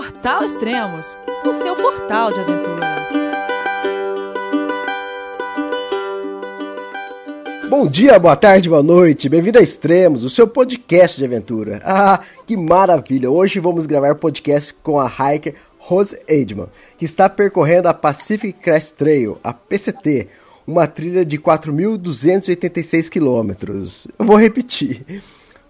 Portal 0.00 0.42
Extremos, 0.42 1.18
o 1.44 1.52
seu 1.52 1.76
portal 1.76 2.32
de 2.32 2.40
aventura. 2.40 2.80
Bom 7.68 7.86
dia, 7.86 8.18
boa 8.18 8.34
tarde, 8.34 8.70
boa 8.70 8.82
noite, 8.82 9.28
bem-vindo 9.28 9.58
a 9.58 9.62
Extremos, 9.62 10.24
o 10.24 10.30
seu 10.30 10.48
podcast 10.48 11.18
de 11.18 11.26
aventura. 11.26 11.82
Ah, 11.84 12.20
que 12.46 12.56
maravilha! 12.56 13.30
Hoje 13.30 13.60
vamos 13.60 13.86
gravar 13.86 14.14
podcast 14.14 14.72
com 14.82 14.98
a 14.98 15.06
hiker 15.06 15.54
Rose 15.78 16.18
Edman, 16.26 16.68
que 16.96 17.04
está 17.04 17.28
percorrendo 17.28 17.86
a 17.86 17.92
Pacific 17.92 18.54
Crest 18.54 18.94
Trail, 18.94 19.36
a 19.44 19.52
PCT, 19.52 20.28
uma 20.66 20.86
trilha 20.86 21.26
de 21.26 21.36
4.286 21.36 23.10
quilômetros. 23.10 24.08
Eu 24.18 24.24
vou 24.24 24.38
repetir: 24.38 25.04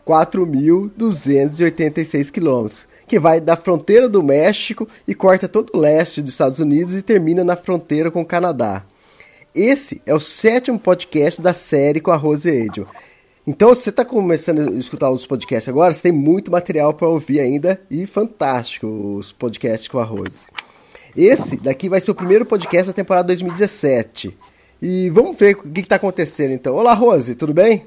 4.286 0.07 2.31
quilômetros, 2.31 2.87
que 3.11 3.19
vai 3.19 3.41
da 3.41 3.57
fronteira 3.57 4.09
do 4.09 4.23
México 4.23 4.87
e 5.07 5.17
corta 5.17 5.49
todo 5.49 5.73
o 5.75 5.79
leste 5.81 6.23
dos 6.23 6.31
Estados 6.31 6.61
Unidos 6.61 6.95
e 6.95 7.03
termina 7.03 7.43
na 7.43 7.57
fronteira 7.57 8.09
com 8.09 8.21
o 8.21 8.25
Canadá. 8.25 8.85
Esse 9.53 10.01
é 10.07 10.15
o 10.15 10.21
sétimo 10.21 10.79
podcast 10.79 11.43
da 11.43 11.53
série 11.53 11.99
com 11.99 12.13
a 12.13 12.17
Rose 12.17 12.49
Edman. 12.49 12.87
Então, 13.45 13.75
se 13.75 13.83
você 13.83 13.91
está 13.91 14.05
começando 14.05 14.61
a 14.61 14.79
escutar 14.79 15.11
os 15.11 15.27
podcasts 15.27 15.69
agora, 15.69 15.93
você 15.93 16.03
tem 16.03 16.13
muito 16.13 16.53
material 16.53 16.95
para 16.95 17.09
ouvir 17.09 17.41
ainda 17.41 17.81
e 17.91 18.07
fantástico 18.07 18.87
os 18.87 19.33
podcasts 19.33 19.89
com 19.89 19.99
a 19.99 20.05
Rose. 20.05 20.47
Esse 21.17 21.57
daqui 21.57 21.89
vai 21.89 22.01
ser 22.01 22.13
o 22.13 22.15
primeiro 22.15 22.47
podcast 22.47 22.91
da 22.91 22.95
temporada 22.95 23.27
2017. 23.27 24.39
E 24.81 25.11
vamos 25.11 25.37
ver 25.37 25.57
o 25.57 25.69
que 25.69 25.81
está 25.81 25.97
acontecendo 25.97 26.53
então. 26.53 26.77
Olá, 26.77 26.95
Rose, 26.95 27.35
tudo 27.35 27.53
bem? 27.53 27.87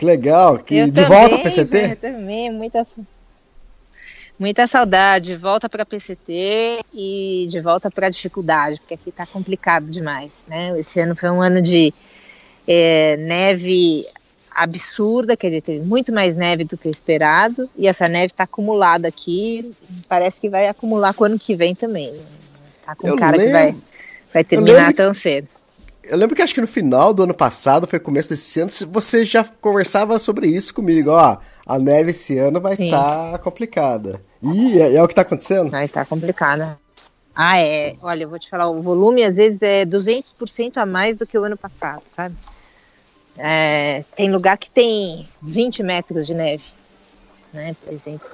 que 0.00 0.06
legal. 0.06 0.58
Que 0.58 0.78
eu 0.78 0.86
de 0.86 0.92
também, 0.92 1.08
volta 1.08 1.34
para 1.36 1.44
PCT? 1.44 1.76
Eu 1.92 1.96
também, 1.96 2.50
muita, 2.50 2.86
muita 4.38 4.66
saudade. 4.66 5.32
De 5.32 5.36
volta 5.36 5.68
para 5.68 5.84
PCT 5.84 6.80
e 6.94 7.46
de 7.50 7.60
volta 7.60 7.90
para 7.90 8.06
a 8.06 8.10
dificuldade, 8.10 8.78
porque 8.80 8.94
aqui 8.94 9.12
tá 9.12 9.26
complicado 9.26 9.86
demais, 9.90 10.38
né? 10.48 10.78
Esse 10.80 11.00
ano 11.00 11.14
foi 11.14 11.30
um 11.30 11.42
ano 11.42 11.60
de 11.60 11.92
é, 12.66 13.18
neve 13.18 14.06
absurda, 14.50 15.36
quer 15.36 15.48
dizer, 15.48 15.60
teve 15.60 15.84
muito 15.84 16.12
mais 16.12 16.34
neve 16.34 16.64
do 16.64 16.76
que 16.78 16.88
o 16.88 16.90
esperado, 16.90 17.68
e 17.76 17.86
essa 17.86 18.08
neve 18.08 18.26
está 18.26 18.44
acumulada 18.44 19.06
aqui, 19.06 19.72
parece 20.08 20.40
que 20.40 20.48
vai 20.48 20.66
acumular 20.66 21.14
com 21.14 21.24
o 21.24 21.26
ano 21.26 21.38
que 21.38 21.54
vem 21.54 21.74
também. 21.74 22.12
Tá 22.84 22.94
com 22.94 23.06
Eu 23.06 23.16
cara 23.16 23.38
que 23.38 23.44
lembro- 23.44 23.52
vai, 23.58 23.76
vai 24.34 24.44
terminar 24.44 24.92
tão 24.92 25.14
cedo. 25.14 25.48
Eu 26.10 26.16
lembro 26.16 26.34
que 26.34 26.42
acho 26.42 26.52
que 26.52 26.60
no 26.60 26.66
final 26.66 27.14
do 27.14 27.22
ano 27.22 27.32
passado, 27.32 27.86
foi 27.86 28.00
começo 28.00 28.28
desse 28.28 28.60
ano, 28.60 28.68
você 28.90 29.24
já 29.24 29.44
conversava 29.44 30.18
sobre 30.18 30.48
isso 30.48 30.74
comigo, 30.74 31.10
ó. 31.10 31.38
A 31.64 31.78
neve 31.78 32.10
esse 32.10 32.36
ano 32.36 32.60
vai 32.60 32.74
estar 32.74 33.38
complicada. 33.38 34.20
E 34.42 34.80
é, 34.80 34.96
é 34.96 35.02
o 35.02 35.06
que 35.06 35.14
tá 35.14 35.22
acontecendo? 35.22 35.70
Vai 35.70 35.84
estar 35.84 36.04
complicada. 36.04 36.76
Ah, 37.32 37.58
é. 37.60 37.94
Olha, 38.02 38.24
eu 38.24 38.28
vou 38.28 38.40
te 38.40 38.50
falar, 38.50 38.68
o 38.68 38.82
volume 38.82 39.22
às 39.22 39.36
vezes 39.36 39.62
é 39.62 39.84
200% 39.86 40.78
a 40.78 40.84
mais 40.84 41.16
do 41.16 41.24
que 41.24 41.38
o 41.38 41.44
ano 41.44 41.56
passado, 41.56 42.02
sabe? 42.06 42.34
É, 43.38 44.02
tem 44.16 44.32
lugar 44.32 44.58
que 44.58 44.68
tem 44.68 45.28
20 45.40 45.84
metros 45.84 46.26
de 46.26 46.34
neve, 46.34 46.64
né? 47.52 47.76
Por 47.84 47.92
exemplo. 47.94 48.28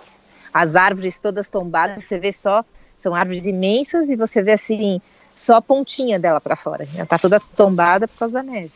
As 0.50 0.74
árvores 0.74 1.20
todas 1.20 1.50
tombadas, 1.50 2.04
você 2.04 2.18
vê 2.18 2.32
só, 2.32 2.64
são 2.98 3.14
árvores 3.14 3.44
imensas 3.44 4.08
e 4.08 4.16
você 4.16 4.40
vê 4.40 4.52
assim, 4.52 4.98
só 5.36 5.56
a 5.56 5.62
pontinha 5.62 6.18
dela 6.18 6.40
para 6.40 6.56
fora. 6.56 6.88
Ela 6.96 7.06
tá 7.06 7.18
toda 7.18 7.38
tombada 7.38 8.08
por 8.08 8.18
causa 8.18 8.34
da 8.34 8.42
neve. 8.42 8.72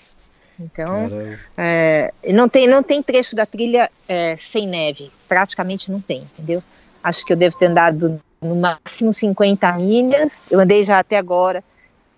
Então, 0.61 1.09
é, 1.57 2.13
não, 2.35 2.47
tem, 2.47 2.67
não 2.67 2.83
tem 2.83 3.03
trecho 3.03 3.35
da 3.35 3.47
trilha 3.47 3.91
é, 4.07 4.37
sem 4.37 4.69
neve, 4.69 5.11
praticamente 5.27 5.91
não 5.91 6.03
tem, 6.03 6.27
entendeu? 6.35 6.63
Acho 7.03 7.25
que 7.25 7.33
eu 7.33 7.37
devo 7.37 7.57
ter 7.57 7.67
andado 7.67 8.21
no 8.43 8.57
máximo 8.57 9.11
50 9.11 9.73
milhas, 9.79 10.43
eu 10.51 10.61
andei 10.61 10.85
já 10.85 10.99
até 10.99 11.17
agora 11.17 11.65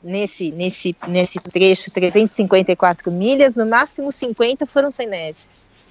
nesse, 0.03 0.51
nesse, 0.51 0.97
nesse 1.07 1.39
trecho 1.39 1.93
354 1.93 3.13
milhas, 3.13 3.55
no 3.55 3.65
máximo 3.65 4.11
50 4.11 4.67
foram 4.67 4.91
sem 4.91 5.07
neve, 5.07 5.39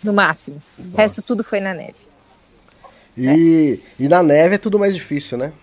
no 0.04 0.12
máximo, 0.12 0.62
o 0.78 0.98
resto 0.98 1.22
tudo 1.22 1.46
foi 1.46 1.62
na 1.62 1.74
neve. 1.74 1.96
E, 3.18 3.80
e 3.98 4.10
na 4.10 4.22
neve 4.22 4.56
é 4.56 4.58
tudo 4.58 4.78
mais 4.78 4.94
difícil, 4.94 5.38
né? 5.38 5.54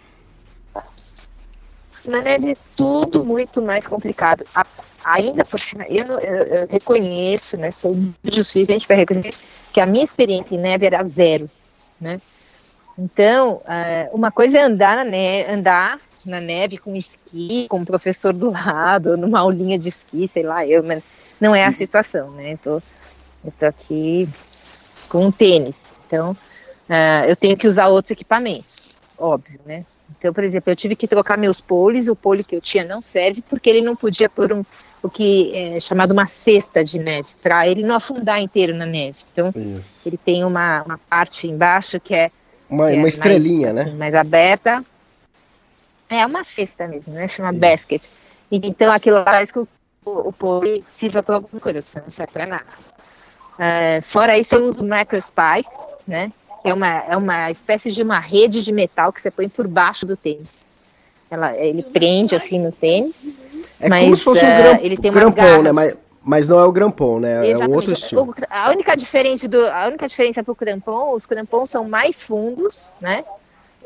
Na 2.08 2.20
neve 2.22 2.52
é 2.52 2.56
tudo 2.76 3.24
muito 3.24 3.60
mais 3.62 3.86
complicado. 3.86 4.44
A- 4.54 4.66
ainda 5.04 5.44
por 5.44 5.60
cima, 5.60 5.84
eu, 5.88 6.06
eu- 6.18 6.44
eu 6.44 6.66
reconheço, 6.68 7.56
né, 7.56 7.70
sou 7.70 7.94
muito 7.94 8.42
suficiente 8.42 8.86
para 8.86 8.96
reconhecer 8.96 9.34
que 9.72 9.80
a 9.80 9.86
minha 9.86 10.04
experiência 10.04 10.54
em 10.54 10.58
neve 10.58 10.86
era 10.86 11.04
zero, 11.04 11.50
né? 12.00 12.20
Então, 12.98 13.60
eh, 13.68 14.08
uma 14.12 14.30
coisa 14.32 14.58
é 14.58 14.62
andar 14.62 14.96
na, 14.96 15.04
neve, 15.04 15.52
andar 15.52 16.00
na 16.26 16.40
neve 16.40 16.78
com 16.78 16.96
esqui, 16.96 17.66
com 17.68 17.78
um 17.78 17.84
professor 17.84 18.32
do 18.32 18.50
lado, 18.50 19.16
numa 19.18 19.40
aulinha 19.40 19.78
de 19.78 19.90
esqui, 19.90 20.28
sei 20.32 20.42
lá, 20.42 20.66
eu, 20.66 20.82
mas 20.82 21.04
não 21.40 21.54
é 21.54 21.64
a 21.64 21.72
situação, 21.72 22.30
né? 22.32 22.54
Eu 22.54 22.58
tô, 22.58 22.82
eu 23.44 23.52
tô 23.58 23.66
aqui 23.66 24.28
com 25.10 25.26
um 25.26 25.30
tênis, 25.32 25.76
então 26.06 26.36
ah, 26.88 27.24
eu 27.28 27.36
tenho 27.36 27.56
que 27.56 27.68
usar 27.68 27.86
outros 27.88 28.10
equipamentos, 28.10 28.97
óbvio, 29.18 29.60
né? 29.66 29.84
Então, 30.16 30.32
por 30.32 30.44
exemplo, 30.44 30.70
eu 30.70 30.76
tive 30.76 30.96
que 30.96 31.08
trocar 31.08 31.36
meus 31.36 31.60
poles, 31.60 32.08
o 32.08 32.16
pole 32.16 32.44
que 32.44 32.56
eu 32.56 32.60
tinha 32.60 32.84
não 32.84 33.02
serve 33.02 33.42
porque 33.42 33.68
ele 33.68 33.82
não 33.82 33.96
podia 33.96 34.28
pôr 34.28 34.52
um, 34.52 34.64
o 35.02 35.08
que 35.08 35.54
é 35.54 35.80
chamado 35.80 36.12
uma 36.12 36.26
cesta 36.26 36.84
de 36.84 36.98
neve, 36.98 37.28
para 37.42 37.66
ele 37.66 37.82
não 37.82 37.94
afundar 37.94 38.40
inteiro 38.40 38.74
na 38.74 38.86
neve. 38.86 39.18
Então, 39.32 39.52
Isso. 39.54 40.00
ele 40.06 40.16
tem 40.16 40.44
uma, 40.44 40.82
uma 40.82 40.98
parte 40.98 41.46
embaixo 41.46 42.00
que 42.00 42.14
é, 42.14 42.30
Uma, 42.68 42.88
que 42.88 42.94
é 42.94 42.98
uma 42.98 43.08
estrelinha, 43.08 43.72
mais, 43.72 43.76
né? 43.76 43.82
assim, 43.82 43.98
mais 43.98 44.14
aberta. 44.14 44.84
É 46.08 46.24
uma 46.24 46.42
cesta 46.42 46.86
mesmo, 46.86 47.12
né? 47.12 47.28
Chama 47.28 47.52
basket. 47.52 48.02
E, 48.50 48.60
então, 48.66 48.90
aquilo 48.90 49.22
faz 49.24 49.52
que 49.52 49.58
o, 49.58 49.68
o, 50.04 50.28
o 50.28 50.32
pole 50.32 50.82
sirva 50.82 51.22
para 51.22 51.36
alguma 51.36 51.60
coisa, 51.60 51.80
porque 51.80 51.90
senão 51.90 52.06
não 52.06 52.10
serve 52.10 52.32
para 52.32 52.46
nada. 52.46 52.66
É, 53.58 54.00
fora 54.02 54.38
isso, 54.38 54.54
eu 54.54 54.64
uso 54.64 54.82
microspike, 54.82 55.68
né? 56.06 56.32
É 56.68 56.74
uma, 56.74 56.88
é 56.88 57.16
uma 57.16 57.50
espécie 57.50 57.90
de 57.90 58.02
uma 58.02 58.18
rede 58.18 58.62
de 58.62 58.72
metal 58.72 59.12
que 59.12 59.20
você 59.20 59.30
põe 59.30 59.48
por 59.48 59.66
baixo 59.66 60.06
do 60.06 60.16
tênis. 60.16 60.48
Ela, 61.30 61.56
ele 61.56 61.82
prende 61.82 62.34
assim 62.34 62.58
no 62.58 62.72
tênis. 62.72 63.14
É 63.80 63.88
Mas, 63.88 64.04
como 64.04 64.16
se 64.16 64.24
fosse 64.24 64.44
um 64.44 64.48
eh, 64.48 64.56
gram, 64.56 64.78
ele 64.82 64.96
tem 64.96 65.12
grampon, 65.12 65.36
garras. 65.36 65.62
né? 65.62 65.72
Mas, 65.72 65.96
mas 66.22 66.48
não 66.48 66.58
é 66.58 66.64
o 66.64 66.72
grampon, 66.72 67.20
né? 67.20 67.34
É 67.34 67.38
um 67.38 67.44
Exatamente. 67.44 67.74
outro 67.74 67.92
estilo. 67.92 68.34
A 68.50 68.70
única 68.70 68.96
diferença 68.96 69.48
do, 69.48 69.66
a 69.66 69.86
única 69.86 70.08
diferença 70.08 70.42
para 70.42 70.52
o 70.52 70.56
crampon, 70.56 71.14
os 71.14 71.26
crampons 71.26 71.70
são 71.70 71.88
mais 71.88 72.22
fundos, 72.22 72.96
né? 73.00 73.24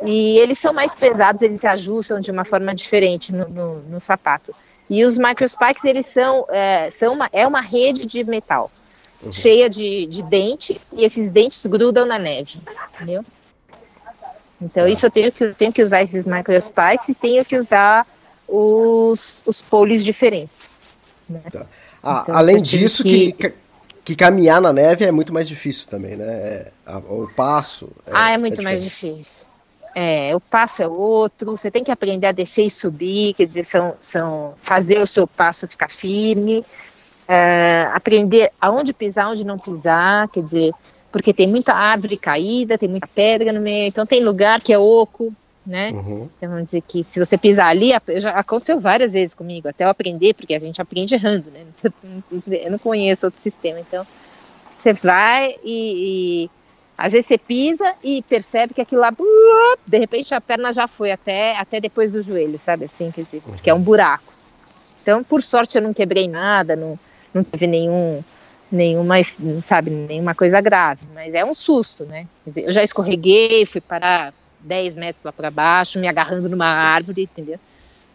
E 0.04 0.38
eles 0.38 0.59
são 0.59 0.72
mais 0.72 0.94
pesados, 0.94 1.42
eles 1.42 1.60
se 1.60 1.66
ajustam 1.66 2.19
de 2.21 2.31
uma 2.31 2.44
forma 2.44 2.75
diferente 2.75 3.32
no, 3.32 3.48
no, 3.48 3.74
no 3.83 4.01
sapato. 4.01 4.54
E 4.91 5.04
os 5.04 5.16
microspikes, 5.16 5.84
eles 5.84 6.06
são, 6.06 6.45
é, 6.48 6.91
são 6.91 7.15
uma, 7.15 7.28
é 7.33 7.47
uma 7.47 7.60
rede 7.60 8.06
de 8.06 8.24
metal 8.24 8.71
cheia 9.30 9.69
de, 9.71 10.07
de 10.07 10.22
dentes 10.22 10.92
e 10.92 11.04
esses 11.04 11.30
dentes 11.30 11.65
grudam 11.66 12.04
na 12.07 12.19
neve, 12.19 12.59
entendeu? 12.95 13.24
Então 14.60 14.86
isso 14.89 15.07
eu 15.07 15.10
tenho 15.10 15.30
que, 15.33 15.45
eu 15.45 15.54
tenho 15.54 15.72
que 15.72 15.83
usar 15.83 16.03
esses 16.03 16.24
microspikes 16.27 17.09
e 17.09 17.15
tenho 17.15 17.45
que 17.45 17.57
usar 17.57 18.07
os, 18.48 19.42
os 19.47 19.60
poles 19.63 20.04
diferentes. 20.04 20.78
né? 21.28 21.42
Ah, 22.03 22.21
Então, 22.24 22.36
além 22.36 22.60
disso, 22.60 23.03
que- 23.03 23.33
que... 23.33 23.53
Que, 24.04 24.16
caminhar 24.16 24.60
na 24.60 24.72
neve 24.72 25.04
é 25.04 25.13
muito 25.13 25.33
mais 25.33 25.47
difícil 25.47 25.86
também, 25.89 26.16
né? 26.16 26.25
É, 26.27 26.72
a- 26.84 26.98
o 26.98 27.30
passo. 27.36 27.89
ah, 28.10 28.33
é 28.33 28.36
muito 28.39 28.60
mais 28.60 28.83
diferente. 28.83 29.18
difícil. 29.18 29.47
É, 29.95 30.34
o 30.34 30.41
passo 30.41 30.83
é 30.83 30.89
outro, 30.89 31.57
você 31.57 31.71
tem 31.71 31.84
que 31.84 31.91
aprender 31.92 32.27
a 32.27 32.33
descer 32.33 32.65
e 32.66 32.71
subir, 32.71 33.33
quer 33.34 33.47
dizer, 33.47 33.63
são, 33.63 33.95
são 34.01 34.54
fazer 34.57 34.98
o 35.01 35.07
seu 35.07 35.25
passo 35.25 35.68
ficar 35.68 35.89
firme, 35.89 36.65
é, 37.32 37.88
aprender 37.94 38.52
aonde 38.60 38.92
pisar, 38.92 39.30
onde 39.30 39.42
não 39.42 39.58
pisar, 39.58 40.28
quer 40.28 40.42
dizer, 40.42 40.70
porque 41.10 41.32
tem 41.32 41.48
muita 41.48 41.72
árvore 41.72 42.18
caída, 42.18 42.76
tem 42.76 42.90
muita 42.90 43.06
pedra 43.06 43.50
no 43.54 43.60
meio, 43.62 43.88
então 43.88 44.04
tem 44.04 44.22
lugar 44.22 44.60
que 44.60 44.70
é 44.70 44.78
oco, 44.78 45.32
né? 45.66 45.92
Uhum. 45.92 46.28
Então 46.36 46.50
vamos 46.50 46.64
dizer 46.64 46.82
que 46.82 47.02
se 47.02 47.18
você 47.18 47.38
pisar 47.38 47.68
ali, 47.68 47.92
já 48.18 48.32
aconteceu 48.32 48.78
várias 48.78 49.12
vezes 49.12 49.34
comigo, 49.34 49.66
até 49.66 49.84
eu 49.84 49.88
aprender, 49.88 50.34
porque 50.34 50.54
a 50.54 50.58
gente 50.58 50.82
aprende 50.82 51.14
errando, 51.14 51.50
né? 51.50 51.64
Eu 52.64 52.70
não 52.72 52.78
conheço 52.78 53.26
outro 53.26 53.40
sistema, 53.40 53.80
então 53.80 54.06
você 54.78 54.92
vai 54.92 55.54
e, 55.64 56.44
e 56.44 56.50
às 56.98 57.12
vezes 57.12 57.28
você 57.28 57.38
pisa 57.38 57.94
e 58.04 58.20
percebe 58.22 58.74
que 58.74 58.82
aquilo 58.82 59.00
lá, 59.00 59.10
de 59.86 59.98
repente 59.98 60.34
a 60.34 60.40
perna 60.40 60.70
já 60.70 60.86
foi 60.86 61.10
até, 61.10 61.56
até 61.56 61.80
depois 61.80 62.10
do 62.10 62.20
joelho, 62.20 62.58
sabe 62.58 62.84
assim, 62.84 63.10
quer 63.10 63.22
dizer, 63.22 63.40
porque 63.40 63.70
é 63.70 63.74
um 63.74 63.80
buraco. 63.80 64.34
Então, 65.00 65.24
por 65.24 65.42
sorte, 65.42 65.78
eu 65.78 65.82
não 65.82 65.94
quebrei 65.94 66.28
nada, 66.28 66.76
não, 66.76 66.98
não 67.32 67.44
teve 67.44 67.66
nenhum, 67.66 68.22
nenhuma, 68.70 69.16
sabe, 69.66 69.90
nenhuma 69.90 70.34
coisa 70.34 70.60
grave, 70.60 71.02
mas 71.14 71.34
é 71.34 71.44
um 71.44 71.54
susto, 71.54 72.04
né? 72.04 72.26
Dizer, 72.46 72.64
eu 72.64 72.72
já 72.72 72.82
escorreguei, 72.82 73.64
fui 73.66 73.80
parar 73.80 74.32
10 74.60 74.96
metros 74.96 75.24
lá 75.24 75.32
para 75.32 75.50
baixo, 75.50 75.98
me 75.98 76.08
agarrando 76.08 76.48
numa 76.48 76.66
árvore, 76.66 77.22
entendeu? 77.22 77.58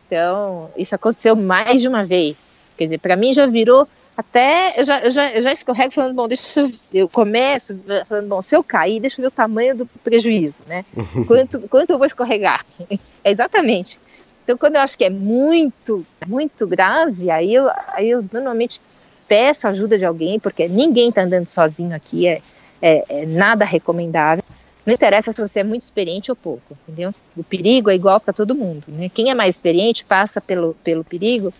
Então, 0.05 0.69
isso 0.77 0.95
aconteceu 0.95 1.35
mais 1.35 1.81
de 1.81 1.87
uma 1.87 2.05
vez. 2.05 2.37
Quer 2.77 2.85
dizer, 2.85 2.99
para 2.99 3.15
mim 3.15 3.33
já 3.33 3.45
virou 3.45 3.87
até 4.17 4.73
eu 4.79 4.83
já, 4.83 4.99
eu 5.01 5.11
já, 5.11 5.31
eu 5.31 5.43
já 5.43 5.53
escorrego 5.53 5.93
falando, 5.93 6.15
bom, 6.15 6.27
deixa 6.27 6.59
eu, 6.59 6.71
eu 6.91 7.07
começo 7.07 7.79
falando, 8.09 8.27
bom, 8.27 8.41
se 8.41 8.55
eu 8.55 8.63
cair, 8.63 8.99
deixa 8.99 9.21
eu 9.21 9.23
ver 9.23 9.27
o 9.27 9.31
tamanho 9.31 9.75
do 9.77 9.85
prejuízo, 9.85 10.61
né? 10.65 10.83
Quanto, 11.27 11.59
quanto 11.69 11.91
eu 11.91 11.99
vou 11.99 12.07
escorregar? 12.07 12.65
É 12.89 12.97
exatamente. 13.29 13.99
Então, 14.43 14.57
quando 14.57 14.75
eu 14.75 14.81
acho 14.81 14.97
que 14.97 15.03
é 15.03 15.09
muito, 15.09 16.03
muito 16.25 16.65
grave, 16.65 17.29
aí 17.29 17.53
eu, 17.53 17.69
aí 17.89 18.09
eu 18.09 18.25
normalmente 18.31 18.81
peço 19.27 19.67
ajuda 19.67 19.97
de 19.97 20.05
alguém, 20.05 20.39
porque 20.39 20.67
ninguém 20.67 21.09
está 21.09 21.23
andando 21.23 21.47
sozinho 21.47 21.95
aqui, 21.95 22.27
é, 22.27 22.41
é, 22.81 23.03
é, 23.09 23.25
nada 23.25 23.65
recomendável. 23.65 24.43
Não 24.85 24.93
interessa 24.93 25.33
se 25.33 25.41
você 25.41 25.59
é 25.59 25.63
muito 25.63 25.81
experiente 25.81 26.31
ou 26.31 26.35
pouco, 26.35 26.77
entendeu? 26.87 27.13
O 27.35 27.43
perigo 27.43 27.89
é 27.89 27.95
igual 27.95 28.19
para 28.19 28.33
todo 28.33 28.55
mundo, 28.55 28.85
né? 28.87 29.09
Quem 29.09 29.29
é 29.29 29.33
mais 29.33 29.55
experiente 29.55 30.05
passa 30.05 30.39
pelo, 30.39 30.75
pelo 30.83 31.03
perigo, 31.03 31.53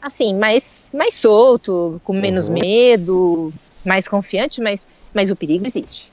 assim, 0.00 0.34
mais, 0.34 0.84
mais 0.94 1.14
solto, 1.14 2.00
com 2.04 2.12
menos 2.12 2.46
uhum. 2.48 2.54
medo, 2.54 3.52
mais 3.84 4.06
confiante, 4.06 4.60
mas, 4.60 4.80
mas 5.12 5.30
o 5.30 5.36
perigo 5.36 5.66
existe. 5.66 6.12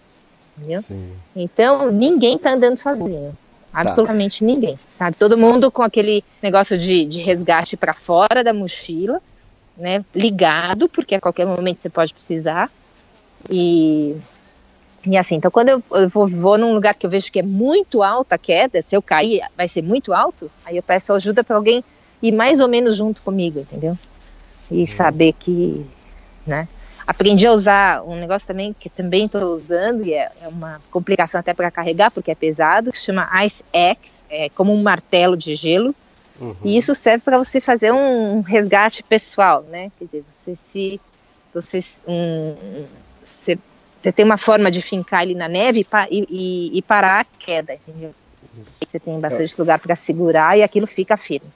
Entendeu? 0.57 0.81
Sim. 0.81 1.11
Então, 1.35 1.91
ninguém 1.91 2.37
está 2.37 2.53
andando 2.53 2.77
sozinho. 2.77 3.37
Tá. 3.71 3.81
Absolutamente 3.81 4.39
tá. 4.39 4.45
ninguém, 4.45 4.79
sabe? 4.97 5.17
Todo 5.17 5.37
mundo 5.37 5.69
com 5.69 5.83
aquele 5.83 6.23
negócio 6.41 6.77
de, 6.77 7.05
de 7.05 7.21
resgate 7.21 7.75
para 7.75 7.93
fora 7.93 8.43
da 8.43 8.53
mochila, 8.53 9.21
né? 9.77 10.03
Ligado, 10.13 10.87
porque 10.87 11.15
a 11.15 11.21
qualquer 11.21 11.45
momento 11.45 11.77
você 11.77 11.89
pode 11.89 12.13
precisar. 12.13 12.69
E, 13.49 14.15
e 15.05 15.17
assim, 15.17 15.35
então 15.35 15.51
quando 15.51 15.69
eu, 15.69 15.83
eu 15.91 16.09
vou, 16.09 16.27
vou, 16.27 16.57
num 16.57 16.73
lugar 16.73 16.95
que 16.95 17.05
eu 17.05 17.09
vejo 17.09 17.31
que 17.31 17.39
é 17.39 17.43
muito 17.43 18.01
alta 18.01 18.35
a 18.35 18.37
queda, 18.37 18.81
se 18.81 18.95
eu 18.95 19.01
cair 19.01 19.41
vai 19.55 19.67
ser 19.67 19.83
muito 19.83 20.13
alto, 20.13 20.49
aí 20.65 20.77
eu 20.77 20.83
peço 20.83 21.13
ajuda 21.13 21.43
para 21.43 21.55
alguém 21.55 21.83
ir 22.21 22.31
mais 22.31 22.59
ou 22.59 22.67
menos 22.67 22.95
junto 22.95 23.21
comigo, 23.21 23.59
entendeu? 23.59 23.97
E 24.71 24.81
uhum. 24.81 24.87
saber 24.87 25.33
que, 25.33 25.85
né? 26.45 26.67
Aprendi 27.07 27.45
a 27.45 27.51
usar 27.51 28.01
um 28.03 28.15
negócio 28.15 28.47
também 28.47 28.73
que 28.73 28.89
também 28.89 29.25
estou 29.25 29.53
usando 29.53 30.03
e 30.03 30.13
é, 30.13 30.31
é, 30.41 30.47
uma 30.47 30.81
complicação 30.89 31.39
até 31.39 31.53
para 31.53 31.69
carregar 31.69 32.09
porque 32.09 32.31
é 32.31 32.35
pesado, 32.35 32.91
que 32.91 32.97
se 32.97 33.05
chama 33.05 33.29
Ice 33.45 33.63
Axe, 33.71 34.23
é 34.27 34.49
como 34.49 34.73
um 34.73 34.81
martelo 34.81 35.37
de 35.37 35.53
gelo. 35.53 35.93
Uhum. 36.39 36.55
E 36.63 36.77
isso 36.77 36.93
serve 36.93 37.23
para 37.23 37.37
você 37.37 37.61
fazer 37.61 37.91
um 37.91 38.41
resgate 38.41 39.03
pessoal, 39.03 39.63
né? 39.63 39.91
Quer 39.97 40.05
dizer, 40.05 40.23
você 40.29 40.55
se 40.71 40.99
você, 41.53 41.79
um, 42.05 42.85
você, 43.23 43.57
você 44.01 44.11
tem 44.11 44.25
uma 44.25 44.37
forma 44.37 44.69
de 44.69 44.81
fincar 44.81 45.23
ele 45.23 45.33
na 45.33 45.47
neve 45.47 45.85
e, 46.11 46.27
e, 46.29 46.77
e 46.77 46.81
parar 46.81 47.21
a 47.21 47.23
queda, 47.23 47.75
entendeu? 47.75 48.13
Isso. 48.59 48.79
Você 48.85 48.99
tem 48.99 49.19
bastante 49.19 49.53
é. 49.53 49.57
lugar 49.57 49.79
para 49.79 49.95
segurar 49.95 50.57
e 50.57 50.63
aquilo 50.63 50.85
fica 50.85 51.15
firme. 51.15 51.47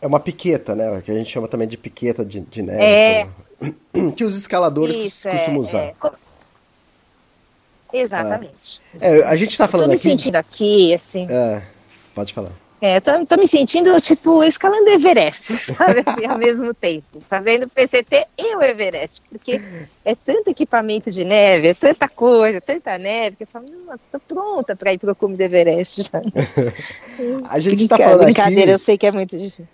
É 0.00 0.06
uma 0.06 0.20
piqueta, 0.20 0.74
né? 0.74 1.00
Que 1.02 1.10
a 1.10 1.14
gente 1.14 1.30
chama 1.30 1.48
também 1.48 1.66
de 1.66 1.76
piqueta 1.78 2.24
de, 2.24 2.40
de 2.40 2.62
neve. 2.62 2.82
É. 2.82 3.26
Que 4.14 4.24
os 4.24 4.36
escaladores 4.36 4.94
Isso, 4.94 5.28
costumam 5.28 5.56
é, 5.56 5.58
usar. 5.58 5.78
É. 5.78 5.94
Exatamente. 7.94 8.80
É, 9.00 9.22
a 9.22 9.34
gente 9.36 9.52
está 9.52 9.66
falando 9.66 9.92
aqui. 9.92 9.96
Estou 9.96 10.12
me 10.12 10.18
sentindo 10.18 10.36
aqui, 10.36 10.94
assim. 10.94 11.26
É, 11.30 11.62
pode 12.14 12.34
falar. 12.34 12.52
É, 12.80 12.98
eu 12.98 13.00
tô, 13.00 13.24
tô, 13.24 13.36
me 13.36 13.48
sentindo, 13.48 13.98
tipo, 14.02 14.44
escalando 14.44 14.88
Everest, 14.90 15.72
sabe, 15.72 16.02
assim, 16.04 16.26
ao 16.26 16.36
mesmo 16.36 16.74
tempo, 16.74 17.22
fazendo 17.28 17.68
PCT 17.68 18.26
e 18.38 18.54
o 18.54 18.62
Everest, 18.62 19.22
porque 19.30 19.60
é 20.04 20.14
tanto 20.14 20.50
equipamento 20.50 21.10
de 21.10 21.24
neve, 21.24 21.68
é 21.68 21.74
tanta 21.74 22.06
coisa, 22.06 22.60
tanta 22.60 22.98
neve, 22.98 23.36
que 23.36 23.42
eu 23.44 23.46
falo, 23.46 23.64
nossa, 23.86 24.00
tô 24.12 24.20
pronta 24.20 24.76
para 24.76 24.92
ir 24.92 24.98
pro 24.98 25.14
cume 25.14 25.36
do 25.36 25.42
Everest. 25.42 26.02
Já. 26.02 26.20
a 27.48 27.58
gente 27.58 27.82
está 27.82 27.96
falando 27.96 28.24
Brincadeira, 28.24 28.72
eu 28.72 28.78
sei 28.78 28.98
que 28.98 29.06
é 29.06 29.12
muito 29.12 29.38
difícil. 29.38 29.66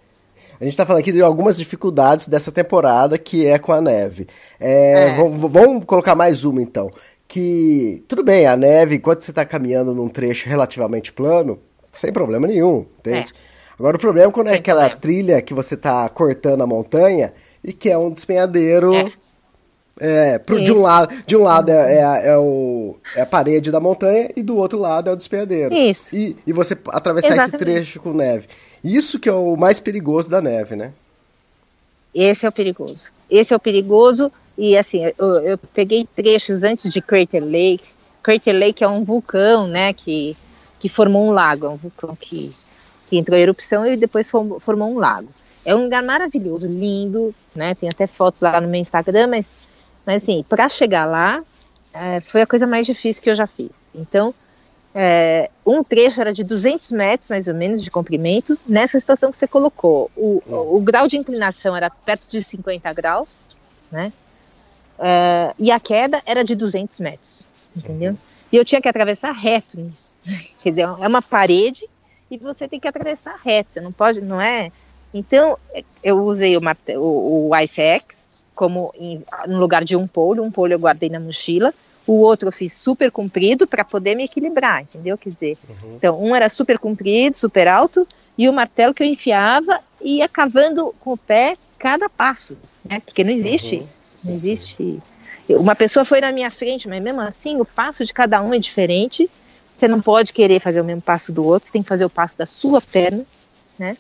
A 0.60 0.64
gente 0.64 0.74
está 0.74 0.86
falando 0.86 1.00
aqui 1.00 1.10
de 1.10 1.20
algumas 1.20 1.58
dificuldades 1.58 2.28
dessa 2.28 2.52
temporada 2.52 3.18
que 3.18 3.46
é 3.46 3.58
com 3.58 3.72
a 3.72 3.80
neve. 3.80 4.28
É, 4.60 5.08
é. 5.08 5.14
Vamos, 5.16 5.50
vamos, 5.50 5.84
colocar 5.84 6.14
mais 6.14 6.44
uma 6.44 6.62
então. 6.62 6.88
Que 7.26 8.04
tudo 8.06 8.22
bem, 8.22 8.46
a 8.46 8.56
neve, 8.56 8.94
enquanto 8.94 9.22
você 9.22 9.32
está 9.32 9.44
caminhando 9.44 9.92
num 9.92 10.08
trecho 10.08 10.48
relativamente 10.48 11.12
plano, 11.12 11.58
sem 11.92 12.12
problema 12.12 12.46
nenhum, 12.46 12.86
entende? 12.98 13.32
É. 13.32 13.52
Agora 13.78 13.96
o 13.96 14.00
problema 14.00 14.30
é 14.30 14.32
quando 14.32 14.46
é 14.48 14.50
sem 14.50 14.56
é 14.56 14.60
aquela 14.60 14.88
problema. 14.90 15.00
trilha 15.00 15.42
que 15.42 15.54
você 15.54 15.74
está 15.74 16.08
cortando 16.08 16.62
a 16.62 16.66
montanha 16.66 17.32
e 17.62 17.72
que 17.72 17.90
é 17.90 17.98
um 17.98 18.10
despenhadeiro. 18.10 18.94
É. 18.94 19.12
É, 20.00 20.38
pro, 20.38 20.58
de 20.58 20.72
um 20.72 20.80
lado, 20.80 21.14
de 21.26 21.36
um 21.36 21.42
lado 21.42 21.70
é, 21.70 21.96
é, 21.96 22.28
é, 22.30 22.38
o, 22.38 22.96
é 23.14 23.20
a 23.20 23.26
parede 23.26 23.70
da 23.70 23.78
montanha 23.78 24.30
e 24.34 24.42
do 24.42 24.56
outro 24.56 24.78
lado 24.78 25.10
é 25.10 25.12
o 25.12 25.16
despenhadeiro. 25.16 25.72
Isso. 25.72 26.16
E, 26.16 26.34
e 26.46 26.52
você 26.52 26.76
atravessar 26.88 27.34
Exatamente. 27.34 27.54
esse 27.54 27.58
trecho 27.58 28.00
com 28.00 28.12
neve. 28.14 28.48
Isso 28.82 29.20
que 29.20 29.28
é 29.28 29.32
o 29.32 29.54
mais 29.54 29.80
perigoso 29.80 30.30
da 30.30 30.40
neve, 30.40 30.74
né? 30.74 30.92
Esse 32.14 32.46
é 32.46 32.48
o 32.48 32.52
perigoso. 32.52 33.12
Esse 33.30 33.52
é 33.52 33.56
o 33.56 33.60
perigoso. 33.60 34.32
E 34.56 34.76
assim, 34.76 35.04
eu, 35.18 35.34
eu 35.40 35.58
peguei 35.58 36.06
trechos 36.16 36.62
antes 36.62 36.90
de 36.90 37.00
Crater 37.00 37.42
Lake. 37.42 37.84
Crater 38.22 38.54
Lake 38.54 38.84
é 38.84 38.88
um 38.88 39.04
vulcão, 39.04 39.66
né, 39.66 39.92
que, 39.92 40.36
que 40.82 40.88
formou 40.88 41.24
um 41.24 41.30
lago. 41.30 41.66
É 41.66 41.68
um 41.68 41.76
vulcão 41.76 42.16
que, 42.16 42.50
que 43.08 43.16
entrou 43.16 43.38
em 43.38 43.42
erupção 43.42 43.86
e 43.86 43.96
depois 43.96 44.28
formou, 44.28 44.90
um 44.90 44.98
lago. 44.98 45.28
É 45.64 45.76
um 45.76 45.84
lugar 45.84 46.02
maravilhoso, 46.02 46.66
lindo, 46.66 47.32
né? 47.54 47.72
Tem 47.76 47.88
até 47.88 48.08
fotos 48.08 48.40
lá 48.40 48.60
no 48.60 48.66
meu 48.66 48.80
Instagram, 48.80 49.28
mas 49.28 49.52
mas 50.04 50.24
assim, 50.24 50.44
para 50.48 50.68
chegar 50.68 51.04
lá, 51.04 51.40
é, 51.94 52.20
foi 52.20 52.42
a 52.42 52.46
coisa 52.48 52.66
mais 52.66 52.84
difícil 52.84 53.22
que 53.22 53.30
eu 53.30 53.36
já 53.36 53.46
fiz. 53.46 53.70
Então, 53.94 54.34
é, 54.92 55.48
um 55.64 55.84
trecho 55.84 56.20
era 56.20 56.32
de 56.32 56.42
200 56.42 56.90
metros, 56.90 57.28
mais 57.30 57.46
ou 57.46 57.54
menos, 57.54 57.80
de 57.80 57.88
comprimento. 57.88 58.58
Nessa 58.68 58.98
situação 58.98 59.30
que 59.30 59.36
você 59.36 59.46
colocou, 59.46 60.10
o, 60.16 60.42
o, 60.44 60.78
o 60.78 60.80
grau 60.80 61.06
de 61.06 61.16
inclinação 61.16 61.76
era 61.76 61.88
perto 61.88 62.28
de 62.28 62.42
50 62.42 62.92
graus, 62.92 63.50
né? 63.92 64.12
É, 64.98 65.54
e 65.56 65.70
a 65.70 65.78
queda 65.78 66.20
era 66.26 66.42
de 66.42 66.56
200 66.56 66.98
metros, 66.98 67.46
entendeu? 67.76 68.18
E 68.52 68.56
eu 68.56 68.64
tinha 68.64 68.80
que 68.80 68.88
atravessar 68.88 69.32
reto 69.32 69.80
nisso. 69.80 70.16
Quer 70.62 70.70
dizer, 70.70 70.82
é 70.82 71.08
uma 71.08 71.22
parede 71.22 71.88
e 72.30 72.36
você 72.36 72.68
tem 72.68 72.78
que 72.78 72.86
atravessar 72.86 73.40
reto. 73.42 73.72
Você 73.72 73.80
não 73.80 73.92
pode, 73.92 74.20
não 74.20 74.40
é? 74.40 74.70
Então, 75.14 75.58
eu 76.02 76.22
usei 76.22 76.56
o, 76.56 76.60
o, 76.96 77.48
o 77.50 77.56
IceX, 77.56 78.22
como 78.54 78.92
em, 78.98 79.22
no 79.46 79.58
lugar 79.58 79.84
de 79.84 79.96
um 79.96 80.06
polo, 80.06 80.42
um 80.42 80.50
polo 80.50 80.72
eu 80.72 80.78
guardei 80.78 81.08
na 81.08 81.20
mochila, 81.20 81.72
o 82.06 82.14
outro 82.14 82.48
eu 82.48 82.52
fiz 82.52 82.72
super 82.72 83.10
comprido 83.10 83.66
para 83.66 83.84
poder 83.84 84.14
me 84.14 84.24
equilibrar, 84.24 84.82
entendeu? 84.82 85.16
Quer 85.16 85.30
dizer, 85.30 85.58
uhum. 85.68 85.94
então 85.96 86.22
um 86.22 86.34
era 86.34 86.48
super 86.48 86.78
comprido, 86.78 87.36
super 87.36 87.68
alto, 87.68 88.06
e 88.36 88.48
o 88.48 88.52
martelo 88.52 88.94
que 88.94 89.02
eu 89.02 89.06
enfiava 89.06 89.80
ia 90.00 90.28
cavando 90.28 90.94
com 91.00 91.12
o 91.12 91.16
pé 91.16 91.54
cada 91.78 92.08
passo, 92.08 92.56
né? 92.84 93.00
Porque 93.00 93.22
não 93.22 93.32
existe, 93.32 93.76
uhum. 93.76 93.86
não 94.24 94.32
existe. 94.32 95.02
Uma 95.48 95.74
pessoa 95.74 96.04
foi 96.04 96.20
na 96.20 96.32
minha 96.32 96.50
frente, 96.50 96.88
mas 96.88 97.02
mesmo 97.02 97.20
assim 97.20 97.60
o 97.60 97.64
passo 97.64 98.04
de 98.04 98.12
cada 98.12 98.42
um 98.42 98.54
é 98.54 98.58
diferente. 98.58 99.28
Você 99.74 99.88
não 99.88 100.00
pode 100.00 100.32
querer 100.32 100.60
fazer 100.60 100.80
o 100.80 100.84
mesmo 100.84 101.02
passo 101.02 101.32
do 101.32 101.44
outro, 101.44 101.66
você 101.66 101.72
tem 101.72 101.82
que 101.82 101.88
fazer 101.88 102.04
o 102.04 102.10
passo 102.10 102.38
da 102.38 102.46
sua 102.46 102.80
perna, 102.80 103.24
né? 103.78 103.96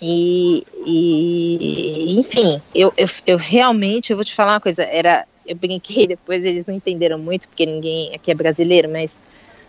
E, 0.00 0.66
e 0.84 2.20
enfim, 2.20 2.60
eu, 2.74 2.92
eu, 2.96 3.08
eu, 3.26 3.36
realmente, 3.38 4.10
eu 4.10 4.16
vou 4.16 4.24
te 4.24 4.34
falar 4.34 4.54
uma 4.54 4.60
coisa, 4.60 4.82
era, 4.82 5.24
eu 5.46 5.56
brinquei, 5.56 6.06
depois 6.08 6.44
eles 6.44 6.66
não 6.66 6.74
entenderam 6.74 7.18
muito, 7.18 7.48
porque 7.48 7.64
ninguém 7.64 8.14
aqui 8.14 8.30
é 8.30 8.34
brasileiro, 8.34 8.90
mas 8.90 9.10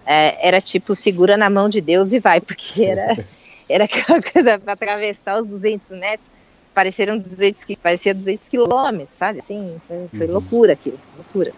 é, 0.06 0.48
era 0.48 0.60
tipo, 0.60 0.94
segura 0.94 1.38
na 1.38 1.50
mão 1.50 1.70
de 1.70 1.80
Deus 1.80 2.12
e 2.12 2.20
vai, 2.20 2.40
porque 2.42 2.84
era, 2.84 3.16
era 3.70 3.86
aquela 3.86 4.22
coisa 4.22 4.60
para 4.60 4.74
atravessar 4.74 5.42
os 5.42 5.48
200 5.48 5.90
metros, 5.92 6.28
pareceram 6.78 7.18
200, 7.18 7.66
parecia 7.82 8.14
200 8.14 8.48
quilômetros, 8.48 9.18
sabe, 9.18 9.40
assim, 9.40 9.82
foi, 9.88 10.08
foi 10.16 10.28
uhum. 10.28 10.34
loucura 10.34 10.74
aquilo, 10.74 11.00
loucura. 11.16 11.52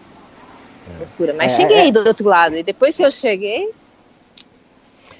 É. 0.88 0.98
Loucura. 0.98 1.34
Mas 1.34 1.52
é, 1.52 1.56
cheguei 1.56 1.88
é. 1.88 1.92
do 1.92 2.08
outro 2.08 2.26
lado, 2.26 2.56
e 2.56 2.62
depois 2.62 2.96
que 2.96 3.04
eu 3.04 3.10
cheguei, 3.10 3.70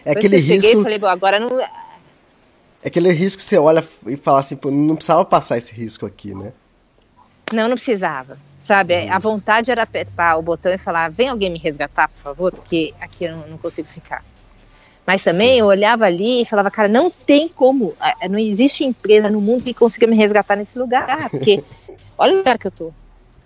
é 0.02 0.12
aquele 0.12 0.30
que 0.30 0.36
eu 0.36 0.40
cheguei, 0.40 0.70
risco... 0.70 0.82
falei, 0.82 0.98
bom, 0.98 1.06
agora 1.06 1.38
não 1.38 1.60
é 1.60 1.68
aquele 2.82 3.12
risco 3.12 3.36
que 3.36 3.44
você 3.44 3.58
olha 3.58 3.86
e 4.06 4.16
fala 4.16 4.40
assim, 4.40 4.58
não 4.64 4.96
precisava 4.96 5.22
passar 5.22 5.58
esse 5.58 5.74
risco 5.74 6.06
aqui, 6.06 6.34
né? 6.34 6.50
Não, 7.52 7.68
não 7.68 7.76
precisava. 7.76 8.38
Sabe, 8.58 8.94
uhum. 8.94 9.12
a 9.12 9.18
vontade 9.18 9.70
era 9.70 9.82
apertar 9.82 10.38
o 10.38 10.42
botão 10.42 10.72
e 10.72 10.78
falar, 10.78 11.10
vem 11.10 11.28
alguém 11.28 11.50
me 11.50 11.58
resgatar, 11.58 12.08
por 12.08 12.22
favor, 12.22 12.52
porque 12.52 12.94
aqui 12.98 13.24
eu 13.24 13.36
não 13.36 13.58
consigo 13.58 13.88
ficar. 13.88 14.24
Mas 15.10 15.24
também 15.24 15.58
eu 15.58 15.66
olhava 15.66 16.04
ali 16.04 16.42
e 16.42 16.44
falava, 16.44 16.70
cara, 16.70 16.86
não 16.86 17.10
tem 17.10 17.48
como, 17.48 17.92
ah, 17.98 18.28
não 18.28 18.38
existe 18.38 18.84
empresa 18.84 19.28
no 19.28 19.40
mundo 19.40 19.64
que 19.64 19.74
consiga 19.74 20.06
me 20.06 20.14
resgatar 20.14 20.54
nesse 20.54 20.78
lugar, 20.78 21.28
porque 21.28 21.64
olha 22.16 22.34
o 22.34 22.36
lugar 22.36 22.56
que 22.56 22.68
eu 22.68 22.70
tô. 22.70 22.92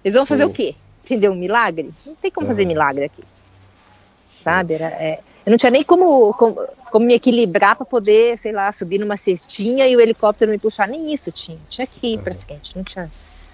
Eles 0.04 0.14
vão 0.14 0.26
fazer 0.26 0.44
Sim. 0.44 0.50
o 0.50 0.52
quê? 0.52 0.74
Entendeu? 1.02 1.32
Um 1.32 1.36
milagre? 1.36 1.90
Não 2.04 2.14
tem 2.16 2.30
como 2.30 2.48
fazer 2.48 2.66
milagre 2.66 3.04
aqui. 3.04 3.24
Sabe? 4.28 4.74
Era, 4.74 4.88
é, 4.88 5.20
eu 5.46 5.50
não 5.50 5.56
tinha 5.56 5.70
nem 5.70 5.82
como, 5.82 6.34
como, 6.34 6.60
como 6.92 7.06
me 7.06 7.14
equilibrar 7.14 7.76
para 7.76 7.86
poder, 7.86 8.38
sei 8.38 8.52
lá, 8.52 8.70
subir 8.70 8.98
numa 8.98 9.16
cestinha 9.16 9.86
e 9.86 9.96
o 9.96 10.00
helicóptero 10.02 10.50
me 10.50 10.58
puxar. 10.58 10.86
Nem 10.86 11.14
isso 11.14 11.32
tinha. 11.32 11.56
Tinha 11.70 11.86
que 11.86 12.08
ir 12.08 12.18
para 12.18 12.34
frente. 12.34 12.76
Não 12.76 12.84
tinha, 12.84 13.10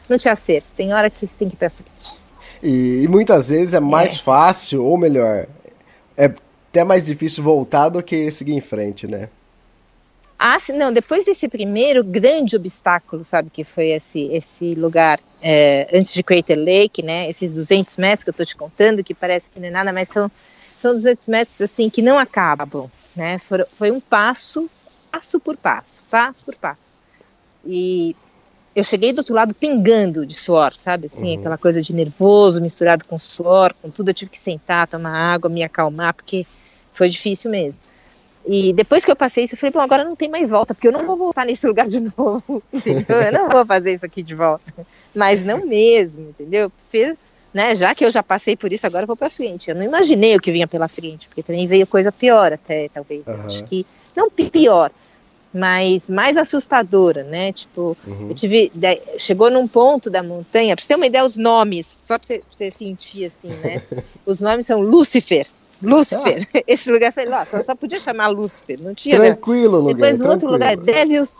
não 0.09 0.19
tinha 0.19 0.33
acerto. 0.33 0.71
Tem 0.76 0.93
hora 0.93 1.09
que 1.09 1.29
você 1.29 1.37
tem 1.38 1.49
que 1.49 1.55
ir 1.55 1.59
para 1.59 1.71
frente. 1.71 2.19
E, 2.61 3.05
e 3.05 3.07
muitas 3.07 3.50
vezes 3.50 3.73
é 3.73 3.79
mais 3.79 4.19
fácil, 4.19 4.85
ou 4.85 4.99
melhor, 4.99 5.47
é 6.17 6.35
até 6.70 6.84
mais 6.84 7.06
difícil 7.06 7.42
voltar 7.42 7.88
do 7.88 8.02
que 8.02 8.30
seguir 8.30 8.52
em 8.52 8.60
frente, 8.60 9.06
né? 9.06 9.28
Ah, 10.42 10.58
sim, 10.58 10.72
não, 10.72 10.90
depois 10.90 11.22
desse 11.22 11.48
primeiro 11.48 12.02
grande 12.02 12.56
obstáculo, 12.56 13.22
sabe, 13.22 13.50
que 13.50 13.62
foi 13.62 13.88
esse, 13.88 14.22
esse 14.32 14.74
lugar 14.74 15.20
é, 15.42 15.86
antes 15.92 16.14
de 16.14 16.22
Crater 16.22 16.58
Lake, 16.58 17.02
né, 17.02 17.28
esses 17.28 17.52
200 17.52 17.98
metros 17.98 18.24
que 18.24 18.30
eu 18.30 18.34
tô 18.34 18.42
te 18.42 18.56
contando, 18.56 19.04
que 19.04 19.12
parece 19.12 19.50
que 19.50 19.60
não 19.60 19.68
é 19.68 19.70
nada, 19.70 19.92
mas 19.92 20.08
são, 20.08 20.30
são 20.80 20.94
200 20.94 21.26
metros, 21.26 21.60
assim, 21.60 21.90
que 21.90 22.00
não 22.00 22.18
acabam, 22.18 22.90
né, 23.14 23.38
foi, 23.38 23.64
foi 23.76 23.90
um 23.90 24.00
passo, 24.00 24.66
passo 25.12 25.38
por 25.38 25.58
passo, 25.58 26.00
passo 26.08 26.42
por 26.42 26.54
passo. 26.54 26.90
E 27.66 28.16
eu 28.74 28.82
cheguei 28.82 29.12
do 29.12 29.18
outro 29.18 29.34
lado 29.34 29.52
pingando 29.52 30.24
de 30.24 30.34
suor, 30.34 30.72
sabe, 30.74 31.08
assim, 31.08 31.36
aquela 31.36 31.58
coisa 31.58 31.82
de 31.82 31.92
nervoso 31.92 32.62
misturado 32.62 33.04
com 33.04 33.18
suor, 33.18 33.74
com 33.82 33.90
tudo, 33.90 34.08
eu 34.08 34.14
tive 34.14 34.30
que 34.30 34.38
sentar, 34.38 34.88
tomar 34.88 35.34
água, 35.34 35.50
me 35.50 35.62
acalmar, 35.62 36.14
porque 36.14 36.46
foi 36.92 37.09
difícil 37.09 37.50
mesmo. 37.50 37.78
E 38.47 38.73
depois 38.73 39.04
que 39.04 39.11
eu 39.11 39.16
passei 39.16 39.44
isso, 39.44 39.54
eu 39.54 39.59
falei, 39.59 39.73
bom, 39.73 39.80
agora 39.80 40.02
não 40.02 40.16
tem 40.16 40.28
mais 40.28 40.49
volta, 40.49 40.75
porque 40.75 40.88
eu 40.88 40.92
não 40.92 41.04
vou 41.06 41.16
voltar 41.16 41.44
nesse 41.44 41.66
lugar 41.68 41.87
de 41.87 42.00
novo, 42.00 42.62
entendeu? 42.73 43.20
Eu 43.20 43.32
não 43.32 43.49
vou 43.50 43.66
fazer 43.66 43.92
isso 43.92 44.06
aqui 44.06 44.23
de 44.23 44.35
volta. 44.35 44.64
Mas 45.14 45.44
não 45.44 45.66
mesmo, 45.66 46.30
entendeu? 46.30 46.70
Porque, 46.70 47.14
né, 47.52 47.75
já 47.75 47.94
que 47.94 48.04
eu 48.04 48.11
já 48.11 48.23
passei 48.23 48.56
por 48.56 48.73
isso, 48.73 48.87
agora 48.87 49.02
eu 49.04 49.06
vou 49.06 49.16
pra 49.16 49.28
frente. 49.28 49.68
Eu 49.68 49.75
não 49.76 49.85
imaginei 49.85 50.35
o 50.37 50.40
que 50.40 50.50
vinha 50.50 50.66
pela 50.66 50.88
frente, 50.88 51.26
porque 51.28 51.42
também 51.42 51.66
veio 51.66 51.87
coisa 51.87 52.11
pior 52.11 52.52
até, 52.52 52.88
talvez. 52.88 53.23
Aham. 53.28 53.44
Acho 53.47 53.64
que, 53.64 53.85
não 54.16 54.30
pi- 54.30 54.49
pior, 54.50 54.90
mas 55.52 56.00
mais 56.09 56.37
assustadora, 56.37 57.25
né? 57.25 57.52
Tipo, 57.52 57.97
eu 58.28 58.35
tive. 58.35 58.73
Chegou 59.18 59.50
num 59.50 59.66
ponto 59.68 60.09
da 60.09 60.23
montanha, 60.23 60.75
pra 60.75 60.82
você 60.82 60.88
ter 60.88 60.94
uma 60.97 61.06
ideia, 61.06 61.25
os 61.26 61.37
nomes, 61.37 61.87
só 61.87 62.16
pra 62.16 62.26
você, 62.26 62.38
pra 62.38 62.47
você 62.50 62.70
sentir 62.70 63.26
assim, 63.26 63.54
né? 63.56 63.82
Os 64.25 64.40
nomes 64.40 64.66
são 64.66 64.80
Lúcifer. 64.80 65.47
Lúcifer. 65.82 66.46
Esse 66.66 66.90
lugar, 66.90 67.12
sei 67.12 67.26
lá, 67.26 67.44
só, 67.44 67.62
só 67.62 67.75
podia 67.75 67.99
chamar 67.99 68.28
Lúcifer, 68.28 68.78
não 68.80 68.94
tinha. 68.94 69.18
né? 69.18 69.26
Tranquilo 69.26 69.78
o 69.78 69.80
lugar. 69.80 69.94
Depois 69.94 70.20
o 70.20 70.25
outro 70.25 70.49
tranquilo. 70.49 70.52
lugar 70.52 70.72
é 70.72 70.76
Devil's. 70.76 71.38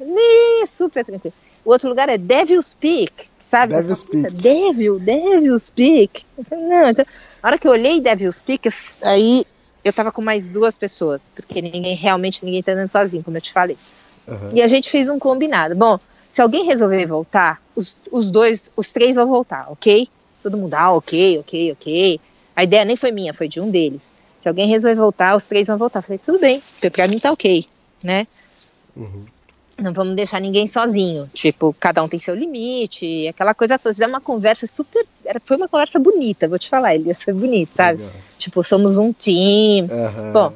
Ih, 0.00 0.66
super 0.68 1.04
tranquilo. 1.04 1.34
O 1.64 1.70
outro 1.70 1.88
lugar 1.88 2.08
é 2.08 2.16
Devil's 2.16 2.74
Peak, 2.74 3.12
sabe? 3.42 3.74
Devil's 3.74 4.02
fala, 4.02 4.22
Peak. 4.22 4.34
"Puta, 4.34 4.42
Devil, 4.42 4.98
Devil's 4.98 5.70
Peak. 5.70 6.24
Não, 6.50 6.88
então, 6.88 7.04
a 7.42 7.46
hora 7.48 7.58
que 7.58 7.66
eu 7.68 7.72
olhei 7.72 8.00
Devil's 8.00 8.40
Peak, 8.40 8.70
aí 9.02 9.44
eu 9.84 9.92
tava 9.92 10.10
com 10.12 10.22
mais 10.22 10.48
duas 10.48 10.76
pessoas, 10.76 11.30
porque 11.34 11.60
ninguém, 11.60 11.94
realmente 11.96 12.44
ninguém 12.44 12.62
tá 12.62 12.72
andando 12.72 12.88
sozinho, 12.88 13.22
como 13.22 13.36
eu 13.36 13.40
te 13.42 13.52
falei. 13.52 13.76
Aham. 14.28 14.50
E 14.54 14.62
a 14.62 14.66
gente 14.66 14.90
fez 14.90 15.08
um 15.08 15.18
combinado. 15.18 15.74
Bom, 15.74 15.98
se 16.30 16.40
alguém 16.40 16.64
resolver 16.64 17.04
voltar, 17.06 17.60
os, 17.74 18.00
os 18.10 18.30
dois, 18.30 18.70
os 18.76 18.92
três 18.92 19.16
vão 19.16 19.26
voltar, 19.26 19.66
ok? 19.70 20.08
Todo 20.42 20.56
mundo, 20.56 20.72
ah, 20.74 20.92
ok, 20.92 21.38
ok, 21.40 21.72
ok. 21.72 22.20
A 22.54 22.64
ideia 22.64 22.84
nem 22.84 22.96
foi 22.96 23.10
minha, 23.12 23.32
foi 23.32 23.48
de 23.48 23.60
um 23.60 23.70
deles. 23.70 24.14
Se 24.42 24.48
alguém 24.48 24.68
resolver 24.68 24.96
voltar, 24.96 25.36
os 25.36 25.46
três 25.46 25.68
vão 25.68 25.78
voltar. 25.78 26.00
Eu 26.00 26.02
falei, 26.02 26.18
tudo 26.18 26.38
bem, 26.38 26.62
pra 26.92 27.06
mim 27.06 27.18
tá 27.18 27.30
ok, 27.30 27.66
né? 28.02 28.26
Não 29.78 29.92
vamos 29.92 30.14
deixar 30.14 30.40
ninguém 30.40 30.66
sozinho. 30.66 31.28
Tipo, 31.32 31.74
cada 31.78 32.02
um 32.02 32.08
tem 32.08 32.20
seu 32.20 32.34
limite, 32.34 33.28
aquela 33.28 33.54
coisa 33.54 33.78
toda. 33.78 33.94
Fizemos 33.94 34.14
uma 34.14 34.20
conversa 34.20 34.66
super. 34.66 35.06
Era, 35.24 35.40
foi 35.42 35.56
uma 35.56 35.68
conversa 35.68 35.98
bonita, 35.98 36.48
vou 36.48 36.58
te 36.58 36.68
falar, 36.68 36.94
Elias, 36.94 37.22
foi 37.22 37.32
bonito, 37.32 37.70
sabe? 37.74 37.98
Legal. 37.98 38.20
Tipo, 38.38 38.62
somos 38.62 38.98
um 38.98 39.12
time. 39.12 39.88
Aham. 39.90 40.32
Bom, 40.32 40.52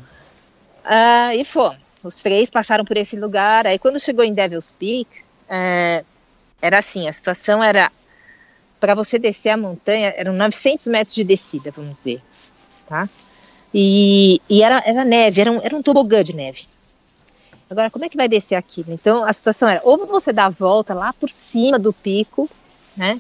ah, 0.84 1.34
e 1.34 1.44
fomos. 1.44 1.78
Os 2.02 2.22
três 2.22 2.50
passaram 2.50 2.84
por 2.84 2.98
esse 2.98 3.16
lugar. 3.16 3.66
Aí 3.66 3.78
quando 3.78 3.98
chegou 3.98 4.24
em 4.24 4.34
Devil's 4.34 4.70
Peak, 4.78 5.08
é, 5.48 6.04
era 6.60 6.78
assim, 6.78 7.08
a 7.08 7.12
situação 7.12 7.64
era 7.64 7.90
para 8.84 8.94
você 8.94 9.18
descer 9.18 9.48
a 9.48 9.56
montanha, 9.56 10.12
eram 10.14 10.34
900 10.34 10.88
metros 10.88 11.14
de 11.14 11.24
descida, 11.24 11.70
vamos 11.70 11.94
dizer, 11.94 12.20
tá? 12.86 13.08
E, 13.72 14.42
e 14.48 14.62
era, 14.62 14.82
era 14.84 15.02
neve, 15.06 15.40
era 15.40 15.50
um, 15.50 15.58
era 15.62 15.74
um 15.74 15.80
tobogã 15.80 16.22
de 16.22 16.36
neve. 16.36 16.66
Agora, 17.70 17.90
como 17.90 18.04
é 18.04 18.10
que 18.10 18.16
vai 18.18 18.28
descer 18.28 18.56
aquilo? 18.56 18.92
Então, 18.92 19.24
a 19.24 19.32
situação 19.32 19.70
era, 19.70 19.80
ou 19.84 20.06
você 20.06 20.34
dá 20.34 20.44
a 20.44 20.50
volta 20.50 20.92
lá 20.92 21.14
por 21.14 21.30
cima 21.30 21.78
do 21.78 21.94
pico, 21.94 22.46
né? 22.94 23.18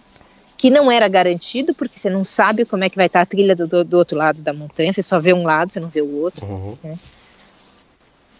Que 0.58 0.68
não 0.68 0.92
era 0.92 1.08
garantido, 1.08 1.72
porque 1.72 1.98
você 1.98 2.10
não 2.10 2.24
sabe 2.24 2.66
como 2.66 2.84
é 2.84 2.90
que 2.90 2.96
vai 2.96 3.06
estar 3.06 3.22
a 3.22 3.26
trilha 3.26 3.56
do, 3.56 3.82
do, 3.82 3.96
outro 3.96 4.18
lado 4.18 4.42
da 4.42 4.52
montanha, 4.52 4.92
você 4.92 5.02
só 5.02 5.18
vê 5.18 5.32
um 5.32 5.44
lado, 5.44 5.72
você 5.72 5.80
não 5.80 5.88
vê 5.88 6.02
o 6.02 6.14
outro. 6.20 6.44
Uhum. 6.44 6.98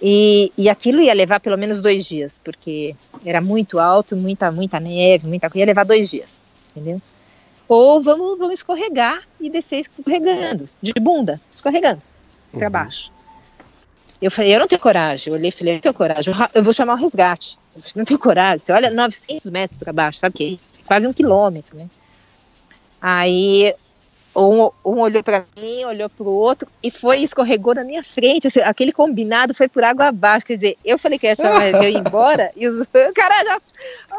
E, 0.03 0.53
e 0.59 0.69
aquilo 0.69 1.01
ia 1.01 1.15
levar 1.15 1.41
pelo 1.41 1.57
menos 1.57 1.81
dois 1.81 2.05
dias, 2.05 2.39
porque 2.45 2.95
era 3.25 3.41
muito 3.41 3.79
alto, 3.79 4.15
muita, 4.15 4.53
muita 4.53 4.79
neve, 4.79 5.27
muita 5.27 5.49
coisa, 5.49 5.61
ia 5.61 5.67
levar 5.67 5.85
dois 5.85 6.11
dias, 6.11 6.47
entendeu? 6.77 7.01
Ou 7.69 8.03
vamos, 8.03 8.39
vamos 8.39 8.55
escorregar 8.55 9.21
e 9.41 9.49
descer 9.51 9.81
escorregando, 9.81 10.69
de 10.83 10.93
bunda, 11.01 11.41
escorregando 11.51 12.03
para 12.53 12.69
baixo. 12.71 13.11
Eu 14.21 14.31
falei, 14.31 14.55
eu 14.55 14.61
não 14.61 14.69
tenho 14.69 14.81
coragem. 14.81 15.31
Eu 15.33 15.39
olhei 15.39 15.49
e 15.49 15.53
falei, 15.53 15.73
eu 15.73 15.77
não 15.77 15.81
tenho 15.81 15.95
coragem, 15.95 16.33
eu 16.33 16.39
ra- 16.39 16.51
eu 16.55 16.63
vou 16.63 16.73
chamar 16.73 16.95
o 16.95 16.97
resgate. 16.97 17.59
Eu 17.75 17.83
falei, 17.83 17.93
não 17.97 18.05
tenho 18.05 18.19
coragem. 18.21 18.59
Você 18.59 18.73
olha 18.73 18.91
900 18.91 19.51
metros 19.51 19.77
para 19.77 19.93
baixo, 19.93 20.19
sabe 20.19 20.35
o 20.35 20.37
que 20.39 20.45
é 20.45 20.49
isso? 20.49 20.75
Quase 20.87 21.07
um 21.07 21.13
quilômetro, 21.13 21.77
né? 21.77 21.89
Aí 23.01 23.75
um, 24.37 24.71
um 24.85 24.99
olhou 25.01 25.23
para 25.23 25.45
mim, 25.57 25.85
olhou 25.85 26.09
para 26.09 26.25
o 26.25 26.33
outro 26.33 26.69
e 26.83 26.91
foi 26.91 27.19
escorregou 27.21 27.75
na 27.75 27.85
minha 27.85 28.03
frente. 28.03 28.47
assim, 28.47 28.61
aquele 28.61 28.93
combinado 28.93 29.55
foi 29.55 29.69
por 29.69 29.85
água 29.85 30.09
abaixo. 30.09 30.47
Quer 30.47 30.55
dizer, 30.55 30.77
eu 30.85 30.99
falei 30.99 31.19
que 31.19 31.27
ia 31.27 31.35
chamar, 31.35 31.71
que 31.71 31.77
eu 31.77 31.91
ia 31.91 31.99
embora 31.99 32.51
e 32.57 32.67
os, 32.67 32.81
o, 32.83 33.15
cara 33.15 33.45
já, 33.45 33.61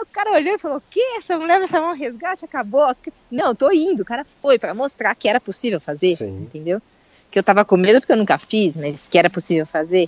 o 0.01 0.05
cara 0.11 0.31
olhou 0.31 0.55
e 0.55 0.57
falou: 0.57 0.77
O 0.77 0.83
que? 0.89 1.01
Essa 1.17 1.37
mulher 1.37 1.59
vai 1.59 1.67
chamar 1.67 1.91
um 1.91 1.95
resgate? 1.95 2.45
Acabou? 2.45 2.95
Não, 3.29 3.53
tô 3.53 3.71
indo. 3.71 4.03
O 4.03 4.05
cara 4.05 4.25
foi 4.41 4.57
para 4.57 4.73
mostrar 4.73 5.13
que 5.15 5.27
era 5.27 5.39
possível 5.39 5.79
fazer, 5.79 6.15
Sim. 6.15 6.43
entendeu? 6.43 6.81
Que 7.29 7.39
eu 7.39 7.43
tava 7.43 7.65
com 7.65 7.75
medo 7.75 7.99
porque 7.99 8.13
eu 8.13 8.17
nunca 8.17 8.37
fiz, 8.37 8.75
mas 8.75 9.07
que 9.07 9.17
era 9.17 9.29
possível 9.29 9.65
fazer. 9.65 10.07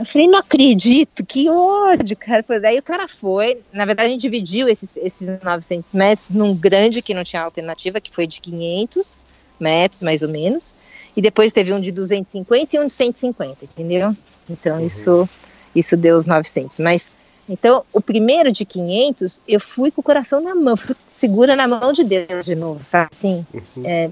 Eu 0.00 0.06
falei, 0.06 0.26
não 0.26 0.38
acredito, 0.38 1.26
que 1.26 1.46
ódio, 1.50 2.16
cara. 2.16 2.42
Daí 2.58 2.78
o 2.78 2.82
cara 2.82 3.06
foi. 3.06 3.58
Na 3.70 3.84
verdade, 3.84 4.08
a 4.08 4.10
gente 4.10 4.22
dividiu 4.22 4.66
esses, 4.66 4.88
esses 4.96 5.38
900 5.42 5.92
metros 5.92 6.30
num 6.30 6.54
grande 6.54 7.02
que 7.02 7.12
não 7.12 7.22
tinha 7.22 7.42
alternativa, 7.42 8.00
que 8.00 8.10
foi 8.10 8.26
de 8.26 8.40
500 8.40 9.20
metros, 9.60 10.02
mais 10.02 10.22
ou 10.22 10.30
menos. 10.30 10.74
E 11.14 11.20
depois 11.20 11.52
teve 11.52 11.74
um 11.74 11.78
de 11.78 11.92
250 11.92 12.76
e 12.76 12.78
um 12.78 12.86
de 12.86 12.92
150, 12.94 13.62
entendeu? 13.62 14.16
Então, 14.48 14.80
isso, 14.80 15.28
isso 15.76 15.98
deu 15.98 16.16
os 16.16 16.24
900. 16.24 16.78
Mas, 16.78 17.12
então, 17.46 17.84
o 17.92 18.00
primeiro 18.00 18.50
de 18.50 18.64
500, 18.64 19.42
eu 19.46 19.60
fui 19.60 19.90
com 19.90 20.00
o 20.00 20.04
coração 20.04 20.40
na 20.40 20.54
mão, 20.54 20.78
fui 20.78 20.96
segura 21.06 21.54
na 21.54 21.68
mão 21.68 21.92
de 21.92 22.04
Deus 22.04 22.46
de 22.46 22.54
novo, 22.54 22.82
sabe? 22.82 23.10
Assim, 23.12 23.44
é, 23.84 24.08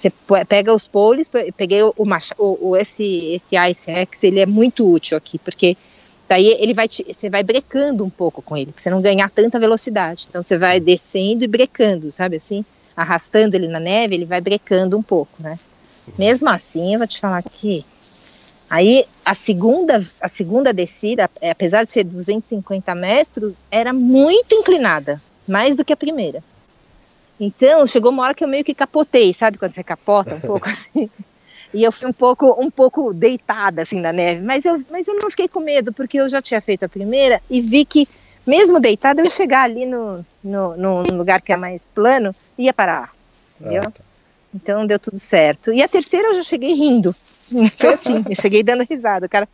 você 0.00 0.10
pe- 0.10 0.44
pega 0.46 0.74
os 0.74 0.88
poles, 0.88 1.28
pe- 1.28 1.52
peguei 1.52 1.82
o, 1.82 1.94
o, 1.96 2.68
o- 2.70 2.76
esse 2.76 3.04
esse 3.34 3.56
Ice 3.70 3.90
X, 3.90 4.22
ele 4.24 4.40
é 4.40 4.46
muito 4.46 4.90
útil 4.90 5.16
aqui, 5.18 5.38
porque 5.38 5.76
daí 6.28 6.46
ele 6.60 6.72
vai 6.74 6.88
te, 6.88 7.04
você 7.04 7.28
vai 7.28 7.42
brecando 7.42 8.04
um 8.04 8.10
pouco 8.10 8.40
com 8.42 8.56
ele, 8.56 8.72
pra 8.72 8.80
você 8.82 8.90
não 8.90 9.02
ganhar 9.02 9.30
tanta 9.30 9.58
velocidade. 9.58 10.26
Então 10.28 10.42
você 10.42 10.56
vai 10.56 10.80
descendo 10.80 11.44
e 11.44 11.48
brecando, 11.48 12.10
sabe 12.10 12.36
assim? 12.36 12.64
Arrastando 12.96 13.56
ele 13.56 13.68
na 13.68 13.80
neve, 13.80 14.14
ele 14.14 14.24
vai 14.24 14.40
brecando 14.40 14.96
um 14.96 15.02
pouco, 15.02 15.42
né? 15.42 15.58
Mesmo 16.18 16.48
assim, 16.48 16.94
eu 16.94 16.98
vou 16.98 17.06
te 17.06 17.20
falar 17.20 17.42
que 17.42 17.84
aí 18.68 19.04
a 19.24 19.34
segunda 19.34 20.04
a 20.20 20.28
segunda 20.28 20.72
descida, 20.72 21.28
é, 21.40 21.50
apesar 21.50 21.82
de 21.82 21.90
ser 21.90 22.04
250 22.04 22.94
metros, 22.94 23.54
era 23.70 23.92
muito 23.92 24.54
inclinada, 24.54 25.20
mais 25.46 25.76
do 25.76 25.84
que 25.84 25.92
a 25.92 25.96
primeira. 25.96 26.42
Então, 27.40 27.86
chegou 27.86 28.10
uma 28.10 28.22
hora 28.22 28.34
que 28.34 28.44
eu 28.44 28.48
meio 28.48 28.62
que 28.62 28.74
capotei, 28.74 29.32
sabe 29.32 29.56
quando 29.56 29.72
você 29.72 29.82
capota 29.82 30.34
um 30.34 30.40
pouco 30.40 30.68
assim? 30.68 31.08
E 31.72 31.82
eu 31.82 31.90
fui 31.90 32.06
um 32.06 32.12
pouco, 32.12 32.60
um 32.60 32.70
pouco 32.70 33.14
deitada 33.14 33.82
assim 33.82 33.98
na 33.98 34.12
neve, 34.12 34.44
mas 34.44 34.64
eu, 34.64 34.84
mas 34.90 35.08
eu 35.08 35.14
não 35.14 35.30
fiquei 35.30 35.48
com 35.48 35.60
medo, 35.60 35.92
porque 35.92 36.18
eu 36.18 36.28
já 36.28 36.42
tinha 36.42 36.60
feito 36.60 36.84
a 36.84 36.88
primeira 36.88 37.40
e 37.48 37.60
vi 37.60 37.84
que, 37.84 38.06
mesmo 38.46 38.78
deitada, 38.78 39.20
eu 39.20 39.24
ia 39.24 39.30
chegar 39.30 39.62
ali 39.62 39.86
no, 39.86 40.24
no, 40.42 40.76
no 40.76 41.02
lugar 41.16 41.40
que 41.40 41.52
é 41.52 41.56
mais 41.56 41.86
plano 41.94 42.34
e 42.58 42.64
ia 42.64 42.74
parar, 42.74 43.10
entendeu? 43.58 43.84
Ah, 43.84 43.90
tá. 43.90 44.04
Então 44.54 44.86
deu 44.86 44.98
tudo 44.98 45.18
certo. 45.18 45.72
E 45.72 45.82
a 45.82 45.88
terceira 45.88 46.28
eu 46.28 46.34
já 46.34 46.42
cheguei 46.42 46.74
rindo. 46.74 47.14
Foi 47.78 47.92
assim, 47.92 48.24
eu 48.28 48.34
cheguei 48.34 48.62
dando 48.62 48.84
risada. 48.84 49.26
O 49.26 49.28
cara, 49.28 49.48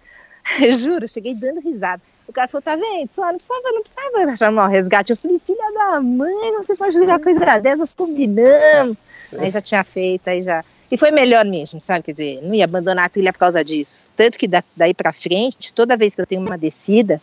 eu 0.61 0.73
juro, 0.77 1.05
eu 1.05 1.09
cheguei 1.09 1.35
dando 1.35 1.61
risada. 1.61 2.03
O 2.29 2.33
cara 2.33 2.49
falou, 2.49 2.63
tá 2.63 2.75
vendo? 2.75 3.11
Só 3.11 3.23
não 3.23 3.39
precisava, 3.39 3.73
não 3.73 3.83
precisava 3.83 4.37
chamar 4.37 4.67
o 4.67 4.71
resgate. 4.71 5.13
Eu 5.13 5.17
falei, 5.17 5.41
filha 5.45 5.73
da 5.73 6.01
mãe, 6.01 6.53
você 6.57 6.75
pode 6.75 6.93
fazer 6.93 7.07
uma 7.07 7.21
coisa 7.21 7.59
dessa, 7.59 7.77
nós 7.77 7.95
combinamos. 7.95 8.97
Aí 9.39 9.51
já 9.51 9.61
tinha 9.61 9.85
feito, 9.85 10.29
aí 10.29 10.43
já. 10.43 10.65
E 10.91 10.97
foi 10.97 11.11
melhor 11.11 11.45
mesmo, 11.45 11.81
sabe? 11.81 12.05
Quer 12.05 12.13
dizer, 12.13 12.41
não 12.43 12.55
ia 12.55 12.65
abandonar 12.65 13.07
a 13.07 13.09
trilha 13.09 13.33
por 13.33 13.39
causa 13.41 13.65
disso. 13.65 14.09
Tanto 14.17 14.39
que 14.39 14.47
da, 14.47 14.63
daí 14.77 14.95
para 14.95 15.13
frente, 15.13 15.73
toda 15.73 15.97
vez 15.97 16.15
que 16.15 16.21
eu 16.21 16.27
tenho 16.27 16.41
uma 16.41 16.57
descida, 16.57 17.21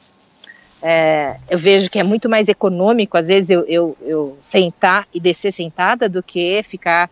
é, 0.81 1.37
eu 1.49 1.57
vejo 1.57 1.89
que 1.89 1.97
é 1.97 2.03
muito 2.03 2.27
mais 2.27 2.49
econômico, 2.49 3.17
às 3.17 3.27
vezes, 3.27 3.49
eu, 3.49 3.63
eu, 3.65 3.97
eu 4.01 4.37
sentar 4.37 5.07
e 5.13 5.19
descer 5.19 5.53
sentada 5.53 6.09
do 6.09 6.21
que 6.21 6.61
ficar, 6.63 7.09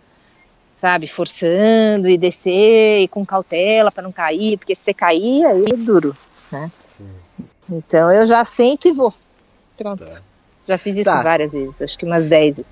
sabe, 0.75 1.07
forçando 1.07 2.09
e 2.09 2.17
descer 2.17 3.01
e 3.01 3.07
com 3.07 3.25
cautela 3.25 3.89
para 3.89 4.03
não 4.03 4.11
cair, 4.11 4.57
porque 4.57 4.75
se 4.75 4.83
você 4.83 4.93
cair, 4.93 5.45
aí 5.45 5.65
é 5.71 5.77
duro, 5.77 6.15
né? 6.51 6.69
Então 7.71 8.11
eu 8.11 8.25
já 8.25 8.43
sento 8.43 8.87
e 8.87 8.91
vou. 8.91 9.13
Pronto. 9.77 10.05
Tá. 10.05 10.21
Já 10.67 10.77
fiz 10.77 10.97
isso 10.97 11.09
tá. 11.09 11.21
várias 11.21 11.51
vezes, 11.51 11.81
acho 11.81 11.97
que 11.97 12.05
umas 12.05 12.27
10 12.27 12.57
vezes. 12.57 12.71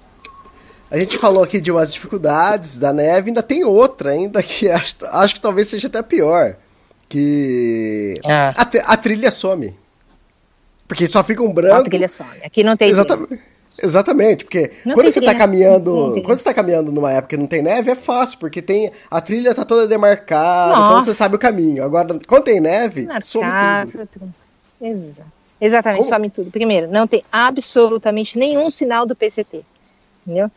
A 0.91 0.97
gente 0.97 1.17
falou 1.17 1.43
aqui 1.43 1.61
de 1.61 1.71
umas 1.71 1.93
dificuldades 1.93 2.77
da 2.77 2.91
neve, 2.91 3.29
ainda 3.29 3.43
tem 3.43 3.63
outra 3.63 4.11
ainda 4.11 4.41
que 4.41 4.69
acho, 4.69 4.95
acho 5.03 5.35
que 5.35 5.41
talvez 5.41 5.67
seja 5.67 5.87
até 5.87 6.01
pior. 6.01 6.55
Que 7.07 8.19
ah. 8.25 8.53
a, 8.55 8.93
a, 8.93 8.97
trilha 8.97 9.31
some. 9.31 9.75
Porque 10.87 11.07
só 11.07 11.23
fica 11.23 11.41
um 11.41 11.51
branco. 11.51 11.81
A 11.81 11.85
trilha 11.85 12.07
some. 12.07 12.29
Aqui 12.43 12.63
não 12.63 12.77
tem 12.77 12.89
Exatamente. 12.89 13.41
Exatamente, 13.83 14.45
porque 14.45 14.71
não 14.83 14.95
quando 14.95 15.11
você 15.11 15.19
está 15.19 15.35
caminhando, 15.35 16.19
quando 16.25 16.39
você 16.39 16.43
tá 16.43 16.53
caminhando 16.55 16.91
numa 16.91 17.11
época 17.11 17.35
que 17.35 17.37
não 17.37 17.45
tem 17.45 17.61
neve, 17.61 17.91
é 17.91 17.95
fácil, 17.95 18.39
porque 18.39 18.63
tem 18.63 18.91
a 19.11 19.21
trilha 19.21 19.53
tá 19.53 19.63
toda 19.63 19.87
demarcada, 19.87 20.75
Nossa. 20.75 20.89
então 20.89 21.01
você 21.03 21.13
sabe 21.13 21.35
o 21.35 21.39
caminho. 21.39 21.83
Agora, 21.83 22.17
quando 22.27 22.45
tem 22.45 22.59
neve, 22.59 23.03
Marcado. 23.03 23.25
some 23.91 24.07
tudo. 24.07 24.33
Exatamente, 25.61 26.03
Como? 26.03 26.09
some 26.09 26.29
tudo. 26.29 26.51
Primeiro, 26.51 26.89
não 26.89 27.05
tem 27.05 27.23
absolutamente 27.31 28.37
nenhum 28.37 28.69
sinal 28.69 29.05
do 29.05 29.15
PCT, 29.15 29.63
entendeu? 30.25 30.49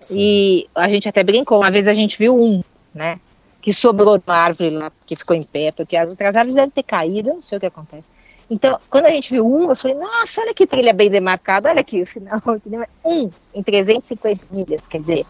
Sim. 0.00 0.16
E 0.18 0.68
a 0.74 0.88
gente 0.88 1.08
até 1.08 1.22
brincou, 1.22 1.58
uma 1.58 1.70
vez 1.70 1.86
a 1.86 1.94
gente 1.94 2.18
viu 2.18 2.36
um, 2.36 2.62
né? 2.94 3.20
Que 3.60 3.72
sobrou 3.72 4.20
uma 4.24 4.36
árvore 4.36 4.70
lá, 4.70 4.90
que 5.06 5.16
ficou 5.16 5.36
em 5.36 5.44
pé, 5.44 5.72
porque 5.72 5.96
as 5.96 6.10
outras 6.10 6.34
árvores 6.36 6.54
devem 6.54 6.70
ter 6.70 6.82
caído, 6.82 7.34
não 7.34 7.42
sei 7.42 7.58
o 7.58 7.60
que 7.60 7.66
acontece. 7.66 8.04
Então, 8.50 8.78
quando 8.88 9.06
a 9.06 9.10
gente 9.10 9.30
viu 9.30 9.46
um, 9.46 9.68
eu 9.68 9.76
falei, 9.76 9.96
nossa, 9.96 10.40
olha 10.40 10.54
que 10.54 10.66
trilha 10.66 10.92
bem 10.92 11.10
demarcada, 11.10 11.68
olha 11.68 11.80
aqui 11.80 12.00
o 12.00 12.06
sinal. 12.06 12.40
Um 13.04 13.30
em 13.54 13.62
350 13.62 14.44
milhas, 14.50 14.86
quer 14.86 15.00
dizer, 15.00 15.24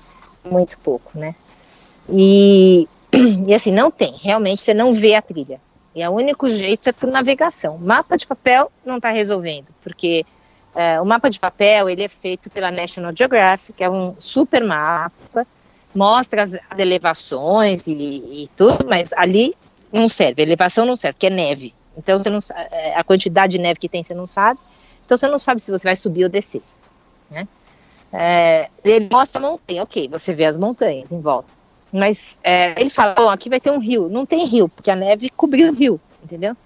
muito 0.49 0.78
pouco, 0.78 1.19
né? 1.19 1.35
E, 2.09 2.88
e 3.47 3.55
assim, 3.55 3.73
não 3.73 3.90
tem, 3.90 4.14
realmente 4.23 4.62
você 4.62 4.73
não 4.73 4.95
vê 4.95 5.14
a 5.14 5.23
trilha. 5.23 5.61
E 5.99 6.07
o 6.07 6.12
único 6.12 6.49
jeito 6.49 6.88
é 6.88 6.93
por 6.93 7.11
navegação. 7.11 7.76
Mapa 7.76 8.17
de 8.17 8.25
papel 8.25 8.71
não 8.87 8.99
está 8.99 9.11
resolvendo, 9.11 9.67
porque 9.83 10.25
é, 10.73 11.00
o 11.00 11.05
mapa 11.05 11.28
de 11.28 11.40
papel 11.40 11.90
ele 11.90 12.05
é 12.05 12.09
feito 12.09 12.49
pela 12.50 12.71
National 12.71 13.11
Geographic, 13.12 13.83
é 13.83 13.90
um 13.90 14.14
super 14.21 14.62
mapa, 14.62 15.45
mostra 15.93 16.45
as, 16.45 16.55
as 16.55 16.78
elevações 16.78 17.88
e, 17.88 17.93
e, 17.93 18.49
tudo, 18.57 18.87
mas 18.87 19.12
ali 19.14 19.57
não 19.93 20.07
serve, 20.07 20.40
elevação 20.40 20.87
não 20.87 20.95
serve, 20.95 21.14
porque 21.14 21.26
é 21.26 21.31
neve. 21.31 21.75
Então 21.97 22.17
você 22.17 22.31
não 22.31 22.38
é, 22.71 22.95
a 22.95 23.02
quantidade 23.02 23.57
de 23.57 23.59
neve 23.59 23.81
que 23.81 23.88
tem 23.88 24.05
você 24.05 24.14
não 24.14 24.28
sabe, 24.28 24.61
então 25.05 25.19
você 25.19 25.26
não 25.26 25.38
sabe 25.38 25.61
se 25.61 25.73
você 25.73 25.83
vai 25.83 25.97
subir 25.97 26.23
ou 26.23 26.31
descer. 26.31 26.62
Né? 27.28 27.49
É, 28.12 28.69
ele 28.85 29.09
mostra 29.11 29.40
a 29.40 29.50
montanha, 29.50 29.83
ok, 29.83 30.09
você 30.09 30.33
vê 30.33 30.45
as 30.45 30.57
montanhas 30.57 31.11
em 31.11 31.21
volta. 31.21 31.58
Mas 31.92 32.37
é, 32.42 32.78
ele 32.80 32.90
fala, 32.90 33.33
aqui 33.33 33.49
vai 33.49 33.61
ter 33.61 33.71
um 33.71 33.78
rio. 33.78 34.09
Não 34.09 34.26
tem 34.26 34.45
rio, 34.45 34.68
porque 34.68 34.90
a 34.90 34.97
neve 34.97 35.30
cobriu 35.30 35.71
o 35.71 35.75
rio, 35.75 36.00
entendeu? 36.23 36.57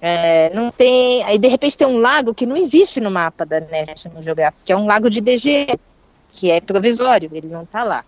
É, 0.00 0.52
não 0.54 0.70
tem. 0.70 1.22
Aí 1.24 1.38
de 1.38 1.48
repente 1.48 1.76
tem 1.76 1.86
um 1.86 1.98
lago 1.98 2.34
que 2.34 2.46
não 2.46 2.56
existe 2.56 3.00
no 3.00 3.10
mapa 3.10 3.44
da 3.44 3.60
National 3.60 4.22
Geographic, 4.22 4.64
que 4.64 4.72
é 4.72 4.76
um 4.76 4.86
lago 4.86 5.10
de 5.10 5.20
DG, 5.20 5.66
que 6.32 6.50
é 6.50 6.60
provisório, 6.60 7.30
ele 7.32 7.48
não 7.48 7.62
está 7.62 7.82
lá 7.82 8.04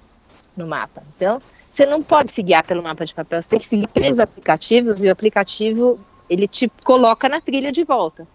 no 0.56 0.66
mapa. 0.66 1.02
Então, 1.16 1.40
você 1.72 1.86
não 1.86 2.02
pode 2.02 2.30
se 2.30 2.42
guiar 2.42 2.64
pelo 2.64 2.82
mapa 2.82 3.04
de 3.04 3.14
papel, 3.14 3.40
você 3.40 3.50
tem 3.50 3.58
que 3.58 3.66
seguir 3.66 3.88
pelos 3.88 4.18
aplicativos 4.18 5.02
e 5.02 5.08
o 5.08 5.12
aplicativo 5.12 5.98
ele 6.28 6.46
te 6.46 6.70
coloca 6.84 7.28
na 7.28 7.40
trilha 7.40 7.72
de 7.72 7.82
volta. 7.82 8.26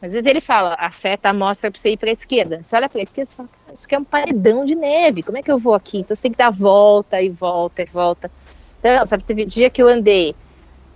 Às 0.00 0.12
vezes 0.12 0.26
ele 0.26 0.40
fala, 0.40 0.74
a 0.78 0.90
seta 0.90 1.32
mostra 1.32 1.70
para 1.70 1.80
você 1.80 1.90
ir 1.90 1.96
para 1.96 2.10
a 2.10 2.12
esquerda. 2.12 2.62
Você 2.62 2.76
olha 2.76 2.88
para 2.88 3.00
a 3.00 3.02
esquerda 3.02 3.32
e 3.32 3.36
fala, 3.36 3.48
isso 3.72 3.86
aqui 3.86 3.94
é 3.94 3.98
um 3.98 4.04
paredão 4.04 4.64
de 4.64 4.74
neve, 4.74 5.22
como 5.22 5.38
é 5.38 5.42
que 5.42 5.50
eu 5.50 5.58
vou 5.58 5.74
aqui? 5.74 5.98
Então 5.98 6.14
você 6.14 6.22
tem 6.22 6.32
que 6.32 6.38
dar 6.38 6.50
volta 6.50 7.20
e 7.20 7.30
volta 7.30 7.82
e 7.82 7.86
volta. 7.86 8.30
Então, 8.78 9.06
sabe, 9.06 9.24
teve 9.24 9.44
dia 9.44 9.70
que 9.70 9.82
eu 9.82 9.88
andei. 9.88 10.34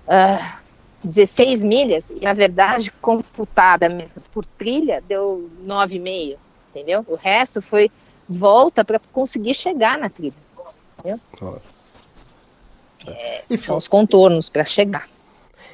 Uh, 0.06 0.60
16 1.02 1.64
milhas, 1.64 2.10
e 2.10 2.20
na 2.20 2.34
verdade, 2.34 2.90
computada 3.00 3.88
mesmo 3.88 4.22
por 4.32 4.44
trilha, 4.44 5.00
deu 5.00 5.50
9,5, 5.64 6.36
entendeu? 6.70 7.04
O 7.08 7.14
resto 7.14 7.62
foi 7.62 7.90
volta 8.28 8.84
para 8.84 9.00
conseguir 9.12 9.54
chegar 9.54 9.98
na 9.98 10.10
trilha. 10.10 10.34
Entendeu? 10.98 11.18
Nossa. 11.40 11.80
É, 13.06 13.44
e 13.48 13.56
são 13.56 13.76
os 13.76 13.88
contornos 13.88 14.50
para 14.50 14.64
chegar. 14.64 15.08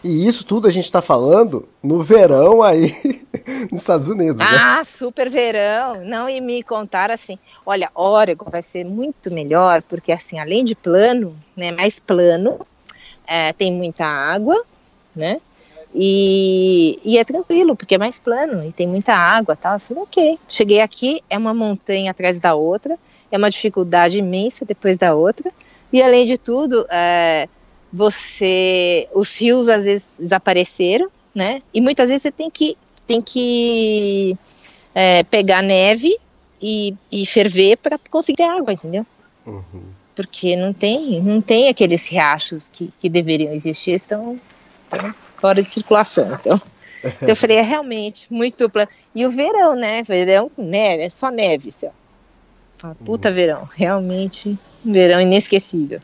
E 0.06 0.24
isso 0.26 0.44
tudo 0.44 0.68
a 0.68 0.70
gente 0.70 0.84
está 0.84 1.02
falando 1.02 1.68
no 1.82 2.00
verão 2.00 2.62
aí 2.62 2.94
nos 3.72 3.80
Estados 3.80 4.08
Unidos. 4.08 4.38
Né? 4.38 4.46
Ah, 4.48 4.84
super 4.84 5.28
verão. 5.28 6.04
Não, 6.04 6.28
e 6.28 6.40
me 6.40 6.62
contaram 6.62 7.12
assim: 7.12 7.36
olha, 7.64 7.90
Oregon 7.92 8.48
vai 8.48 8.62
ser 8.62 8.84
muito 8.84 9.34
melhor, 9.34 9.82
porque 9.82 10.12
assim, 10.12 10.38
além 10.38 10.64
de 10.64 10.76
plano, 10.76 11.36
né, 11.56 11.72
mais 11.72 11.98
plano, 11.98 12.64
é, 13.26 13.52
tem 13.52 13.72
muita 13.72 14.06
água, 14.06 14.62
né? 15.14 15.40
E, 15.92 17.00
e, 17.04 17.18
é 17.18 17.24
tranquilo, 17.24 17.74
porque 17.74 17.94
é 17.94 17.98
mais 17.98 18.18
plano 18.18 18.64
e 18.64 18.70
tem 18.70 18.86
muita 18.86 19.14
água 19.14 19.56
tal. 19.56 19.74
Eu 19.74 19.80
falei, 19.80 20.02
ok. 20.04 20.38
Cheguei 20.48 20.80
aqui, 20.82 21.22
é 21.28 21.36
uma 21.36 21.54
montanha 21.54 22.10
atrás 22.12 22.38
da 22.38 22.54
outra, 22.54 22.98
é 23.30 23.36
uma 23.38 23.50
dificuldade 23.50 24.18
imensa 24.18 24.64
depois 24.64 24.96
da 24.96 25.14
outra. 25.14 25.50
E 25.92 26.02
além 26.02 26.26
de 26.26 26.36
tudo, 26.36 26.86
é, 26.90 27.48
você. 27.96 29.08
Os 29.14 29.40
rios 29.40 29.68
às 29.68 29.84
vezes 29.84 30.08
desapareceram, 30.18 31.08
né? 31.34 31.62
E 31.72 31.80
muitas 31.80 32.08
vezes 32.08 32.22
você 32.22 32.30
tem 32.30 32.50
que, 32.50 32.76
tem 33.06 33.22
que 33.22 34.36
é, 34.94 35.22
pegar 35.24 35.62
neve 35.62 36.16
e, 36.60 36.94
e 37.10 37.24
ferver 37.24 37.78
para 37.78 37.98
conseguir 38.10 38.42
água, 38.42 38.72
entendeu? 38.72 39.06
Uhum. 39.46 39.82
Porque 40.14 40.56
não 40.56 40.72
tem, 40.72 41.20
não 41.22 41.40
tem 41.40 41.68
aqueles 41.68 42.08
riachos 42.08 42.68
que, 42.68 42.92
que 43.00 43.08
deveriam 43.08 43.52
existir, 43.52 43.92
estão 43.92 44.38
então, 44.88 45.14
fora 45.36 45.62
de 45.62 45.68
circulação. 45.68 46.26
Então, 46.34 46.60
então 47.04 47.28
eu 47.28 47.36
falei, 47.36 47.58
é 47.58 47.62
realmente 47.62 48.26
muito 48.30 48.68
plano. 48.68 48.88
E 49.14 49.26
o 49.26 49.30
verão, 49.30 49.74
né? 49.74 50.02
Verão 50.02 50.50
neve, 50.56 51.04
é 51.04 51.08
só 51.08 51.30
neve, 51.30 51.72
céu. 51.72 51.92
Puta 53.04 53.30
uhum. 53.30 53.34
verão, 53.34 53.62
realmente 53.74 54.58
um 54.84 54.92
verão 54.92 55.20
inesquecível. 55.20 56.00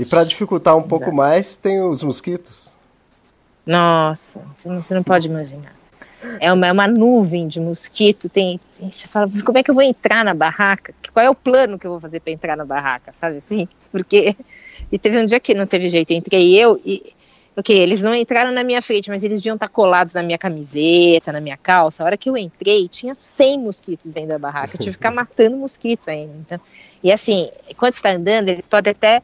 E 0.00 0.06
para 0.06 0.24
dificultar 0.24 0.76
um 0.76 0.82
pouco 0.82 1.12
mais, 1.12 1.56
tem 1.56 1.82
os 1.82 2.02
mosquitos. 2.02 2.76
Nossa, 3.66 4.40
você 4.54 4.94
não 4.94 5.02
pode 5.02 5.28
imaginar. 5.28 5.74
É 6.38 6.52
uma, 6.52 6.66
é 6.66 6.72
uma 6.72 6.86
nuvem 6.86 7.48
de 7.48 7.60
mosquito. 7.60 8.28
Tem, 8.28 8.60
tem, 8.78 8.90
você 8.90 9.08
fala, 9.08 9.30
como 9.44 9.58
é 9.58 9.62
que 9.62 9.70
eu 9.70 9.74
vou 9.74 9.82
entrar 9.82 10.24
na 10.24 10.34
barraca? 10.34 10.94
Qual 11.12 11.24
é 11.24 11.30
o 11.30 11.34
plano 11.34 11.78
que 11.78 11.86
eu 11.86 11.90
vou 11.90 12.00
fazer 12.00 12.20
para 12.20 12.32
entrar 12.32 12.56
na 12.56 12.64
barraca, 12.64 13.12
sabe 13.12 13.38
assim? 13.38 13.68
Porque 13.90 14.36
e 14.90 14.98
teve 14.98 15.20
um 15.20 15.24
dia 15.24 15.40
que 15.40 15.54
não 15.54 15.66
teve 15.66 15.88
jeito, 15.88 16.12
entrei 16.12 16.56
eu 16.58 16.80
e 16.84 17.14
Ok, 17.56 17.76
eles 17.76 18.00
não 18.00 18.14
entraram 18.14 18.52
na 18.52 18.62
minha 18.62 18.80
frente, 18.80 19.10
mas 19.10 19.24
eles 19.24 19.40
deviam 19.40 19.54
estar 19.54 19.68
colados 19.68 20.12
na 20.12 20.22
minha 20.22 20.38
camiseta, 20.38 21.32
na 21.32 21.40
minha 21.40 21.56
calça. 21.56 22.02
A 22.02 22.06
hora 22.06 22.16
que 22.16 22.30
eu 22.30 22.36
entrei, 22.36 22.88
tinha 22.88 23.14
100 23.14 23.58
mosquitos 23.58 24.14
dentro 24.14 24.30
da 24.30 24.38
barraca. 24.38 24.76
Eu 24.76 24.78
tive 24.78 24.92
que 24.92 24.98
ficar 24.98 25.10
matando 25.12 25.56
mosquito 25.56 26.08
ainda. 26.08 26.32
Então, 26.38 26.60
e 27.02 27.12
assim, 27.12 27.50
quando 27.76 27.94
está 27.94 28.12
andando, 28.12 28.48
ele 28.48 28.62
pode 28.62 28.88
até. 28.88 29.20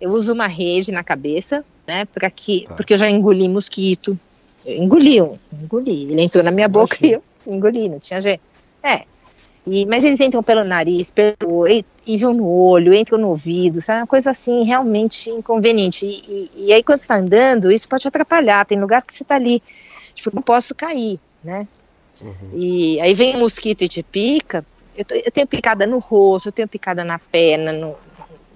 Eu 0.00 0.10
uso 0.10 0.32
uma 0.32 0.46
rede 0.46 0.92
na 0.92 1.04
cabeça, 1.04 1.64
né? 1.86 2.04
Para 2.06 2.30
que, 2.30 2.64
tá. 2.66 2.74
porque 2.74 2.94
eu 2.94 2.98
já 2.98 3.08
engoli 3.08 3.48
mosquito. 3.48 4.18
Eu 4.64 4.76
engoli 4.76 5.20
um, 5.20 5.36
engoli. 5.62 6.10
Ele 6.10 6.22
entrou 6.22 6.42
na 6.42 6.50
minha 6.50 6.68
boca 6.68 6.96
e 7.02 7.12
eu 7.12 7.22
engoli, 7.46 7.88
não 7.88 7.98
tinha 7.98 8.20
jeito. 8.20 8.42
É, 8.82 9.04
e, 9.66 9.84
mas 9.86 10.02
eles 10.02 10.20
entram 10.20 10.42
pelo 10.42 10.64
nariz, 10.64 11.10
pelo 11.10 11.64
vão 12.18 12.32
no 12.32 12.48
olho, 12.48 12.94
entram 12.94 13.18
no 13.18 13.28
ouvido, 13.28 13.80
sabe? 13.80 14.00
Uma 14.00 14.06
coisa 14.06 14.30
assim 14.30 14.64
realmente 14.64 15.30
inconveniente. 15.30 16.06
E, 16.06 16.50
e, 16.56 16.66
e 16.66 16.72
aí 16.72 16.82
quando 16.82 16.98
você 16.98 17.04
está 17.04 17.16
andando, 17.16 17.70
isso 17.70 17.88
pode 17.88 18.02
te 18.02 18.08
atrapalhar. 18.08 18.64
Tem 18.64 18.80
lugar 18.80 19.02
que 19.02 19.12
você 19.12 19.22
está 19.22 19.36
ali, 19.36 19.62
tipo, 20.14 20.34
não 20.34 20.42
posso 20.42 20.74
cair, 20.74 21.20
né? 21.44 21.68
Uhum. 22.20 22.50
E 22.54 23.00
aí 23.00 23.14
vem 23.14 23.36
um 23.36 23.40
mosquito 23.40 23.82
e 23.82 23.88
te 23.88 24.02
pica. 24.02 24.64
Eu, 24.96 25.04
eu, 25.24 25.30
tenho 25.30 25.46
picada 25.46 25.86
no 25.86 25.98
rosto, 25.98 26.48
eu 26.48 26.52
tenho 26.52 26.68
picada 26.68 27.04
na 27.04 27.18
perna, 27.18 27.72
no, 27.72 27.96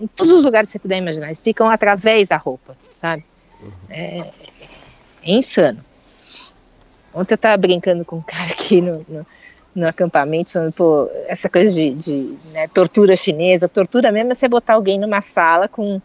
em 0.00 0.06
todos 0.06 0.32
os 0.32 0.42
lugares 0.42 0.68
que 0.68 0.72
você 0.72 0.78
puder 0.78 0.98
imaginar. 0.98 1.26
Eles 1.26 1.40
picam 1.40 1.68
através 1.68 2.28
da 2.28 2.36
roupa, 2.36 2.76
sabe? 2.90 3.24
Uhum. 3.62 3.72
É, 3.88 4.18
é, 4.18 4.30
insano. 5.24 5.84
Ontem 7.12 7.34
eu 7.34 7.36
estava 7.36 7.56
brincando 7.56 8.04
com 8.04 8.16
um 8.16 8.22
cara 8.22 8.50
aqui 8.50 8.80
no, 8.80 9.04
no 9.08 9.26
no 9.74 9.88
acampamento, 9.88 10.52
falando, 10.52 10.72
pô, 10.72 11.10
essa 11.26 11.48
coisa 11.48 11.74
de, 11.74 11.94
de 11.94 12.34
né, 12.52 12.68
tortura 12.68 13.16
chinesa, 13.16 13.68
tortura 13.68 14.12
mesmo 14.12 14.30
é 14.30 14.34
você 14.34 14.48
botar 14.48 14.74
alguém 14.74 15.00
numa 15.00 15.20
sala 15.20 15.66
com 15.66 16.00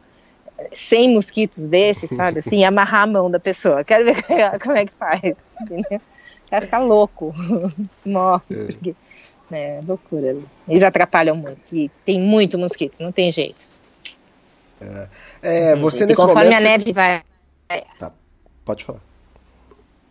100 0.71 1.13
mosquitos 1.13 1.67
desses, 1.67 2.09
sabe, 2.09 2.39
assim, 2.45 2.59
e 2.59 2.63
amarrar 2.63 3.03
a 3.03 3.07
mão 3.07 3.29
da 3.29 3.39
pessoa. 3.39 3.83
Quero 3.83 4.05
ver 4.05 4.23
como 4.59 4.75
é 4.75 4.85
que 4.85 4.93
faz, 4.97 5.21
entendeu? 5.61 6.01
Quero 6.49 6.65
ficar 6.65 6.79
louco, 6.79 7.33
morre, 8.03 8.43
é. 8.49 8.63
porque, 8.65 8.95
né, 9.51 9.79
loucura. 9.87 10.35
Eles 10.67 10.81
atrapalham 10.81 11.35
muito, 11.35 11.59
e 11.71 11.91
tem 12.03 12.19
muito 12.19 12.57
mosquito, 12.57 12.99
não 12.99 13.11
tem 13.11 13.31
jeito. 13.31 13.69
É, 15.41 15.75
você 15.75 16.03
e 16.03 16.07
nesse 16.07 16.15
conforme 16.21 16.43
momento. 16.45 16.53
a 16.55 16.59
você- 16.59 16.63
neve 16.63 16.93
vai. 16.93 17.21
Tá, 17.97 18.11
pode 18.65 18.83
falar. 18.85 18.99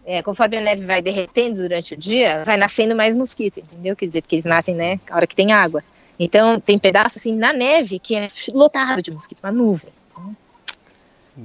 É, 0.05 0.23
conforme 0.23 0.57
a 0.57 0.61
neve 0.61 0.87
vai 0.87 1.03
derretendo 1.03 1.57
durante 1.57 1.95
o 1.95 1.97
dia, 1.97 2.43
vai 2.45 2.57
nascendo 2.57 2.97
mais 2.97 3.15
mosquito, 3.17 3.61
entendeu? 3.61 3.95
Quer 3.95 4.07
dizer, 4.07 4.23
porque 4.23 4.37
eles 4.37 4.45
nascem, 4.47 4.75
né, 4.75 4.99
a 5.11 5.17
hora 5.17 5.27
que 5.27 5.37
tem 5.37 5.53
água. 5.53 5.83
Então, 6.19 6.59
tem 6.59 6.79
pedaços 6.79 7.19
assim 7.19 7.37
na 7.37 7.53
neve 7.53 7.99
que 7.99 8.17
é 8.17 8.29
lotado 8.55 9.03
de 9.03 9.11
mosquito, 9.11 9.39
uma 9.43 9.53
nuvem. 9.53 9.91
Então, 10.11 10.37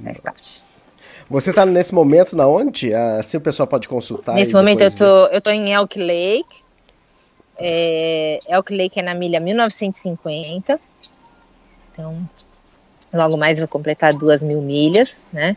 faz 0.02 0.18
parte. 0.20 0.62
Você 1.28 1.52
tá 1.52 1.64
nesse 1.64 1.94
momento 1.94 2.34
na 2.36 2.46
onde? 2.46 2.92
Assim 2.92 3.36
o 3.36 3.40
pessoal 3.40 3.66
pode 3.66 3.88
consultar. 3.88 4.34
Nesse 4.34 4.52
momento 4.54 4.82
eu 4.82 4.94
tô, 4.94 5.26
eu 5.26 5.40
tô 5.40 5.50
em 5.50 5.72
Elk 5.72 5.98
Lake. 5.98 6.64
É, 7.58 8.40
Elk 8.48 8.76
Lake 8.76 8.98
é 8.98 9.02
na 9.02 9.14
milha 9.14 9.40
1950. 9.40 10.80
Então, 11.92 12.28
logo 13.14 13.36
mais 13.36 13.58
vou 13.58 13.68
completar 13.68 14.12
duas 14.12 14.42
mil 14.42 14.60
milhas, 14.60 15.24
né? 15.32 15.56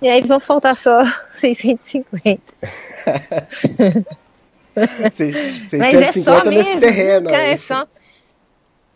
E 0.00 0.08
aí 0.08 0.22
vão 0.22 0.40
faltar 0.40 0.76
só 0.76 1.02
650. 1.32 2.40
ver. 2.64 4.06
Se- 5.12 5.32
Mas 5.78 5.94
é 5.94 6.12
só 6.12 6.40
650 6.42 6.50
nesse 6.50 6.64
mesmo. 6.76 6.80
terreno. 6.80 7.30
aí. 7.30 7.52
é 7.52 7.56
só. 7.56 7.86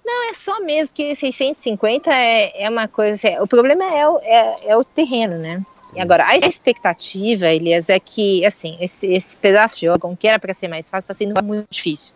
Não, 0.04 0.30
é 0.30 0.34
só 0.34 0.60
mesmo, 0.60 0.88
porque 0.88 1.14
650 1.16 2.10
é, 2.14 2.64
é 2.64 2.70
uma 2.70 2.86
coisa. 2.86 3.14
assim, 3.14 3.38
o 3.40 3.46
problema 3.46 3.84
é 3.84 4.08
o, 4.08 4.18
é, 4.22 4.56
é 4.68 4.76
o 4.76 4.84
terreno, 4.84 5.36
né? 5.36 5.60
E 5.94 6.00
agora, 6.00 6.26
a 6.26 6.36
expectativa, 6.36 7.46
Elias, 7.48 7.88
é 7.88 7.98
que, 7.98 8.44
assim, 8.44 8.76
esse, 8.80 9.06
esse 9.06 9.36
pedaço 9.36 9.80
de 9.80 9.88
órgão, 9.88 10.14
que 10.14 10.28
era 10.28 10.38
para 10.38 10.52
ser 10.54 10.68
mais 10.68 10.88
fácil, 10.90 11.04
está 11.10 11.14
sendo 11.14 11.42
muito 11.42 11.66
difícil. 11.70 12.12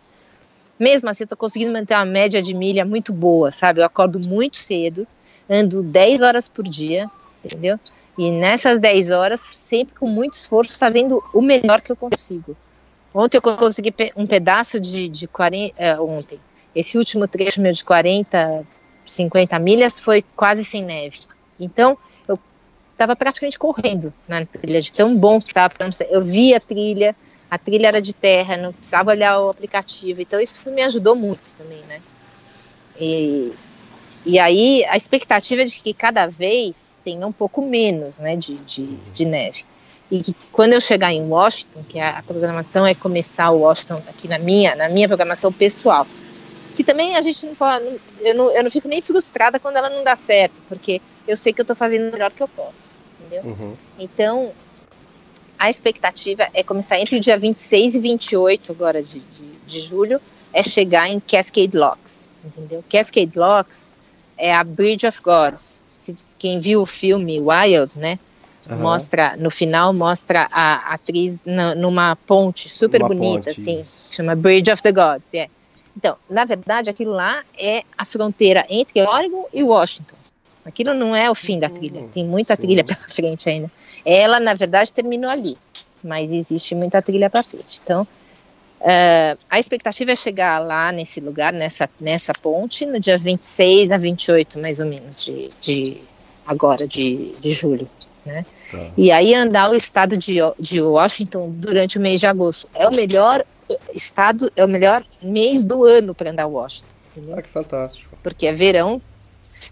Mesmo 0.79 1.09
assim, 1.09 1.23
eu 1.23 1.27
tô 1.27 1.35
conseguindo 1.37 1.71
manter 1.73 1.95
uma 1.95 2.05
média 2.05 2.41
de 2.41 2.53
milha 2.53 2.85
muito 2.85 3.11
boa, 3.11 3.51
sabe? 3.51 3.81
Eu 3.81 3.85
acordo 3.85 4.19
muito 4.19 4.57
cedo, 4.57 5.05
ando 5.51 5.83
10 5.83 6.21
horas 6.21 6.47
por 6.47 6.63
dia, 6.63 7.11
entendeu? 7.43 7.77
E 8.17 8.31
nessas 8.31 8.79
10 8.79 9.11
horas, 9.11 9.41
sempre 9.41 9.95
com 9.95 10.07
muito 10.07 10.35
esforço, 10.35 10.77
fazendo 10.77 11.21
o 11.33 11.41
melhor 11.41 11.81
que 11.81 11.91
eu 11.91 11.95
consigo. 11.95 12.55
Ontem 13.13 13.37
eu 13.37 13.41
consegui 13.41 13.93
um 14.15 14.25
pedaço 14.25 14.79
de, 14.79 15.09
de 15.09 15.27
40. 15.27 15.73
é, 15.77 15.99
ontem. 15.99 16.39
Esse 16.73 16.97
último 16.97 17.27
trecho 17.27 17.59
meu 17.59 17.73
de 17.73 17.83
40, 17.83 18.65
50 19.05 19.59
milhas 19.59 19.99
foi 19.99 20.23
quase 20.35 20.63
sem 20.63 20.83
neve. 20.83 21.19
Então, 21.59 21.97
eu 22.25 22.39
estava 22.93 23.13
praticamente 23.13 23.59
correndo 23.59 24.13
na 24.25 24.45
trilha, 24.45 24.79
de 24.79 24.93
tão 24.93 25.15
bom 25.15 25.41
que 25.41 25.49
estava. 25.49 25.73
Eu 26.09 26.21
vi 26.21 26.53
a 26.53 26.59
trilha, 26.61 27.13
a 27.49 27.57
trilha 27.57 27.87
era 27.87 28.01
de 28.01 28.13
terra, 28.13 28.55
não 28.55 28.71
precisava 28.71 29.11
olhar 29.11 29.39
o 29.41 29.49
aplicativo. 29.49 30.21
Então, 30.21 30.39
isso 30.39 30.69
me 30.69 30.81
ajudou 30.81 31.13
muito 31.13 31.41
também, 31.57 31.81
né? 31.89 32.01
E, 32.97 33.51
e 34.25 34.39
aí, 34.39 34.85
a 34.85 34.95
expectativa 34.95 35.61
é 35.61 35.65
de 35.65 35.81
que 35.81 35.93
cada 35.93 36.27
vez 36.27 36.85
tenha 37.03 37.25
um 37.25 37.31
pouco 37.31 37.61
menos 37.61 38.19
né, 38.19 38.35
de, 38.35 38.55
de, 38.57 38.85
de 39.13 39.25
neve 39.25 39.63
e 40.11 40.21
que 40.21 40.35
quando 40.51 40.73
eu 40.73 40.81
chegar 40.81 41.13
em 41.13 41.23
Washington, 41.23 41.83
que 41.87 41.97
a, 41.97 42.19
a 42.19 42.23
programação 42.23 42.85
é 42.85 42.93
começar 42.93 43.49
o 43.49 43.59
Washington 43.59 44.03
aqui 44.09 44.27
na 44.27 44.37
minha, 44.37 44.75
na 44.75 44.89
minha 44.89 45.07
programação 45.07 45.53
pessoal, 45.53 46.05
que 46.75 46.83
também 46.83 47.15
a 47.15 47.21
gente 47.21 47.45
não 47.45 47.55
pode, 47.55 47.85
eu 48.19 48.35
não, 48.35 48.51
eu 48.51 48.61
não 48.61 48.69
fico 48.69 48.89
nem 48.89 49.01
frustrada 49.01 49.57
quando 49.57 49.77
ela 49.77 49.89
não 49.89 50.03
dá 50.03 50.17
certo, 50.17 50.61
porque 50.67 51.01
eu 51.25 51.37
sei 51.37 51.53
que 51.53 51.61
eu 51.61 51.63
estou 51.63 51.77
fazendo 51.77 52.09
o 52.09 52.11
melhor 52.11 52.29
que 52.31 52.43
eu 52.43 52.47
posso, 52.49 52.93
entendeu? 53.19 53.43
Uhum. 53.51 53.75
Então, 53.97 54.51
a 55.57 55.69
expectativa 55.69 56.45
é 56.53 56.61
começar 56.61 56.99
entre 56.99 57.15
o 57.15 57.19
dia 57.19 57.37
26 57.37 57.95
e 57.95 57.99
28 57.99 58.71
agora 58.73 59.01
de, 59.01 59.19
de, 59.19 59.51
de 59.65 59.79
julho, 59.79 60.19
é 60.51 60.61
chegar 60.61 61.07
em 61.07 61.21
Cascade 61.21 61.77
Locks, 61.77 62.27
entendeu? 62.43 62.83
Cascade 62.89 63.31
Locks 63.39 63.89
é 64.41 64.53
a 64.53 64.63
Bridge 64.63 65.05
of 65.05 65.21
Gods. 65.21 65.83
Se, 65.85 66.17
quem 66.39 66.59
viu 66.59 66.81
o 66.81 66.85
filme 66.85 67.39
Wild, 67.39 67.97
né? 67.99 68.17
Aham. 68.67 68.81
Mostra, 68.81 69.37
no 69.37 69.51
final, 69.51 69.93
mostra 69.93 70.47
a 70.51 70.93
atriz 70.93 71.39
na- 71.45 71.75
numa 71.75 72.15
ponte 72.15 72.67
super 72.67 73.01
Uma 73.01 73.07
bonita, 73.07 73.37
ponte, 73.37 73.49
assim, 73.51 73.85
chama 74.09 74.35
Bridge 74.35 74.71
of 74.71 74.81
the 74.81 74.91
Gods, 74.91 75.33
é. 75.35 75.47
Então, 75.95 76.17
na 76.27 76.43
verdade, 76.43 76.89
aquilo 76.89 77.11
lá 77.11 77.43
é 77.57 77.83
a 77.95 78.03
fronteira 78.03 78.65
entre 78.67 79.01
Oregon 79.01 79.45
e 79.53 79.61
Washington. 79.61 80.15
Aquilo 80.65 80.93
não 80.93 81.15
é 81.15 81.29
o 81.29 81.35
fim 81.35 81.59
da 81.59 81.69
trilha, 81.69 82.03
tem 82.11 82.25
muita 82.25 82.55
sim. 82.55 82.61
trilha 82.63 82.83
pela 82.85 83.07
frente 83.07 83.47
ainda. 83.49 83.69
Ela, 84.03 84.39
na 84.39 84.53
verdade, 84.55 84.91
terminou 84.91 85.29
ali, 85.29 85.57
mas 86.03 86.31
existe 86.31 86.73
muita 86.73 87.01
trilha 87.01 87.29
para 87.29 87.43
frente. 87.43 87.79
Então, 87.83 88.07
eh, 88.83 89.37
a 89.49 89.59
expectativa 89.59 90.11
é 90.11 90.15
chegar 90.15 90.59
lá 90.59 90.91
nesse 90.91 91.19
lugar, 91.19 91.53
nessa, 91.53 91.89
nessa 91.99 92.33
ponte, 92.33 92.85
no 92.85 92.99
dia 92.99 93.17
26 93.17 93.91
a 93.91 93.97
28, 93.97 94.59
mais 94.59 94.79
ou 94.79 94.85
menos, 94.85 95.23
de, 95.25 95.49
de 95.61 95.97
agora, 96.45 96.87
de, 96.87 97.33
de 97.39 97.51
julho. 97.51 97.89
Né? 98.25 98.45
Tá. 98.69 98.89
E 98.97 99.11
aí 99.11 99.33
andar 99.33 99.69
o 99.71 99.75
estado 99.75 100.15
de, 100.17 100.35
de 100.59 100.81
Washington 100.81 101.49
durante 101.51 101.97
o 101.97 102.01
mês 102.01 102.19
de 102.19 102.27
agosto. 102.27 102.69
É 102.75 102.87
o 102.87 102.91
melhor 102.95 103.43
estado, 103.93 104.51
é 104.55 104.63
o 104.63 104.67
melhor 104.67 105.03
mês 105.21 105.63
do 105.63 105.83
ano 105.83 106.13
para 106.13 106.29
andar 106.31 106.45
Washington. 106.45 106.93
Entendeu? 107.15 107.35
Ah, 107.37 107.41
que 107.41 107.49
fantástico. 107.49 108.15
porque 108.23 108.45
é 108.47 108.53
verão, 108.53 109.01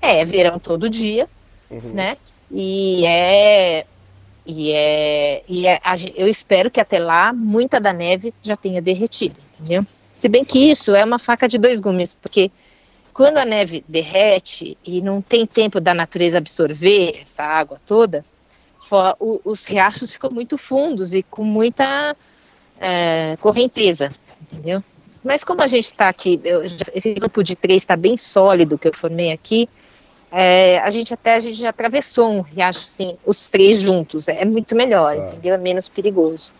é, 0.02 0.20
é 0.20 0.26
verão 0.26 0.58
todo 0.60 0.90
dia, 0.90 1.28
Uhum. 1.70 1.92
né? 1.94 2.18
E 2.52 3.06
é 3.06 3.86
e 4.52 4.72
é, 4.74 5.44
e 5.48 5.68
é 5.68 5.80
eu 6.16 6.28
espero 6.28 6.72
que 6.72 6.80
até 6.80 6.98
lá 6.98 7.32
muita 7.32 7.80
da 7.80 7.94
neve 7.94 8.34
já 8.42 8.56
tenha 8.56 8.82
derretido, 8.82 9.40
entendeu? 9.60 9.86
Se 10.14 10.28
bem 10.28 10.44
que 10.44 10.58
isso 10.72 10.96
é 10.96 11.06
uma 11.06 11.20
faca 11.20 11.48
de 11.48 11.58
dois 11.60 11.80
gumes, 11.80 12.16
porque 12.16 12.52
quando 13.14 13.38
a 13.38 13.46
neve 13.46 13.84
derrete 13.88 14.76
e 14.84 15.02
não 15.02 15.22
tem 15.22 15.46
tempo 15.46 15.80
da 15.80 15.94
natureza 15.94 16.40
absorver 16.40 17.20
essa 17.22 17.44
água 17.44 17.80
toda, 17.86 18.26
fo- 18.82 19.16
o- 19.20 19.40
os 19.46 19.66
riachos 19.68 20.14
ficam 20.14 20.32
muito 20.32 20.58
fundos 20.58 21.14
e 21.14 21.22
com 21.22 21.44
muita 21.44 22.16
é, 22.82 23.38
correnteza, 23.40 24.12
entendeu? 24.42 24.84
Mas 25.24 25.44
como 25.44 25.62
a 25.62 25.68
gente 25.68 25.86
está 25.86 26.10
aqui, 26.10 26.40
eu 26.44 26.64
esse 26.64 27.14
grupo 27.14 27.44
de 27.44 27.56
três 27.56 27.82
está 27.84 27.96
bem 27.96 28.16
sólido 28.18 28.78
que 28.80 28.88
eu 28.88 28.94
formei 28.96 29.32
aqui, 29.32 29.70
é, 30.32 30.78
a 30.80 30.90
gente 30.90 31.14
até 31.14 31.36
a 31.36 31.40
gente 31.40 31.56
já 31.58 31.70
atravessou 31.70 32.30
um 32.30 32.42
riacho, 32.42 32.80
assim, 32.80 33.18
os 33.26 33.50
três 33.50 33.82
juntos, 33.82 34.28
é 34.28 34.46
muito 34.46 34.76
melhor, 34.76 35.16
Tá. 35.16 35.22
entendeu? 35.30 35.56
É 35.56 35.58
menos 35.58 35.90
perigoso. 35.90 36.54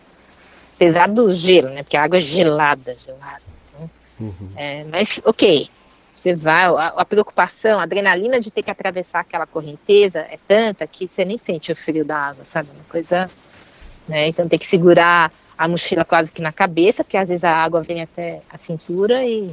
Apesar 0.76 1.08
do 1.08 1.32
gelo, 1.32 1.68
né? 1.70 1.82
Porque 1.82 1.96
a 1.96 2.02
água 2.02 2.16
é 2.16 2.20
gelada, 2.20 2.96
gelada. 2.96 3.42
né? 3.78 3.88
Uhum. 4.18 4.52
É, 4.56 4.84
mas, 4.84 5.20
ok, 5.24 5.68
você 6.14 6.34
vai, 6.34 6.64
a, 6.64 6.86
a 6.96 7.04
preocupação, 7.04 7.78
a 7.78 7.82
adrenalina 7.84 8.40
de 8.40 8.50
ter 8.50 8.62
que 8.62 8.70
atravessar 8.70 9.20
aquela 9.20 9.46
correnteza 9.46 10.20
é 10.20 10.38
tanta 10.46 10.86
que 10.86 11.06
você 11.06 11.24
nem 11.24 11.38
sente 11.38 11.70
o 11.70 11.76
frio 11.76 12.04
da 12.04 12.16
água, 12.16 12.44
sabe? 12.44 12.70
Uma 12.70 12.84
coisa, 12.84 13.30
né? 14.08 14.26
Então 14.28 14.48
tem 14.48 14.58
que 14.58 14.66
segurar 14.66 15.30
a 15.56 15.68
mochila 15.68 16.04
quase 16.04 16.32
que 16.32 16.40
na 16.42 16.52
cabeça, 16.52 17.04
porque 17.04 17.16
às 17.18 17.28
vezes 17.28 17.44
a 17.44 17.52
água 17.54 17.82
vem 17.82 18.02
até 18.02 18.42
a 18.48 18.56
cintura 18.58 19.22
e... 19.24 19.50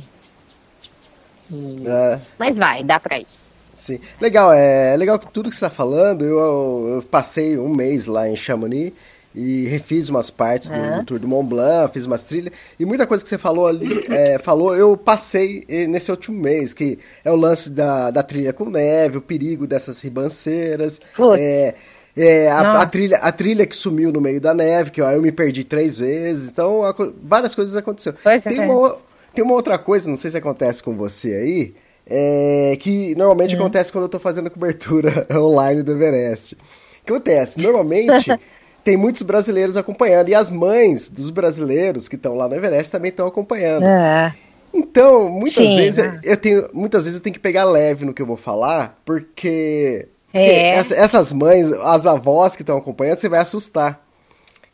e- 1.51 1.87
É, 1.87 2.19
Mas 2.39 2.57
vai, 2.57 2.83
dá 2.83 2.99
pra 2.99 3.19
isso. 3.19 3.56
Sim. 3.77 3.99
Legal, 4.19 4.51
é 4.51 4.95
legal 4.97 5.17
que 5.17 5.31
tudo 5.31 5.49
que 5.49 5.55
você 5.55 5.65
está 5.65 5.75
falando. 5.75 6.25
Eu, 6.25 6.95
eu 6.95 7.03
passei 7.09 7.57
um 7.57 7.69
mês 7.69 8.05
lá 8.05 8.27
em 8.29 8.35
Chamonix 8.35 8.93
e 9.35 9.67
refiz 9.67 10.09
umas 10.09 10.31
partes 10.31 10.71
do, 10.71 10.97
do 10.97 11.05
Tour 11.05 11.19
do 11.19 11.27
Mont 11.27 11.47
Blanc, 11.47 11.93
fiz 11.93 12.05
umas 12.05 12.23
trilhas. 12.23 12.51
E 12.79 12.85
muita 12.85 13.05
coisa 13.05 13.23
que 13.23 13.29
você 13.29 13.37
falou 13.37 13.67
ali, 13.67 14.03
é, 14.09 14.39
falou, 14.39 14.75
eu 14.75 14.97
passei 14.97 15.63
eh, 15.69 15.85
nesse 15.85 16.09
último 16.09 16.41
mês, 16.41 16.73
que 16.73 16.97
é 17.23 17.31
o 17.31 17.35
lance 17.35 17.69
da, 17.69 18.09
da 18.09 18.23
trilha 18.23 18.51
com 18.51 18.65
neve, 18.65 19.19
o 19.19 19.21
perigo 19.21 19.67
dessas 19.67 20.01
ribanceiras. 20.01 20.99
Putz. 21.15 21.39
É, 21.39 21.75
é, 22.17 22.49
a, 22.49 22.81
a 22.81 22.85
trilha, 22.87 23.17
a 23.17 23.31
trilha 23.31 23.67
que 23.67 23.75
sumiu 23.75 24.11
no 24.11 24.19
meio 24.19 24.41
da 24.41 24.55
neve, 24.55 24.89
que 24.89 25.03
ó, 25.03 25.11
eu 25.11 25.21
me 25.21 25.31
perdi 25.31 25.63
três 25.63 25.99
vezes. 25.99 26.49
Então, 26.49 26.83
a 26.83 26.95
várias 27.21 27.53
coisas 27.53 27.75
aconteceram. 27.75 28.17
Pois 28.23 28.43
Tem 28.43 28.59
é. 28.59 28.65
uma, 28.65 28.97
tem 29.35 29.43
uma 29.45 29.53
outra 29.53 29.77
coisa, 29.77 30.09
não 30.09 30.17
sei 30.17 30.31
se 30.31 30.37
acontece 30.37 30.81
com 30.81 30.95
você 30.95 31.33
aí, 31.35 31.75
é, 32.09 32.77
que 32.79 33.13
normalmente 33.15 33.55
Hum. 33.55 33.59
acontece 33.59 33.91
quando 33.91 34.05
eu 34.05 34.09
tô 34.09 34.19
fazendo 34.19 34.49
cobertura 34.49 35.27
online 35.33 35.83
do 35.83 35.91
Everest. 35.91 36.55
O 36.55 37.05
que 37.05 37.13
acontece? 37.13 37.59
Normalmente 37.61 38.31
tem 38.83 38.95
muitos 38.97 39.21
brasileiros 39.21 39.75
acompanhando, 39.77 40.29
e 40.29 40.35
as 40.35 40.49
mães 40.49 41.09
dos 41.09 41.29
brasileiros 41.29 42.07
que 42.07 42.15
estão 42.15 42.35
lá 42.35 42.47
no 42.47 42.55
Everest 42.55 42.91
também 42.91 43.09
estão 43.09 43.27
acompanhando. 43.27 43.83
É. 43.85 44.33
Então, 44.73 45.29
muitas 45.29 45.65
Sim, 45.65 45.75
vezes 45.75 46.05
né? 46.07 46.19
eu 46.23 46.37
tenho, 46.37 46.69
muitas 46.73 47.05
vezes 47.05 47.19
eu 47.19 47.23
tenho 47.23 47.33
que 47.33 47.39
pegar 47.39 47.63
leve 47.65 48.05
no 48.05 48.13
que 48.13 48.21
eu 48.21 48.25
vou 48.25 48.37
falar, 48.37 48.99
porque, 49.05 50.07
porque 50.31 50.39
É. 50.39 50.75
essa- 50.75 50.95
essas 50.95 51.33
mães, 51.33 51.71
as 51.71 52.05
avós 52.05 52.55
que 52.55 52.61
estão 52.61 52.77
acompanhando, 52.77 53.17
você 53.19 53.29
vai 53.29 53.39
assustar. 53.39 54.05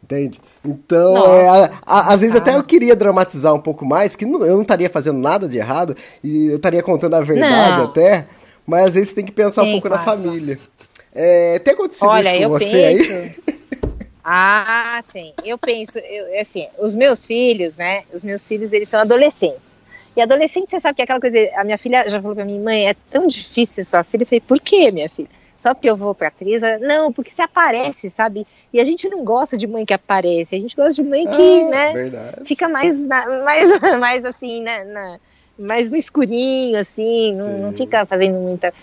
Entende? 0.04 0.42
Então, 0.66 1.18
é, 1.36 1.48
a- 1.48 1.72
a- 1.86 2.14
às 2.14 2.22
vezes 2.22 2.36
Ah. 2.36 2.40
até 2.40 2.56
eu 2.56 2.64
queria 2.64 2.96
dramatizar 2.96 3.54
um 3.54 3.60
pouco 3.60 3.86
mais, 3.86 4.16
que 4.16 4.26
não- 4.26 4.46
eu 4.46 4.54
não 4.56 4.62
estaria 4.62 4.90
fazendo 4.90 5.18
nada 5.20 5.48
de 5.48 5.58
errado, 5.58 5.96
e 6.24 6.48
eu 6.48 6.56
estaria 6.56 6.82
contando 6.82 7.16
a 7.16 7.22
verdade 7.22 7.80
Não. 7.80 7.86
até, 7.88 8.26
mas 8.66 8.86
às 8.88 8.96
vezes 8.96 9.14
tem 9.14 9.26
que 9.26 9.32
pensar 9.32 9.64
um 9.64 9.66
Sim, 9.66 9.72
pouco 9.74 9.90
na 9.90 9.98
claro, 10.00 10.22
família. 10.24 10.58
É, 11.14 11.60
tem 11.60 11.74
acontecido 11.74 12.08
Olha, 12.08 12.30
isso 12.34 12.44
com 12.44 12.50
você 12.50 12.66
penso. 12.72 13.14
aí? 13.14 13.36
Ah, 14.26 15.04
tem. 15.12 15.34
Eu 15.44 15.58
penso, 15.58 16.00
eu, 16.00 16.40
assim, 16.40 16.66
os 16.80 16.96
meus 16.96 17.26
filhos, 17.26 17.76
né? 17.76 18.04
Os 18.14 18.24
meus 18.24 18.48
filhos, 18.48 18.72
eles 18.72 18.88
são 18.88 19.02
adolescentes. 19.02 19.74
E 20.16 20.22
adolescente, 20.22 20.70
você 20.70 20.80
sabe 20.80 20.96
que 20.96 21.02
é 21.02 21.04
aquela 21.04 21.20
coisa. 21.20 21.38
A 21.58 21.64
minha 21.66 21.78
filha 21.78 22.08
já 22.08 22.22
falou 22.22 22.34
pra 22.34 22.46
mim, 22.46 22.58
mãe, 22.62 22.88
é 22.88 22.96
tão 23.12 23.28
difícil 23.28 23.84
sua 23.84 24.02
filha. 24.02 24.24
Eu 24.24 24.28
falei, 24.28 24.40
por 24.40 24.62
quê, 24.62 24.92
minha 24.92 25.10
filha? 25.10 25.28
Só 25.56 25.74
porque 25.74 25.90
eu 25.90 25.96
vou 25.96 26.14
pra 26.16 26.28
atriz? 26.30 26.62
Não, 26.82 27.12
porque 27.14 27.30
você 27.32 27.42
aparece, 27.42 28.10
sabe? 28.10 28.46
E 28.72 28.80
a 28.80 28.86
gente 28.86 29.08
não 29.08 29.24
gosta 29.24 29.58
de 29.58 29.68
mãe 29.68 29.86
que 29.86 29.94
aparece, 29.94 30.56
a 30.56 30.60
gente 30.60 30.76
gosta 30.76 31.02
de 31.02 31.08
mãe 31.08 31.26
que, 31.28 31.62
Ah, 31.62 31.70
né, 31.70 31.94
verdade. 31.94 32.46
fica 32.46 32.68
mais, 32.68 33.00
na- 33.00 33.44
mais, 33.44 33.70
mais 34.00 34.26
assim, 34.26 34.62
né, 34.64 34.84
na- 34.84 35.20
mais 35.58 35.90
no 35.90 35.96
escurinho, 35.98 36.78
assim, 36.78 37.36
não, 37.36 37.58
não 37.60 37.74
fica 37.74 38.06
fazendo 38.06 38.40
muita. 38.40 38.74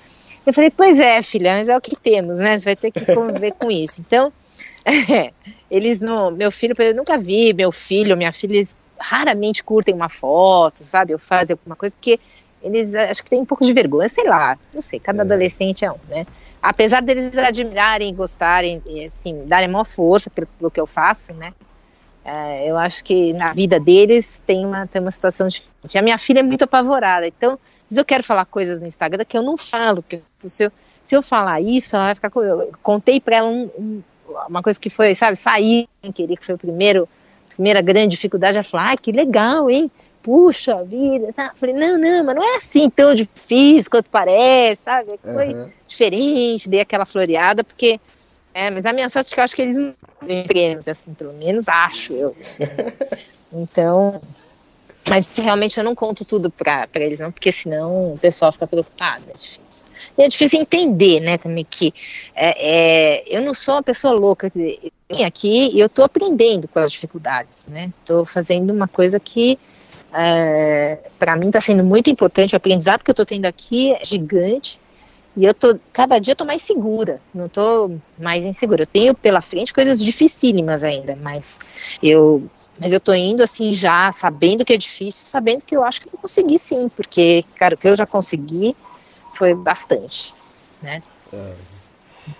Eu 0.47 0.55
falei, 0.55 0.71
pois 0.71 0.99
é, 0.99 1.21
filha, 1.23 1.55
mas 1.55 1.69
é 1.69 1.77
o 1.77 1.81
que 1.81 1.97
temos, 2.01 2.39
né? 2.39 2.59
Você 2.59 2.65
vai 2.67 2.77
ter 2.77 2.91
que 2.93 3.05
conviver 3.07 3.53
com 3.59 3.71
isso. 3.71 4.01
Então, 4.01 4.33
é, 4.87 5.33
eles 5.71 6.01
não. 6.01 6.31
Meu 6.31 6.51
filho, 6.51 6.75
eu 6.79 6.95
nunca 6.95 7.19
vi 7.19 7.53
meu 7.53 7.71
filho, 7.73 8.17
minha 8.17 8.33
filha, 8.33 8.55
eles 8.55 8.75
raramente 8.99 9.63
curtem 9.65 9.95
uma 9.95 10.09
foto, 10.09 10.83
sabe? 10.85 11.13
Ou 11.13 11.19
fazem 11.19 11.55
alguma 11.55 11.75
coisa, 11.77 11.95
porque 11.95 12.19
eles 12.63 12.93
eh, 12.95 13.11
acho 13.11 13.23
que 13.25 13.31
tem 13.31 13.41
um 13.41 13.45
pouco 13.47 13.65
de 13.65 13.73
vergonha, 13.73 14.09
sei 14.09 14.25
lá, 14.25 14.59
não 14.75 14.81
sei, 14.83 14.99
cada 15.01 15.23
É. 15.23 15.25
adolescente 15.25 15.85
é 15.85 15.91
um, 15.91 15.99
né? 16.09 16.27
Apesar 16.63 17.01
deles 17.01 17.37
admirarem, 17.39 18.15
gostarem, 18.15 18.83
assim, 19.07 19.45
darem 19.47 19.69
maior 19.69 19.85
força 19.85 20.29
pelo, 20.31 20.47
pelo 20.47 20.71
que 20.71 20.81
eu 20.81 20.87
faço, 20.87 21.33
né? 21.35 21.53
É, 22.23 22.71
eu 22.71 22.77
acho 22.77 23.03
que 23.03 23.33
na 23.33 23.53
vida 23.53 23.81
deles 23.81 24.43
tem 24.47 24.67
uma, 24.67 24.87
tem 24.87 25.01
uma 25.01 25.11
situação 25.11 25.49
diferente. 25.49 25.97
A 25.97 26.03
minha 26.03 26.19
filha 26.19 26.41
é 26.41 26.43
muito 26.43 26.63
apavorada, 26.65 27.27
então, 27.27 27.59
se 27.87 27.99
eu 27.99 28.05
quero 28.05 28.23
falar 28.23 28.45
coisas 28.45 28.83
no 28.83 28.87
Instagram 28.87 29.25
que 29.27 29.37
eu 29.39 29.43
não 29.43 29.57
falo, 29.57 30.03
porque 30.03 30.21
se 30.47 30.65
eu, 30.65 30.73
se 31.03 31.17
eu 31.17 31.23
falar 31.23 31.63
isso, 31.63 31.97
ela 31.97 32.07
vai 32.07 32.15
ficar 32.15 32.29
com. 32.31 32.43
Eu 32.43 32.71
contei 32.83 33.21
pra 33.21 33.37
ela 33.37 33.49
um- 33.49 33.71
um- 33.79 34.03
uma 34.49 34.63
coisa 34.63 34.79
que 34.79 34.91
foi, 34.91 35.15
sabe, 35.15 35.35
sair 35.37 35.89
sem 36.03 36.13
querer, 36.13 36.37
que 36.37 36.45
foi 36.45 36.55
o 36.55 36.59
primeiro, 36.59 37.09
primeira 37.55 37.81
grande 37.81 38.09
dificuldade. 38.09 38.59
Ela 38.59 38.65
falou, 38.65 38.87
ai, 38.87 38.97
que 38.99 39.11
legal, 39.11 39.71
hein? 39.71 39.91
Puxa 40.23 40.85
vida, 40.85 41.33
tá? 41.33 41.55
Falei, 41.59 41.75
não, 41.75 41.97
não, 41.97 42.25
mas 42.25 42.35
não 42.35 42.43
é 42.43 42.57
assim 42.57 42.91
tão 42.91 43.15
difícil 43.15 43.91
quanto 43.91 44.11
parece, 44.11 44.83
sabe? 44.83 45.19
Foi 45.23 45.49
Aham. 45.49 45.71
diferente, 45.89 46.69
dei 46.69 46.81
aquela 46.81 47.07
floreada, 47.07 47.65
porque. 47.65 47.99
É, 48.53 48.71
mas 48.71 48.85
a 48.85 48.93
minha 48.93 49.09
sorte 49.09 49.33
é 49.33 49.35
que 49.35 49.41
eu 49.41 49.45
acho 49.45 49.57
que 49.57 49.63
eles 49.63 49.77
não 49.77 49.95
extremos, 50.27 50.89
assim, 50.89 51.15
pelo 51.15 51.33
menos 51.33 51.69
acho 51.69 52.13
eu. 52.15 52.37
Então. 53.53 54.21
Mas 55.09 55.27
realmente 55.35 55.77
eu 55.77 55.83
não 55.83 55.95
conto 55.95 56.25
tudo 56.25 56.51
pra, 56.51 56.87
pra 56.87 57.03
eles, 57.03 57.19
não, 57.19 57.33
porque 57.33 57.51
senão 57.51 58.13
o 58.13 58.19
pessoal 58.19 58.53
fica 58.53 58.67
preocupado. 58.67 59.25
É 59.29 59.33
difícil. 59.33 59.87
E 60.17 60.23
é 60.23 60.29
difícil 60.29 60.61
entender, 60.61 61.21
né, 61.21 61.39
também 61.39 61.67
que 61.69 61.93
é, 62.35 63.23
é, 63.23 63.25
eu 63.27 63.41
não 63.43 63.55
sou 63.55 63.75
uma 63.75 63.83
pessoa 63.83 64.13
louca. 64.13 64.53
Eu 64.55 64.91
vim 65.11 65.25
aqui 65.25 65.71
e 65.73 65.81
eu 65.81 65.89
tô 65.89 66.05
aprendendo 66.05 66.69
com 66.69 66.79
as 66.79 66.93
dificuldades, 66.93 67.67
né? 67.67 67.91
Tô 68.05 68.25
fazendo 68.25 68.73
uma 68.73 68.87
coisa 68.87 69.19
que 69.19 69.59
é, 70.13 70.99
para 71.19 71.37
mim 71.37 71.47
está 71.47 71.61
sendo 71.61 71.85
muito 71.85 72.11
importante. 72.11 72.55
O 72.55 72.57
aprendizado 72.57 73.03
que 73.03 73.11
eu 73.11 73.13
estou 73.13 73.27
tendo 73.27 73.47
aqui 73.47 73.93
é 73.93 74.05
gigante. 74.05 74.81
E 75.37 75.45
eu 75.45 75.55
tô, 75.55 75.79
cada 75.93 76.19
dia 76.19 76.33
eu 76.33 76.37
tô 76.37 76.45
mais 76.45 76.63
segura, 76.63 77.21
não 77.33 77.49
tô 77.49 77.93
mais 78.19 78.45
insegura. 78.45 78.83
Eu 78.83 78.87
tenho 78.87 79.15
pela 79.15 79.41
frente 79.41 79.73
coisas 79.73 80.03
dificílimas 80.03 80.83
ainda, 80.83 81.17
mas 81.23 81.59
eu, 82.03 82.43
mas 82.79 82.93
eu 82.93 82.99
tô 82.99 83.15
indo 83.15 83.43
assim 83.43 83.73
já 83.73 84.11
sabendo 84.11 84.65
que 84.65 84.73
é 84.73 84.77
difícil, 84.77 85.25
sabendo 85.25 85.63
que 85.63 85.77
eu 85.77 85.85
acho 85.85 86.01
que 86.01 86.09
eu 86.09 86.13
vou 86.13 86.23
conseguir 86.23 86.59
sim, 86.59 86.89
porque, 86.89 87.45
cara, 87.55 87.77
o 87.77 87.79
que 87.79 87.87
eu 87.87 87.97
já 87.97 88.07
consegui 88.07 88.75
foi 89.35 89.55
bastante, 89.55 90.35
né? 90.83 91.01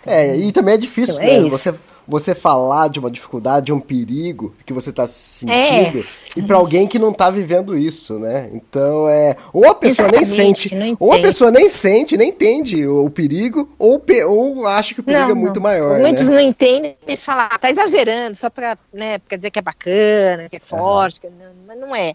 É, 0.05 0.37
e 0.37 0.51
também 0.51 0.75
é 0.75 0.79
difícil, 0.79 1.15
Então 1.15 1.29
é 1.29 1.39
né? 1.39 1.49
Você, 1.49 1.73
você 2.07 2.35
falar 2.35 2.89
de 2.89 2.99
uma 2.99 3.11
dificuldade, 3.11 3.67
de 3.67 3.73
um 3.73 3.81
perigo 3.81 4.55
que 4.67 4.73
você 4.73 4.93
tá 4.93 5.07
se 5.07 5.49
É. 5.51 5.63
sentindo, 5.85 6.07
e 6.37 6.43
pra 6.43 6.57
alguém 6.57 6.87
que 6.87 6.99
não 6.99 7.13
tá 7.13 7.31
vivendo 7.31 7.77
isso, 7.77 8.19
né? 8.19 8.51
Então 8.53 9.09
é. 9.09 9.37
Ou 9.53 9.69
a 9.69 9.75
pessoa 9.75 10.09
nem 10.11 10.23
Exatamente, 10.23 10.61
sente, 10.61 10.69
que 10.71 10.75
não 10.75 10.97
ou 10.99 11.13
a 11.13 11.21
pessoa 11.21 11.51
nem 11.51 11.69
sente, 11.71 12.17
nem 12.17 12.31
entende 12.31 12.87
o, 12.87 13.05
o 13.07 13.11
perigo, 13.11 13.69
ou, 13.79 13.99
pe- 14.01 14.25
ou 14.25 14.67
acha 14.67 14.95
que 14.95 15.01
o 15.01 15.05
perigo 15.05 15.31
é 15.31 15.35
muito 15.35 15.61
maior, 15.61 15.99
Muitos 16.01 16.29
né? 16.29 16.35
não 16.37 16.41
entendem 16.41 16.97
e 17.07 17.17
falam, 17.17 17.49
ah, 17.51 17.59
tá 17.59 17.71
exagerando, 17.71 18.37
só 18.37 18.51
pra, 18.51 18.77
né, 18.93 19.19
pra 19.19 19.37
dizer 19.37 19.51
que 19.51 19.59
é 19.59 19.63
bacana, 19.63 20.49
que 20.49 20.57
é 20.57 20.61
forte, 20.61 21.21
que 21.21 21.27
não, 21.29 21.53
mas 21.67 21.79
não 21.79 21.95
é. 21.95 22.15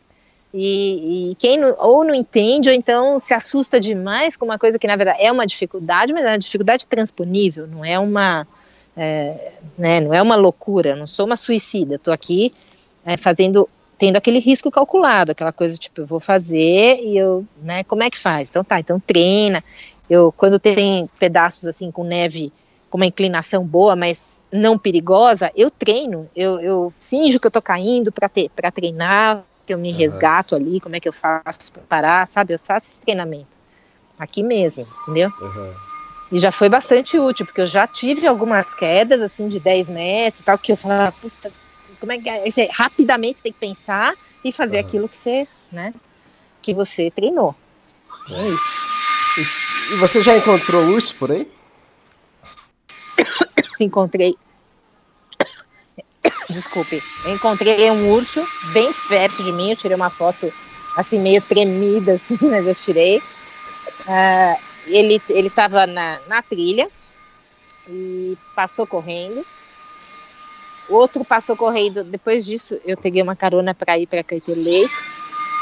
E, 0.58 1.32
e 1.32 1.36
quem 1.36 1.58
não- 1.58 1.76
ou 1.80 2.06
não 2.06 2.16
entende, 2.16 2.70
ou 2.70 2.76
então 2.76 3.20
se 3.20 3.34
assusta 3.34 3.78
demais 3.78 4.38
com 4.38 4.46
uma 4.46 4.58
coisa 4.58 4.80
que 4.80 4.88
na 4.88 4.96
verdade 4.96 5.22
é 5.22 5.30
uma 5.30 5.46
dificuldade, 5.46 6.14
mas 6.14 6.24
é 6.24 6.30
uma 6.30 6.38
dificuldade 6.40 6.88
transponível, 6.88 7.68
não 7.68 7.84
é 7.84 8.00
uma, 8.00 8.48
é, 8.96 9.52
né, 9.78 10.00
não 10.00 10.14
é 10.14 10.22
uma 10.22 10.36
loucura, 10.36 10.96
não 10.96 11.08
sou 11.08 11.26
uma 11.26 11.36
suicida, 11.36 12.00
tô 12.00 12.12
aqui 12.12 12.54
é, 13.06 13.18
fazendo, 13.18 13.68
tendo 13.98 14.16
aquele 14.16 14.40
risco 14.40 14.72
calculado, 14.72 15.32
aquela 15.32 15.52
coisa 15.52 15.78
tipo, 15.78 16.02
eu 16.02 16.06
vou 16.06 16.20
fazer 16.20 17.00
e 17.02 17.18
eu, 17.18 17.46
né, 17.62 17.84
como 17.84 18.04
é 18.04 18.10
que 18.10 18.18
faz? 18.18 18.50
Então 18.50 18.64
tá, 18.64 18.80
então 18.80 19.00
treina, 19.00 19.64
eu, 20.10 20.32
quando 20.32 20.60
tem 20.60 21.10
pedaços 21.20 21.66
assim 21.68 21.92
com 21.92 22.04
neve 22.04 22.52
com 22.90 22.98
uma 22.98 23.06
inclinação 23.06 23.66
boa, 23.66 23.96
mas 23.96 24.42
não 24.52 24.78
perigosa, 24.78 25.52
eu 25.56 25.70
treino, 25.70 26.30
eu, 26.36 26.62
eu 26.62 26.94
finjo 27.02 27.40
que 27.40 27.48
eu 27.48 27.52
tô 27.52 27.62
caindo 27.62 28.12
para 28.12 28.72
treinar, 28.72 29.44
que 29.66 29.74
eu 29.74 29.78
me 29.78 29.92
resgato 29.92 30.56
ali, 30.56 30.80
como 30.80 30.96
é 30.96 31.00
que 31.00 31.10
eu 31.10 31.14
faço 31.14 31.72
para 31.74 31.82
parar, 31.90 32.28
sabe? 32.28 32.54
Eu 32.54 32.60
faço 32.60 32.88
esse 32.88 33.02
treinamento 33.02 33.58
aqui 34.18 34.42
mesmo, 34.42 34.88
entendeu? 35.04 35.34
Aham. 35.42 35.95
E 36.32 36.40
já 36.40 36.52
foi 36.52 36.70
bastante 36.70 37.20
útil, 37.20 37.46
porque 37.46 37.62
eu 37.62 37.66
já 37.66 37.86
tive 37.86 38.26
algumas 38.28 38.74
quedas 38.74 39.22
assim 39.22 39.48
de 39.48 39.60
10 39.60 39.88
metros 39.88 40.42
e 40.42 40.44
tal, 40.44 40.58
que 40.58 40.72
eu 40.72 40.78
falava, 40.78 41.12
puta, 41.12 41.54
como 42.00 42.12
é 42.12 42.20
que 42.20 42.30
é? 42.30 42.50
Você, 42.50 42.68
rapidamente 42.72 43.38
você 43.38 43.44
tem 43.44 43.54
que 43.54 43.60
pensar 43.60 44.14
e 44.44 44.52
fazer 44.52 44.78
Aham. 44.78 44.88
aquilo 44.88 45.10
que 45.10 45.18
você, 45.18 45.48
né, 45.72 45.94
que 46.62 46.74
você 46.74 47.12
treinou. 47.12 47.56
É 48.30 48.50
isso. 48.50 48.82
E, 49.94 49.98
você 49.98 50.22
já 50.22 50.36
encontrou 50.36 50.84
urso 50.86 51.16
por 51.16 51.32
aí? 51.32 51.48
encontrei. 53.80 54.36
Desculpe, 56.50 57.02
eu 57.26 57.34
encontrei 57.34 57.90
um 57.92 58.10
urso 58.10 58.48
bem 58.74 58.92
perto 59.08 59.44
de 59.44 59.52
mim. 59.52 59.72
Eu 59.72 59.76
tirei 59.76 59.96
uma 59.96 60.10
foto 60.10 60.52
assim, 60.96 61.20
meio 61.20 61.42
tremida, 61.42 62.14
assim, 62.14 62.38
mas 62.42 62.66
eu 62.66 62.74
tirei. 62.74 63.22
Ah, 64.08 64.56
ele 64.88 65.22
ele 65.30 65.48
estava 65.48 65.86
na, 65.88 66.20
na 66.28 66.42
trilha 66.42 66.90
e 67.90 68.38
passou 68.56 68.86
correndo. 68.88 69.46
Outro 70.90 71.26
passou 71.26 71.56
correndo. 71.56 72.04
Depois 72.04 72.46
disso, 72.46 72.80
eu 72.86 72.96
peguei 72.98 73.22
uma 73.22 73.36
carona 73.36 73.74
para 73.74 73.98
ir 73.98 74.08
para 74.08 74.24
Caetê 74.24 74.54
Lake. 74.54 74.94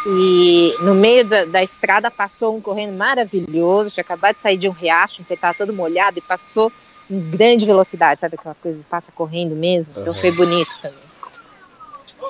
E 0.05 0.75
no 0.81 0.95
meio 0.95 1.25
da, 1.25 1.45
da 1.45 1.63
estrada 1.63 2.11
passou 2.11 2.57
um 2.57 2.61
correndo 2.61 2.93
maravilhoso. 2.97 3.93
Tinha 3.93 4.01
acabado 4.01 4.35
de 4.35 4.41
sair 4.41 4.57
de 4.57 4.67
um 4.67 4.73
riacho, 4.73 5.21
então 5.21 5.33
ele 5.33 5.37
estava 5.37 5.53
todo 5.53 5.71
molhado 5.73 6.19
e 6.19 6.21
passou 6.21 6.71
em 7.09 7.19
grande 7.29 7.65
velocidade, 7.65 8.19
sabe 8.19 8.35
aquela 8.35 8.55
coisa 8.55 8.81
que 8.83 8.89
passa 8.89 9.11
correndo 9.11 9.55
mesmo? 9.55 9.93
Então 9.97 10.13
Uhum. 10.13 10.19
foi 10.19 10.31
bonito 10.31 10.77
também. 10.81 10.99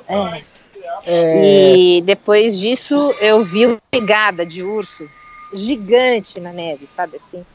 É. 0.07 0.43
É, 1.05 1.75
E 1.97 2.01
depois 2.01 2.57
disso 2.59 2.95
eu 3.19 3.43
vi 3.43 3.65
uma 3.65 3.77
pegada 3.91 4.45
de 4.45 4.63
urso 4.63 5.09
gigante 5.53 6.39
na 6.39 6.51
neve, 6.51 6.85
sabe 6.85 7.17
assim? 7.17 7.45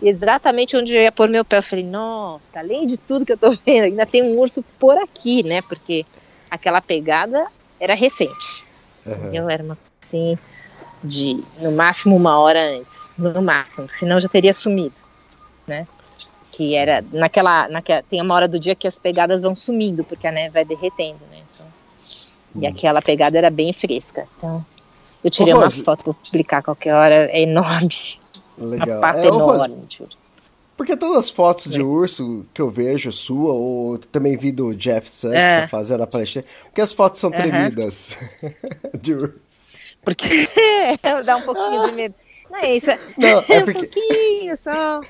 E 0.00 0.08
exatamente 0.08 0.76
onde 0.76 0.94
eu 0.94 1.02
ia 1.02 1.12
pôr 1.12 1.28
meu 1.28 1.44
pé, 1.44 1.58
eu 1.58 1.62
falei, 1.62 1.84
nossa, 1.84 2.58
além 2.58 2.86
de 2.86 2.96
tudo 2.96 3.26
que 3.26 3.32
eu 3.32 3.38
tô 3.38 3.50
vendo, 3.66 3.84
ainda 3.84 4.06
tem 4.06 4.22
um 4.22 4.38
urso 4.38 4.64
por 4.78 4.96
aqui, 4.96 5.42
né? 5.42 5.60
Porque 5.62 6.06
aquela 6.50 6.80
pegada 6.80 7.46
era 7.78 7.94
recente. 7.94 8.64
aham. 9.06 9.34
Eu 9.34 9.48
era 9.48 9.62
uma 9.62 9.76
coisa 9.76 9.90
assim 10.02 10.38
de 11.02 11.42
no 11.58 11.72
máximo 11.72 12.14
uma 12.14 12.38
hora 12.38 12.60
antes, 12.76 13.12
no 13.16 13.40
máximo, 13.40 13.88
senão 13.90 14.16
eu 14.16 14.20
já 14.20 14.28
teria 14.28 14.52
sumido, 14.52 14.94
né? 15.66 15.86
Que 16.52 16.74
era 16.74 17.02
naquela, 17.12 17.68
naquela 17.68 18.02
tem 18.02 18.20
uma 18.20 18.34
hora 18.34 18.46
do 18.46 18.58
dia 18.60 18.74
que 18.74 18.86
as 18.86 18.98
pegadas 18.98 19.42
vão 19.42 19.54
sumindo 19.54 20.04
porque 20.04 20.26
a 20.26 20.32
neve 20.32 20.50
vai 20.50 20.64
derretendo, 20.64 21.20
né? 21.30 21.38
Então, 21.50 21.66
e 22.54 22.66
aquela 22.66 23.00
pegada 23.00 23.38
era 23.38 23.48
bem 23.48 23.72
fresca. 23.72 24.26
Então, 24.36 24.64
eu 25.24 25.30
tirei 25.30 25.52
umas 25.54 25.74
Rose. 25.74 25.84
fotos, 25.84 26.04
vou 26.04 26.14
publicar 26.14 26.62
qualquer 26.62 26.94
hora, 26.94 27.14
é 27.30 27.42
enorme, 27.42 27.88
Legal. 28.58 28.88
uma 28.98 29.00
pata 29.00 29.20
É, 29.20 29.26
enorme. 29.28 29.74
urso. 30.00 30.08
Porque 30.76 30.96
todas 30.96 31.16
as 31.18 31.30
fotos 31.30 31.70
de 31.70 31.82
urso 31.82 32.46
que 32.54 32.62
eu 32.62 32.70
vejo, 32.70 33.12
sua, 33.12 33.52
ou 33.52 33.98
também 33.98 34.38
vi 34.38 34.50
do 34.50 34.74
Jeff 34.74 35.10
Sands 35.10 35.38
É. 35.38 35.60
tá 35.62 35.68
fazendo 35.68 36.02
a 36.02 36.06
palestra, 36.06 36.42
porque 36.64 36.80
as 36.80 36.92
fotos 36.94 37.20
são 37.20 37.30
tremidas 37.30 38.16
de 38.98 39.12
urso. 39.14 39.34
Porque 40.02 40.26
dá 41.26 41.36
um 41.36 41.42
pouquinho 41.42 41.86
de 41.86 41.92
medo. 41.92 42.14
Não 42.50 42.58
é 42.58 42.74
isso, 42.74 42.90
é, 42.90 42.98
Não, 43.18 43.28
é 43.28 43.58
um 43.60 43.64
porque. 43.64 43.86
pouquinho 43.86 44.56
só. 44.56 45.02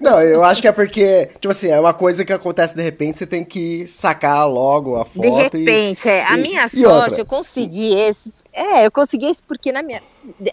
Não, 0.00 0.20
eu 0.20 0.42
acho 0.44 0.62
que 0.62 0.68
é 0.68 0.72
porque, 0.72 1.26
tipo 1.40 1.50
assim, 1.50 1.68
é 1.68 1.78
uma 1.78 1.92
coisa 1.94 2.24
que 2.24 2.32
acontece 2.32 2.74
de 2.74 2.82
repente, 2.82 3.18
você 3.18 3.26
tem 3.26 3.44
que 3.44 3.86
sacar 3.86 4.48
logo 4.48 4.96
a 4.96 5.04
foto. 5.04 5.20
De 5.20 5.28
e- 5.28 5.32
repente, 5.42 6.08
é. 6.08 6.24
A 6.24 6.38
e- 6.38 6.42
minha 6.42 6.64
e 6.64 6.68
sorte, 6.68 6.86
outra? 6.86 7.20
eu 7.20 7.26
consegui 7.26 7.94
esse. 7.94 8.32
É, 8.52 8.86
eu 8.86 8.90
consegui 8.90 9.26
esse 9.26 9.42
porque 9.42 9.70
na 9.72 9.82
minha. 9.82 10.02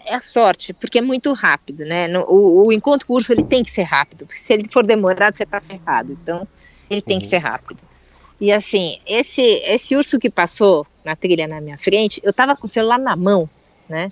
É 0.06 0.14
a 0.14 0.20
sorte, 0.20 0.72
porque 0.72 0.98
é 0.98 1.02
muito 1.02 1.32
rápido, 1.32 1.84
né? 1.84 2.08
No- 2.08 2.24
o, 2.28 2.66
o 2.66 2.72
encontro 2.72 3.06
com 3.06 3.14
o 3.14 3.16
urso 3.16 3.32
ele 3.32 3.44
tem 3.44 3.62
que 3.62 3.70
ser 3.70 3.82
rápido, 3.82 4.26
porque 4.26 4.40
se 4.40 4.52
ele 4.52 4.68
for 4.70 4.84
demorado, 4.86 5.34
você 5.34 5.44
tá 5.46 5.60
ferrado. 5.60 6.12
Então, 6.12 6.46
ele 6.90 7.02
tem 7.02 7.16
Uhum. 7.16 7.20
que 7.22 7.26
ser 7.28 7.38
rápido. 7.38 7.80
E 8.40 8.52
assim, 8.52 8.98
esse, 9.06 9.40
esse 9.64 9.96
urso 9.96 10.18
que 10.18 10.30
passou 10.30 10.86
na 11.04 11.16
trilha 11.16 11.46
na 11.48 11.60
minha 11.60 11.78
frente, 11.78 12.20
eu 12.22 12.32
tava 12.32 12.54
com 12.54 12.66
o 12.66 12.70
celular 12.70 12.98
na 12.98 13.16
mão, 13.16 13.48
né? 13.88 14.10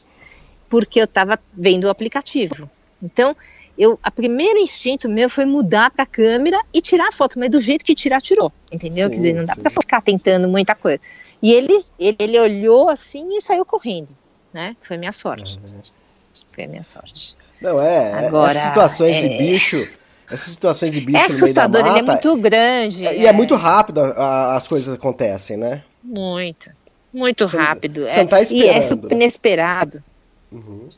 porque 0.69 0.99
eu 0.99 1.05
estava 1.05 1.38
vendo 1.53 1.85
o 1.85 1.90
aplicativo. 1.90 2.69
Então, 3.03 3.37
eu, 3.76 3.98
a 4.02 4.10
primeiro 4.10 4.58
instinto 4.58 5.08
meu 5.08 5.28
foi 5.28 5.44
mudar 5.44 5.90
para 5.90 6.04
a 6.04 6.06
câmera 6.06 6.60
e 6.72 6.80
tirar 6.80 7.08
a 7.08 7.12
foto, 7.12 7.38
mas 7.38 7.50
do 7.50 7.60
jeito 7.60 7.84
que 7.84 7.94
tirar, 7.94 8.20
tirou, 8.20 8.52
entendeu? 8.70 9.08
Sim, 9.08 9.14
Quer 9.14 9.20
dizer, 9.20 9.34
não 9.34 9.44
dá 9.44 9.56
para 9.56 9.70
ficar 9.70 10.00
tentando 10.00 10.48
muita 10.48 10.74
coisa. 10.74 11.00
E 11.42 11.52
ele, 11.52 11.78
ele, 11.98 12.16
ele, 12.18 12.40
olhou 12.40 12.88
assim 12.88 13.37
e 13.37 13.42
saiu 13.42 13.64
correndo, 13.64 14.08
né? 14.52 14.76
Foi 14.80 14.96
minha 14.96 15.12
sorte. 15.12 15.58
Uhum. 15.58 15.80
Foi 16.52 16.64
a 16.64 16.68
minha 16.68 16.82
sorte. 16.82 17.37
Não, 17.60 17.80
é, 17.80 18.22
é 18.22 18.26
Agora, 18.26 18.52
essas 18.52 18.68
situações 18.68 19.16
é... 19.16 19.28
de 19.28 19.38
bicho... 19.38 19.88
Essas 20.30 20.54
situações 20.54 20.90
de 20.90 21.02
bicho 21.02 21.18
é 21.18 21.26
assustador, 21.26 21.82
mata, 21.82 21.98
ele 21.98 22.08
é 22.08 22.12
muito 22.12 22.37
grande. 22.38 23.06
É, 23.06 23.18
e 23.18 23.26
é, 23.26 23.28
é 23.28 23.32
muito 23.32 23.54
rápido 23.56 24.00
a, 24.00 24.56
as 24.56 24.66
coisas 24.66 24.94
acontecem, 24.94 25.58
né? 25.58 25.84
Muito. 26.02 26.70
Muito 27.12 27.46
você 27.46 27.56
rápido. 27.58 28.08
Você 28.08 28.16
não 28.16 28.26
tá 28.26 28.40
esperando. 28.40 28.74
E 28.74 28.78
é 28.78 28.80
super 28.80 29.12
inesperado. 29.12 30.02
Uhum. 30.50 30.88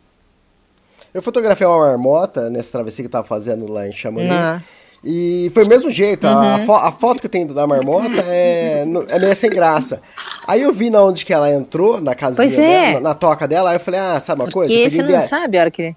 Eu 1.16 1.22
fotografei 1.22 1.66
uma 1.66 1.78
marmota 1.78 2.50
nessa 2.50 2.72
travessia 2.72 3.02
que 3.02 3.06
eu 3.06 3.10
tava 3.10 3.26
fazendo 3.26 3.72
lá 3.72 3.88
em 3.88 3.92
Chamonix. 3.92 4.30
Não. 4.30 4.60
E 5.02 5.50
foi 5.54 5.64
o 5.64 5.66
mesmo 5.66 5.90
jeito. 5.90 6.26
Uhum. 6.26 6.54
A, 6.54 6.58
fo 6.66 6.72
a, 6.74 6.92
foto 6.92 7.20
que 7.20 7.26
eu 7.26 7.30
tenho 7.30 7.54
da 7.54 7.66
marmota 7.66 8.22
é, 8.26 8.84
é 9.08 9.18
meio 9.18 9.34
sem 9.34 9.48
graça. 9.48 10.02
Aí 10.46 10.60
eu 10.60 10.74
vi 10.74 10.90
na 10.90 11.02
onde 11.02 11.24
que 11.24 11.32
ela 11.32 11.50
entrou, 11.50 12.02
na 12.02 12.14
casinha 12.14 12.46
é. 12.46 12.56
dela, 12.56 12.92
na, 13.00 13.00
na, 13.00 13.14
toca 13.14 13.48
dela, 13.48 13.70
aí 13.70 13.76
eu 13.76 13.80
falei, 13.80 13.98
ah, 13.98 14.20
sabe 14.20 14.42
uma 14.42 14.44
Porque 14.44 14.68
coisa? 14.68 14.74
Porque 14.74 14.90
você 14.90 15.02
não 15.02 15.20
sabe 15.20 15.56
a 15.56 15.60
hora 15.62 15.70
que 15.70 15.96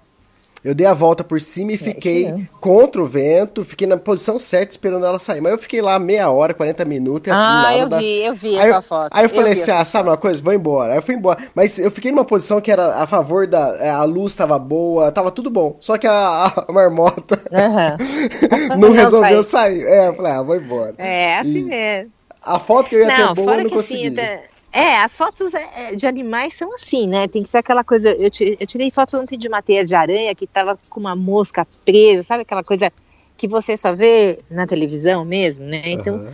eu 0.62 0.74
dei 0.74 0.86
a 0.86 0.92
volta 0.92 1.24
por 1.24 1.40
cima 1.40 1.72
e 1.72 1.74
é 1.74 1.78
fiquei 1.78 2.26
é 2.26 2.36
contra 2.60 3.00
o 3.00 3.06
vento, 3.06 3.64
fiquei 3.64 3.86
na 3.86 3.96
posição 3.96 4.38
certa 4.38 4.72
esperando 4.72 5.06
ela 5.06 5.18
sair. 5.18 5.40
Mas 5.40 5.52
eu 5.52 5.58
fiquei 5.58 5.80
lá 5.80 5.98
meia 5.98 6.30
hora, 6.30 6.52
40 6.52 6.84
minutos. 6.84 7.32
Ah, 7.32 7.74
eu 7.76 7.88
vi, 7.88 8.24
eu 8.24 8.34
vi 8.34 8.58
aí, 8.58 8.68
essa 8.68 8.82
foto. 8.82 9.08
Aí 9.10 9.24
eu 9.24 9.30
falei 9.30 9.54
eu 9.54 9.62
assim, 9.62 9.70
ah, 9.70 9.84
sabe 9.84 10.10
uma 10.10 10.18
coisa? 10.18 10.42
Vou 10.42 10.52
embora. 10.52 10.92
Aí 10.92 10.98
eu 10.98 11.02
fui 11.02 11.14
embora. 11.14 11.38
Mas 11.54 11.78
eu 11.78 11.90
fiquei 11.90 12.12
numa 12.12 12.24
posição 12.24 12.60
que 12.60 12.70
era 12.70 12.96
a 12.96 13.06
favor 13.06 13.46
da... 13.46 13.76
É, 13.80 13.88
a 13.88 14.04
luz 14.04 14.34
tava 14.34 14.58
boa, 14.58 15.10
tava 15.10 15.30
tudo 15.30 15.48
bom. 15.48 15.76
Só 15.80 15.96
que 15.96 16.06
a, 16.06 16.52
a 16.68 16.72
marmota 16.72 17.40
uhum. 17.50 18.68
não, 18.76 18.88
não, 18.88 18.92
resolveu 18.92 19.42
sair. 19.42 19.82
É, 19.82 20.08
eu 20.08 20.14
falei, 20.14 20.32
ah, 20.32 20.42
vou 20.42 20.56
embora. 20.56 20.94
É, 20.98 21.38
assim 21.38 21.58
e 21.58 21.62
mesmo. 21.62 22.12
A 22.42 22.58
foto 22.58 22.88
que 22.88 22.96
eu 22.96 23.00
ia 23.00 23.06
não, 23.06 23.16
ter 23.16 23.34
boa, 23.34 23.54
eu 23.54 23.64
não 23.64 23.70
consegui. 23.70 24.08
Assim, 24.08 24.40
é, 24.72 24.98
as 24.98 25.16
fotos 25.16 25.52
é, 25.52 25.92
é, 25.92 25.94
de 25.96 26.06
animais 26.06 26.54
são 26.54 26.72
assim, 26.74 27.08
né? 27.08 27.26
Tem 27.26 27.42
que 27.42 27.48
ser 27.48 27.58
aquela 27.58 27.82
coisa. 27.82 28.10
Eu, 28.10 28.30
tirei 28.30 28.90
foto 28.90 29.16
ontem 29.18 29.36
de 29.36 29.48
uma 29.48 29.60
teia 29.60 29.84
de 29.84 29.94
aranha 29.94 30.34
que 30.34 30.46
tava 30.46 30.78
com 30.88 31.00
uma 31.00 31.16
mosca 31.16 31.66
presa, 31.84 32.22
sabe 32.22 32.42
aquela 32.42 32.62
coisa 32.62 32.92
que 33.36 33.48
você 33.48 33.76
só 33.76 33.94
vê 33.94 34.38
na 34.48 34.66
televisão 34.66 35.24
mesmo, 35.24 35.64
né? 35.64 35.82
Então 35.86 36.14
uhum. 36.16 36.32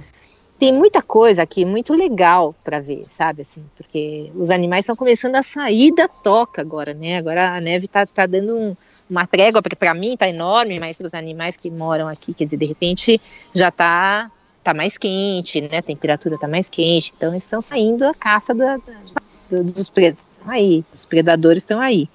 tem 0.59 0.73
muita 0.73 1.01
coisa 1.01 1.43
aqui 1.43 1.65
muito 1.65 1.95
legal 1.95 2.55
para 2.63 2.79
ver, 2.79 3.07
sabe? 3.17 3.43
Assim, 3.43 3.65
porque 3.77 4.31
os 4.35 4.51
animais 4.51 4.81
estão 4.81 4.97
começando 4.97 5.37
a 5.37 5.43
sair 5.43 5.95
da 5.95 6.07
toca 6.07 6.61
agora, 6.61 6.93
né? 6.93 7.17
Agora 7.17 7.57
a 7.57 7.61
neve 7.61 7.89
tá, 7.89 8.05
tá 8.05 8.27
dando 8.27 8.55
um, 8.55 8.77
uma 9.09 9.27
trégua, 9.27 9.63
porque 9.63 9.77
para 9.77 9.95
mim 9.95 10.17
tá 10.17 10.29
enorme, 10.29 10.79
mas 10.79 11.01
os 11.01 11.15
animais 11.15 11.57
que 11.57 11.71
moram 11.71 12.07
aqui, 12.07 12.35
quer 12.35 12.45
dizer, 12.45 12.59
de 12.59 12.67
repente 12.67 13.21
já 13.55 13.71
tá 13.71 14.31
tá 14.67 14.75
mais 14.75 14.99
quente, 14.99 15.61
né? 15.61 15.79
A 15.79 15.83
temperatura 15.83 16.37
tá 16.37 16.49
mais 16.49 16.69
quente, 16.69 17.13
então 17.17 17.35
estão 17.35 17.63
saindo 17.63 18.05
a 18.05 18.13
caça 18.13 18.53
da, 18.53 18.77
da, 18.77 19.63
dos 19.63 19.89
predadores. 19.89 20.27
Aí, 20.45 20.85
os 20.93 21.05
predadores 21.05 21.63
estão 21.63 21.81
aí. 21.81 22.09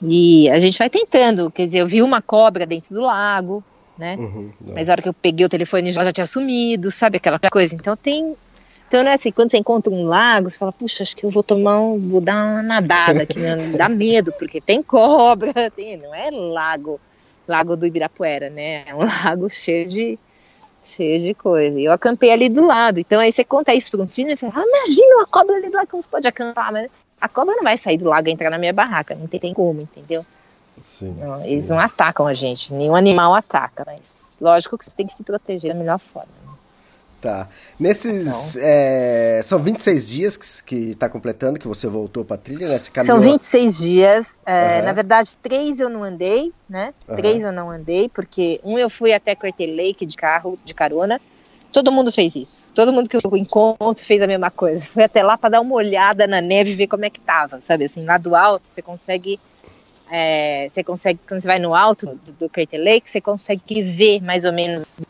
E 0.00 0.48
a 0.50 0.58
gente 0.60 0.78
vai 0.78 0.88
tentando, 0.88 1.50
quer 1.50 1.66
dizer, 1.66 1.78
eu 1.78 1.86
vi 1.86 2.02
uma 2.02 2.22
cobra 2.22 2.64
dentro 2.64 2.94
do 2.94 3.00
lago, 3.00 3.62
né? 3.98 4.16
Uhum, 4.16 4.52
Mas 4.74 4.88
a 4.88 4.92
hora 4.92 5.02
que 5.02 5.08
eu 5.08 5.14
peguei 5.14 5.44
o 5.44 5.48
telefone 5.48 5.92
já, 5.92 6.04
já 6.04 6.12
tinha 6.12 6.26
sumido, 6.26 6.90
sabe 6.90 7.16
aquela 7.16 7.38
coisa? 7.38 7.74
Então 7.74 7.96
tem 7.96 8.36
então, 8.86 9.02
né, 9.02 9.14
assim, 9.14 9.32
quando 9.32 9.50
você 9.50 9.56
encontra 9.56 9.90
um 9.90 10.04
lago, 10.04 10.50
você 10.50 10.58
fala, 10.58 10.70
puxa, 10.70 11.02
acho 11.02 11.16
que 11.16 11.24
eu 11.24 11.30
vou 11.30 11.42
tomar 11.42 11.80
um, 11.80 11.98
vou 11.98 12.20
dar 12.20 12.44
uma 12.44 12.62
nadada 12.62 13.22
aqui, 13.22 13.38
né? 13.38 13.56
dá 13.74 13.88
medo, 13.88 14.34
porque 14.38 14.60
tem 14.60 14.82
cobra, 14.82 15.50
tem, 15.74 15.96
não 15.96 16.14
é 16.14 16.28
lago, 16.30 17.00
lago 17.48 17.74
do 17.74 17.86
Ibirapuera, 17.86 18.50
né? 18.50 18.84
É 18.86 18.94
um 18.94 18.98
lago 19.24 19.48
cheio 19.48 19.88
de, 19.88 20.18
cheio 20.84 21.22
de 21.22 21.34
coisa. 21.34 21.78
E 21.78 21.84
eu 21.84 21.92
acampei 21.92 22.30
ali 22.30 22.48
do 22.48 22.66
lado. 22.66 22.98
Então 22.98 23.20
aí 23.20 23.32
você 23.32 23.44
conta 23.44 23.74
isso 23.74 23.90
para 23.90 24.00
um 24.00 24.08
filho 24.08 24.30
e 24.30 24.36
fala, 24.36 24.52
ah, 24.56 24.64
imagina 24.66 25.16
uma 25.16 25.26
cobra 25.26 25.56
ali 25.56 25.68
do 25.68 25.76
lado, 25.76 25.88
como 25.88 26.02
você 26.02 26.08
pode 26.08 26.28
acampar? 26.28 26.72
Mas 26.72 26.90
a 27.20 27.28
cobra 27.28 27.54
não 27.54 27.62
vai 27.62 27.76
sair 27.76 27.98
do 27.98 28.08
lago 28.08 28.28
e 28.28 28.32
entrar 28.32 28.50
na 28.50 28.58
minha 28.58 28.72
barraca, 28.72 29.14
não 29.14 29.26
tem, 29.26 29.38
tem 29.38 29.54
como, 29.54 29.80
entendeu? 29.80 30.26
Sim, 30.84 31.14
não, 31.18 31.38
sim. 31.38 31.48
Eles 31.48 31.68
não 31.68 31.78
atacam 31.78 32.26
a 32.26 32.34
gente, 32.34 32.74
nenhum 32.74 32.96
animal 32.96 33.34
ataca, 33.34 33.84
mas 33.86 34.36
lógico 34.40 34.76
que 34.76 34.84
você 34.84 34.90
tem 34.90 35.06
que 35.06 35.14
se 35.14 35.22
proteger 35.22 35.72
da 35.72 35.78
melhor 35.78 35.98
forma. 35.98 36.41
Tá. 37.22 37.46
Nesses. 37.78 38.56
É, 38.56 39.40
são 39.44 39.62
26 39.62 40.08
dias 40.08 40.36
que, 40.36 40.64
que 40.64 40.94
tá 40.96 41.08
completando, 41.08 41.56
que 41.56 41.68
você 41.68 41.86
voltou 41.86 42.24
pra 42.24 42.36
trilha, 42.36 42.68
né? 42.68 42.76
São 42.78 43.20
26 43.20 43.78
dias. 43.78 44.40
É, 44.44 44.80
uhum. 44.80 44.86
Na 44.86 44.92
verdade, 44.92 45.38
três 45.38 45.78
eu 45.78 45.88
não 45.88 46.02
andei, 46.02 46.52
né? 46.68 46.92
Uhum. 47.06 47.14
Três 47.14 47.44
eu 47.44 47.52
não 47.52 47.70
andei, 47.70 48.08
porque 48.08 48.60
um 48.64 48.76
eu 48.76 48.90
fui 48.90 49.12
até 49.12 49.36
Curtin 49.36 49.76
Lake 49.76 50.04
de 50.04 50.16
carro, 50.16 50.58
de 50.64 50.74
carona. 50.74 51.20
Todo 51.70 51.92
mundo 51.92 52.10
fez 52.10 52.34
isso. 52.34 52.72
Todo 52.74 52.92
mundo 52.92 53.08
que 53.08 53.16
eu 53.16 53.36
encontro 53.36 54.04
fez 54.04 54.20
a 54.20 54.26
mesma 54.26 54.50
coisa. 54.50 54.80
Fui 54.92 55.04
até 55.04 55.22
lá 55.22 55.38
para 55.38 55.50
dar 55.50 55.60
uma 55.60 55.74
olhada 55.74 56.26
na 56.26 56.40
neve 56.40 56.72
e 56.72 56.74
ver 56.74 56.88
como 56.88 57.04
é 57.04 57.08
que 57.08 57.20
tava, 57.20 57.60
sabe? 57.60 57.84
Assim, 57.84 58.04
lá 58.04 58.18
do 58.18 58.34
alto 58.34 58.66
você 58.66 58.82
consegue. 58.82 59.38
É, 60.10 60.68
você 60.74 60.82
consegue, 60.82 61.20
quando 61.26 61.40
você 61.40 61.46
vai 61.46 61.60
no 61.60 61.72
alto 61.72 62.06
do, 62.06 62.32
do 62.32 62.48
Curtin 62.50 62.78
Lake, 62.78 63.08
você 63.08 63.20
consegue 63.20 63.80
ver 63.80 64.20
mais 64.20 64.44
ou 64.44 64.52
menos 64.52 65.00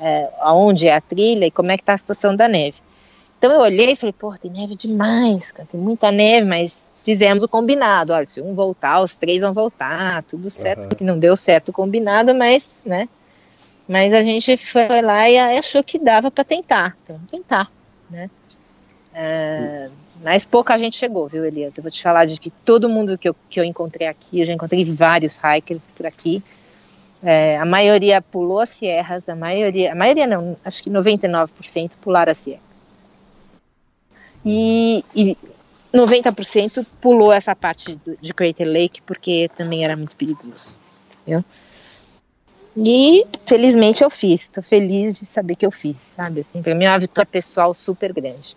é, 0.00 0.28
aonde 0.40 0.88
é 0.88 0.94
a 0.94 1.00
trilha 1.00 1.46
e 1.46 1.50
como 1.50 1.70
é 1.70 1.76
que 1.76 1.82
está 1.82 1.94
a 1.94 1.98
situação 1.98 2.34
da 2.34 2.48
neve. 2.48 2.78
Então 3.38 3.52
eu 3.52 3.60
olhei 3.60 3.92
e 3.92 3.96
falei, 3.96 4.12
pô, 4.12 4.36
tem 4.36 4.50
neve 4.50 4.74
demais, 4.74 5.52
cara, 5.52 5.68
tem 5.70 5.80
muita 5.80 6.10
neve, 6.10 6.46
mas 6.46 6.88
fizemos 7.04 7.42
o 7.42 7.48
combinado, 7.48 8.12
olha, 8.12 8.24
se 8.24 8.40
um 8.40 8.54
voltar, 8.54 9.00
os 9.00 9.16
três 9.16 9.42
vão 9.42 9.52
voltar, 9.52 10.22
tudo 10.24 10.50
certo, 10.50 10.82
uhum. 10.82 10.88
que 10.88 11.04
não 11.04 11.18
deu 11.18 11.36
certo 11.36 11.68
o 11.68 11.72
combinado, 11.72 12.34
mas, 12.34 12.82
né, 12.84 13.08
mas 13.86 14.12
a 14.12 14.22
gente 14.22 14.56
foi 14.56 15.00
lá 15.02 15.28
e 15.30 15.38
achou 15.38 15.84
que 15.84 15.98
dava 15.98 16.30
para 16.30 16.42
tentar, 16.42 16.96
então 17.04 17.20
tentar, 17.30 17.70
né. 18.10 18.28
É, 19.14 19.88
mas 20.22 20.44
pouca 20.44 20.76
gente 20.76 20.96
chegou, 20.96 21.28
viu, 21.28 21.44
Elias? 21.44 21.76
Eu 21.76 21.82
vou 21.82 21.90
te 21.90 22.02
falar 22.02 22.24
de 22.26 22.38
que 22.38 22.50
todo 22.50 22.88
mundo 22.88 23.16
que 23.16 23.28
eu, 23.28 23.36
que 23.48 23.60
eu 23.60 23.64
encontrei 23.64 24.06
aqui, 24.06 24.40
eu 24.40 24.44
já 24.44 24.52
encontrei 24.52 24.84
vários 24.84 25.38
hikers 25.38 25.86
por 25.96 26.06
aqui, 26.06 26.42
é, 27.22 27.58
a 27.58 27.64
maioria 27.64 28.20
pulou 28.20 28.60
as 28.60 28.70
sierras, 28.70 29.28
a 29.28 29.34
maioria, 29.34 29.92
a 29.92 29.94
maioria 29.94 30.26
não, 30.26 30.56
acho 30.64 30.82
que 30.82 30.90
99% 30.90 31.92
pularam 32.00 32.32
a 32.32 32.34
sierra. 32.34 32.62
E, 34.44 35.04
e 35.14 35.36
90% 35.92 36.86
pulou 37.00 37.32
essa 37.32 37.54
parte 37.56 37.98
de 38.20 38.34
Crater 38.34 38.66
Lake 38.66 39.02
porque 39.02 39.50
também 39.56 39.84
era 39.84 39.96
muito 39.96 40.14
perigoso. 40.14 40.76
Entendeu? 41.22 41.44
E 42.76 43.26
felizmente 43.46 44.04
eu 44.04 44.10
fiz, 44.10 44.42
estou 44.42 44.62
feliz 44.62 45.18
de 45.18 45.24
saber 45.24 45.56
que 45.56 45.64
eu 45.64 45.70
fiz, 45.70 45.96
sabe? 46.14 46.40
Assim, 46.40 46.62
para 46.62 46.74
mim 46.74 46.84
é 46.84 46.90
uma 46.90 46.98
vitória 46.98 47.28
pessoal 47.30 47.72
super 47.72 48.12
grande. 48.12 48.54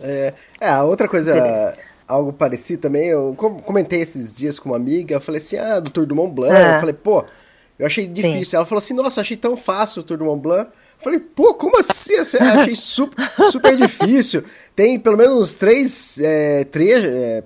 É, 0.00 0.32
é 0.60 0.68
a 0.68 0.84
outra 0.84 1.08
coisa, 1.08 1.76
algo 2.06 2.32
parecido 2.32 2.82
também, 2.82 3.08
eu 3.08 3.34
comentei 3.36 4.00
esses 4.00 4.36
dias 4.36 4.60
com 4.60 4.68
uma 4.68 4.76
amiga, 4.76 5.16
eu 5.16 5.20
falei 5.20 5.40
assim, 5.40 5.58
ah, 5.58 5.80
do 5.80 5.90
Tour 5.90 6.06
do 6.06 6.14
Mont 6.14 6.32
Blanc, 6.32 6.54
ah. 6.54 6.74
eu 6.74 6.80
falei, 6.80 6.94
pô, 6.94 7.24
eu 7.78 7.86
achei 7.86 8.06
difícil. 8.06 8.44
Sim. 8.44 8.56
Ela 8.56 8.66
falou 8.66 8.78
assim: 8.78 8.94
Nossa, 8.94 9.20
achei 9.20 9.36
tão 9.36 9.56
fácil 9.56 10.00
o 10.00 10.02
Tour 10.02 10.18
do 10.18 10.24
Mont 10.24 10.40
Blanc. 10.40 10.70
Eu 10.98 11.04
falei, 11.04 11.20
pô, 11.20 11.54
como 11.54 11.78
assim? 11.78 12.14
Eu 12.14 12.22
achei 12.22 12.74
super, 12.74 13.24
super 13.52 13.76
difícil. 13.76 14.42
Tem 14.74 14.98
pelo 14.98 15.16
menos 15.16 15.52
três, 15.52 16.18
é, 16.18 16.64
três, 16.64 17.04
é, 17.04 17.42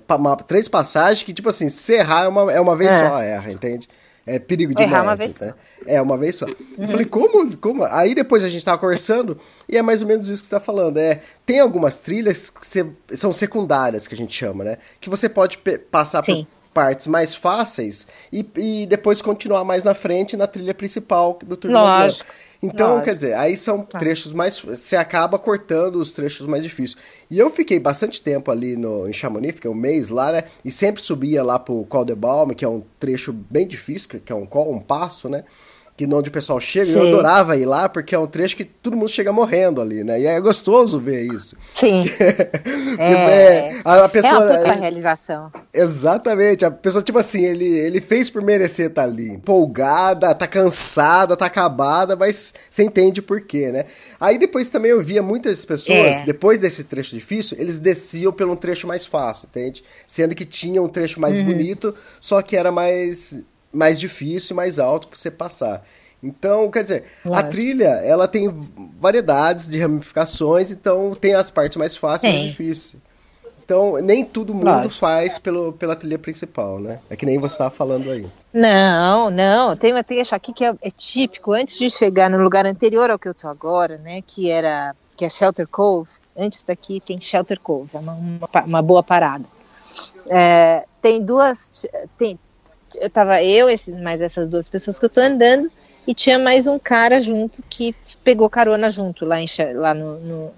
três 0.47 0.67
passagens 0.67 1.21
que, 1.21 1.31
tipo 1.31 1.49
assim, 1.49 1.69
se 1.69 1.93
errar 1.93 2.25
é 2.25 2.27
uma, 2.27 2.51
é 2.51 2.59
uma 2.59 2.75
vez 2.75 2.89
é. 2.89 2.99
só, 2.99 3.21
erra, 3.21 3.51
entende? 3.51 3.87
É 4.25 4.39
perigo 4.39 4.73
de 4.73 4.81
Errar 4.81 5.03
uma 5.03 5.15
vez 5.17 5.37
né? 5.39 5.53
É, 5.85 6.01
uma 6.01 6.17
vez 6.17 6.35
só. 6.35 6.45
Uhum. 6.45 6.53
Eu 6.79 6.87
falei, 6.87 7.05
como, 7.05 7.57
como? 7.57 7.83
Aí 7.83 8.15
depois 8.15 8.43
a 8.43 8.49
gente 8.49 8.63
tava 8.63 8.77
conversando 8.77 9.37
e 9.67 9.77
é 9.77 9.81
mais 9.81 10.01
ou 10.01 10.07
menos 10.07 10.29
isso 10.29 10.41
que 10.41 10.47
você 10.47 10.55
tá 10.55 10.61
falando. 10.61 10.97
É, 10.97 11.19
tem 11.45 11.59
algumas 11.59 11.97
trilhas 11.97 12.49
que 12.49 12.65
você, 12.65 12.85
são 13.13 13.33
secundárias, 13.33 14.07
que 14.07 14.15
a 14.15 14.17
gente 14.17 14.33
chama, 14.33 14.63
né? 14.63 14.77
Que 15.01 15.09
você 15.09 15.27
pode 15.27 15.59
passar 15.91 16.23
Sim. 16.23 16.45
por 16.45 16.62
partes 16.73 17.07
mais 17.07 17.35
fáceis 17.35 18.07
e, 18.31 18.45
e 18.57 18.85
depois 18.85 19.21
continuar 19.21 19.63
mais 19.63 19.83
na 19.83 19.93
frente 19.93 20.35
na 20.35 20.47
trilha 20.47 20.73
principal 20.73 21.37
do 21.45 21.55
Lógico. 21.71 22.33
Então, 22.61 22.91
Lógico. 22.91 23.05
quer 23.05 23.13
dizer, 23.15 23.33
aí 23.33 23.57
são 23.57 23.81
trechos 23.81 24.31
mais. 24.31 24.57
Você 24.57 24.95
acaba 24.95 25.37
cortando 25.37 25.97
os 25.97 26.13
trechos 26.13 26.47
mais 26.47 26.63
difíceis. 26.63 26.97
E 27.29 27.37
eu 27.37 27.49
fiquei 27.49 27.77
bastante 27.77 28.21
tempo 28.21 28.49
ali 28.49 28.77
no, 28.77 29.07
em 29.07 29.11
Chamonix, 29.11 29.55
fiquei 29.55 29.69
um 29.69 29.75
mês 29.75 30.07
lá, 30.07 30.31
né? 30.31 30.45
E 30.63 30.71
sempre 30.71 31.03
subia 31.03 31.43
lá 31.43 31.59
pro 31.59 31.83
Col 31.85 32.05
de 32.05 32.15
Balme, 32.15 32.55
que 32.55 32.63
é 32.63 32.69
um 32.69 32.81
trecho 32.97 33.33
bem 33.33 33.67
difícil, 33.67 34.21
que 34.23 34.31
é 34.31 34.35
um 34.35 34.47
um 34.53 34.79
passo, 34.79 35.27
né? 35.27 35.43
Que 35.95 36.05
onde 36.05 36.29
o 36.29 36.31
pessoal 36.31 36.59
chega, 36.59 36.85
Sim. 36.85 36.99
eu 36.99 37.07
adorava 37.07 37.55
ir 37.55 37.65
lá, 37.65 37.87
porque 37.87 38.15
é 38.15 38.19
um 38.19 38.25
trecho 38.25 38.55
que 38.57 38.65
todo 38.65 38.97
mundo 38.97 39.09
chega 39.09 39.31
morrendo 39.31 39.79
ali, 39.79 40.03
né? 40.03 40.19
E 40.19 40.25
é 40.25 40.39
gostoso 40.41 40.99
ver 40.99 41.21
isso. 41.33 41.55
Sim. 41.75 42.05
É, 42.97 43.79
a, 43.83 44.05
a 44.05 44.09
pessoa, 44.09 44.43
é 44.53 44.63
uma 44.65 44.73
realização. 44.73 45.51
Exatamente, 45.73 46.63
a 46.65 46.71
pessoa, 46.71 47.01
tipo 47.03 47.17
assim, 47.17 47.43
ele, 47.43 47.65
ele 47.65 47.99
fez 47.99 48.29
por 48.29 48.41
merecer 48.43 48.87
estar 48.89 49.03
ali. 49.03 49.29
Empolgada, 49.29 50.33
tá 50.35 50.47
cansada, 50.47 51.35
tá 51.35 51.45
acabada, 51.47 52.15
mas 52.15 52.53
você 52.69 52.83
entende 52.83 53.21
por 53.21 53.41
quê, 53.41 53.71
né? 53.71 53.85
Aí 54.19 54.37
depois 54.37 54.69
também 54.69 54.91
eu 54.91 55.01
via 55.01 55.23
muitas 55.23 55.65
pessoas, 55.65 55.97
É. 56.17 56.23
depois 56.25 56.59
desse 56.59 56.83
trecho 56.83 57.15
difícil, 57.15 57.57
eles 57.59 57.79
desciam 57.79 58.31
pelo 58.31 58.53
um 58.53 58.55
trecho 58.55 58.87
mais 58.87 59.05
fácil, 59.05 59.47
entende? 59.49 59.83
Sendo 60.05 60.35
que 60.35 60.45
tinha 60.45 60.81
um 60.81 60.87
trecho 60.87 61.19
mais 61.19 61.37
Uhum. 61.37 61.45
bonito, 61.45 61.95
só 62.21 62.41
que 62.41 62.55
era 62.55 62.71
mais, 62.71 63.39
mais 63.73 63.99
difícil 63.99 64.53
e 64.53 64.55
mais 64.55 64.79
alto 64.79 65.07
pra 65.07 65.17
você 65.17 65.31
passar. 65.31 65.85
Então, 66.21 66.71
quer 66.71 66.83
dizer, 66.83 67.03
a 67.29 67.43
trilha, 67.43 67.89
ela 68.01 68.29
tem 68.29 68.49
variedades 68.97 69.67
de 69.67 69.77
ramificações, 69.77 70.71
então 70.71 71.13
tem 71.13 71.33
as 71.33 71.51
partes 71.51 71.75
mais 71.75 71.97
fáceis 71.97 72.33
e 72.33 72.37
mais 72.37 72.49
difíceis. 72.49 72.95
Então, 73.65 73.97
nem 74.01 74.23
todo 74.25 74.53
mundo 74.53 74.65
Lógico. 74.65 74.95
faz 74.95 75.37
pelo, 75.39 75.73
pela 75.73 75.95
trilha 75.95 76.19
principal, 76.19 76.79
né? 76.79 76.99
É 77.09 77.15
que 77.15 77.25
nem 77.25 77.39
você 77.39 77.55
estava 77.55 77.71
falando 77.71 78.11
aí. 78.11 78.25
Não, 78.53 79.29
não. 79.29 79.75
Tem 79.75 79.93
uma 79.93 80.03
trecho 80.03 80.35
aqui 80.35 80.53
que 80.53 80.65
é, 80.65 80.75
é 80.81 80.91
típico. 80.91 81.53
Antes 81.53 81.77
de 81.77 81.89
chegar 81.89 82.29
no 82.29 82.37
lugar 82.37 82.65
anterior 82.65 83.09
ao 83.09 83.17
que 83.17 83.27
eu 83.27 83.33
tô 83.33 83.47
agora, 83.47 83.97
né? 83.97 84.21
Que 84.21 84.49
era 84.49 84.93
que 85.15 85.23
é 85.23 85.29
Shelter 85.29 85.67
Cove. 85.67 86.09
Antes 86.37 86.63
daqui 86.63 86.99
tem 86.99 87.21
Shelter 87.21 87.59
Cove, 87.59 87.89
é 87.93 87.99
uma, 87.99 88.13
uma, 88.13 88.49
uma 88.65 88.81
boa 88.81 89.03
parada. 89.03 89.45
É, 90.27 90.83
tem 91.01 91.23
duas. 91.23 91.85
Tem, 92.17 92.37
eu 92.99 93.09
tava 93.09 93.43
eu, 93.43 93.69
esses, 93.69 93.95
mais 93.99 94.21
essas 94.21 94.49
duas 94.49 94.69
pessoas 94.69 94.99
que 94.99 95.05
eu 95.05 95.09
tô 95.09 95.21
andando, 95.21 95.71
e 96.05 96.13
tinha 96.13 96.37
mais 96.37 96.67
um 96.67 96.77
cara 96.77 97.21
junto 97.21 97.63
que 97.69 97.95
pegou 98.23 98.49
carona 98.49 98.89
junto 98.89 99.25
lá, 99.25 99.39
em, 99.39 99.45
lá 99.73 99.93
no, 99.93 100.19
no 100.19 100.53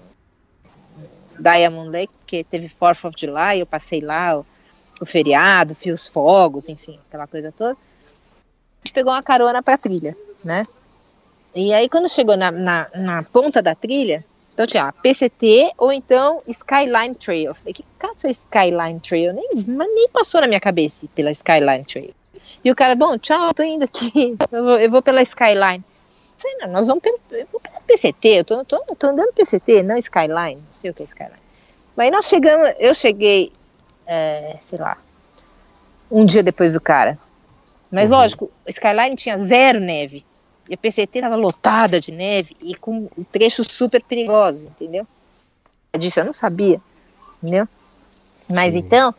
Diamond 1.39 1.89
Lake, 1.89 2.13
porque 2.19 2.43
teve 2.43 2.67
4th 2.67 3.07
of 3.07 3.15
July, 3.17 3.59
eu 3.59 3.65
passei 3.65 4.01
lá, 4.01 4.39
o, 4.39 4.45
o 4.99 5.05
feriado, 5.05 5.75
vi 5.79 5.91
os 5.91 6.07
fogos, 6.07 6.69
enfim, 6.69 6.99
aquela 7.07 7.27
coisa 7.27 7.51
toda. 7.51 7.73
A 7.73 7.75
gente 8.86 8.93
pegou 8.93 9.13
uma 9.13 9.23
carona 9.23 9.61
pra 9.61 9.77
trilha, 9.77 10.15
né? 10.43 10.63
E 11.53 11.73
aí, 11.73 11.88
quando 11.88 12.09
chegou 12.09 12.36
na, 12.36 12.51
na, 12.51 12.88
na 12.93 13.23
ponta 13.23 13.61
da 13.61 13.73
trilha, 13.73 14.25
então 14.53 14.65
tinha 14.65 14.86
a 14.86 14.91
PCT 14.91 15.71
ou 15.77 15.91
então 15.91 16.38
Skyline 16.47 17.15
Trail. 17.15 17.47
Eu 17.47 17.55
falei, 17.55 17.73
que 17.73 17.83
cara 17.99 18.13
é 18.23 18.29
Skyline 18.29 18.99
Trail? 19.01 19.33
Nem, 19.33 19.49
mas 19.67 19.88
nem 19.88 20.09
passou 20.09 20.41
na 20.41 20.47
minha 20.47 20.59
cabeça 20.59 21.07
pela 21.13 21.31
Skyline 21.31 21.83
Trail. 21.86 22.13
E 22.66 22.72
o 22.72 22.76
cara, 22.76 22.95
bom, 22.95 23.16
tchau, 23.18 23.53
tô 23.53 23.61
indo 23.61 23.86
aqui, 23.86 24.36
eu 24.51 24.63
vou, 24.63 24.80
eu 24.80 24.89
vou 24.89 25.01
pela 25.01 25.22
Skyline. 25.22 25.84
Eu 25.84 26.39
falei, 26.41 26.57
não, 26.61 26.72
nós 26.74 26.88
vamos 26.88 27.03
pelo, 27.03 27.20
eu 27.32 27.47
vou 27.51 27.61
pela 27.61 27.80
PCT, 27.82 28.28
eu 28.39 28.43
tô, 28.43 28.66
tô, 28.66 28.80
tô 28.97 29.07
andando 29.07 29.32
PCT, 29.34 29.84
não 29.84 29.95
Skyline, 29.97 30.55
não 30.61 30.74
sei 30.74 30.89
o 30.89 30.93
que 30.93 31.03
é 31.03 31.05
Skyline. 31.05 31.39
Mas 31.95 32.05
aí 32.07 32.11
nós 32.11 32.26
chegamos, 32.26 32.74
eu 32.80 32.93
cheguei, 32.95 33.53
é, 34.07 34.57
sei 34.68 34.80
lá, 34.80 34.97
um 36.09 36.26
dia 36.26 36.41
depois 36.41 36.74
do 36.74 36.82
cara. 36.82 37.20
Mas 37.91 38.09
lógico, 38.09 38.45
o 38.66 38.70
Skyline 38.70 39.16
tinha 39.16 39.38
zero 39.39 39.80
neve. 39.80 40.26
E 40.68 40.74
a 40.74 40.78
PCT 40.78 41.20
estava 41.20 41.36
lotada 41.36 42.01
de 42.01 42.11
neve 42.11 42.57
e 42.59 42.74
com 42.74 43.07
trechos 43.32 43.68
super 43.70 44.01
perigosos, 44.03 44.63
entendeu? 44.63 45.07
Disso 45.97 46.20
eu 46.20 46.26
não 46.26 46.34
sabia, 46.34 46.82
entendeu? 47.38 47.68
Mas 48.49 48.74
então, 48.76 49.13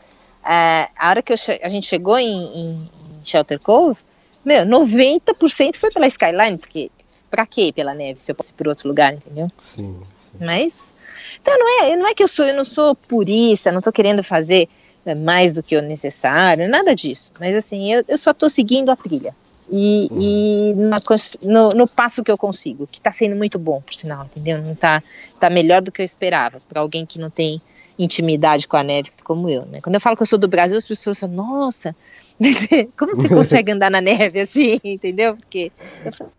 é, 0.45 0.89
a 0.99 1.09
hora 1.09 1.23
que 1.23 1.33
eu 1.33 1.37
che- 1.37 1.61
a 1.63 1.69
gente 1.69 1.87
chegou 1.87 2.19
em- 2.19 2.27
em 2.27 2.91
Shelter 3.29 3.59
Cove, 3.59 3.99
meu, 4.45 4.65
90% 4.65 5.77
foi 5.77 5.91
pela 5.91 6.07
Skyline, 6.07 6.59
porque 6.59 6.91
pra 7.31 7.45
quê 7.45 7.73
pela 7.75 7.93
neve 7.95 8.21
se 8.21 8.31
eu 8.31 8.35
posso 8.35 8.51
ir 8.51 8.55
por 8.55 8.69
outro 8.69 8.89
lugar, 8.89 9.13
entendeu? 9.13 9.49
Sim, 9.59 10.01
sim. 10.17 10.45
Mas 10.45 10.95
então 11.41 11.55
não 11.59 11.85
é, 11.85 11.97
não 11.97 12.07
é 12.07 12.15
que 12.15 12.23
eu 12.23 12.29
sou, 12.29 12.45
eu 12.45 12.55
não 12.55 12.65
sou 12.65 12.95
purista, 12.95 13.73
não 13.73 13.81
tô 13.83 13.91
querendo 13.91 14.23
fazer 14.23 14.69
é, 15.05 15.15
mais 15.15 15.55
do 15.55 15.63
que 15.63 15.77
o 15.77 15.83
necessário, 15.83 16.69
nada 16.69 16.95
disso. 16.95 17.33
Mas 17.41 17.57
assim, 17.57 17.93
eu, 17.93 18.05
eu 18.07 18.19
só 18.19 18.33
tô 18.33 18.49
seguindo 18.49 18.91
a 18.91 18.97
trilha. 18.97 19.35
E, 19.69 20.09
e 20.13 20.75
na 20.75 21.01
cons- 21.01 21.37
no, 21.43 21.71
no 21.71 21.89
passo 21.89 22.23
que 22.23 22.31
eu 22.31 22.39
consigo, 22.39 22.87
que 22.87 23.01
tá 23.01 23.13
sendo 23.13 23.35
muito 23.35 23.59
bom, 23.59 23.81
por 23.81 23.93
sinal, 23.93 24.25
entendeu? 24.27 24.63
Não 24.63 24.77
tá, 24.77 25.03
tá 25.41 25.51
melhor 25.51 25.83
do 25.83 25.91
que 25.91 26.01
eu 26.01 26.05
esperava, 26.05 26.61
para 26.69 26.81
alguém 26.81 27.05
que 27.05 27.19
não 27.19 27.31
tem 27.31 27.61
intimidade 27.99 28.69
com 28.69 28.77
a 28.77 28.83
neve 28.83 29.11
como 29.25 29.49
eu, 29.49 29.65
né? 29.67 29.81
Quando 29.81 29.95
eu 29.95 30.01
falo 30.01 30.17
que 30.17 30.23
eu 30.23 30.27
sou 30.27 30.39
do 30.39 30.49
Brasil, 30.49 30.77
as 30.77 30.87
pessoas 30.87 31.19
falam, 31.21 31.37
nossa, 31.37 31.95
como 32.99 33.15
você 33.15 33.29
consegue 33.31 33.73
andar 33.73 33.91
na 33.91 34.01
neve 34.01 34.41
assim, 34.41 34.79
entendeu? 34.85 35.37
Porque 35.37 35.73
eu 36.05 36.13
falo, 36.13 36.33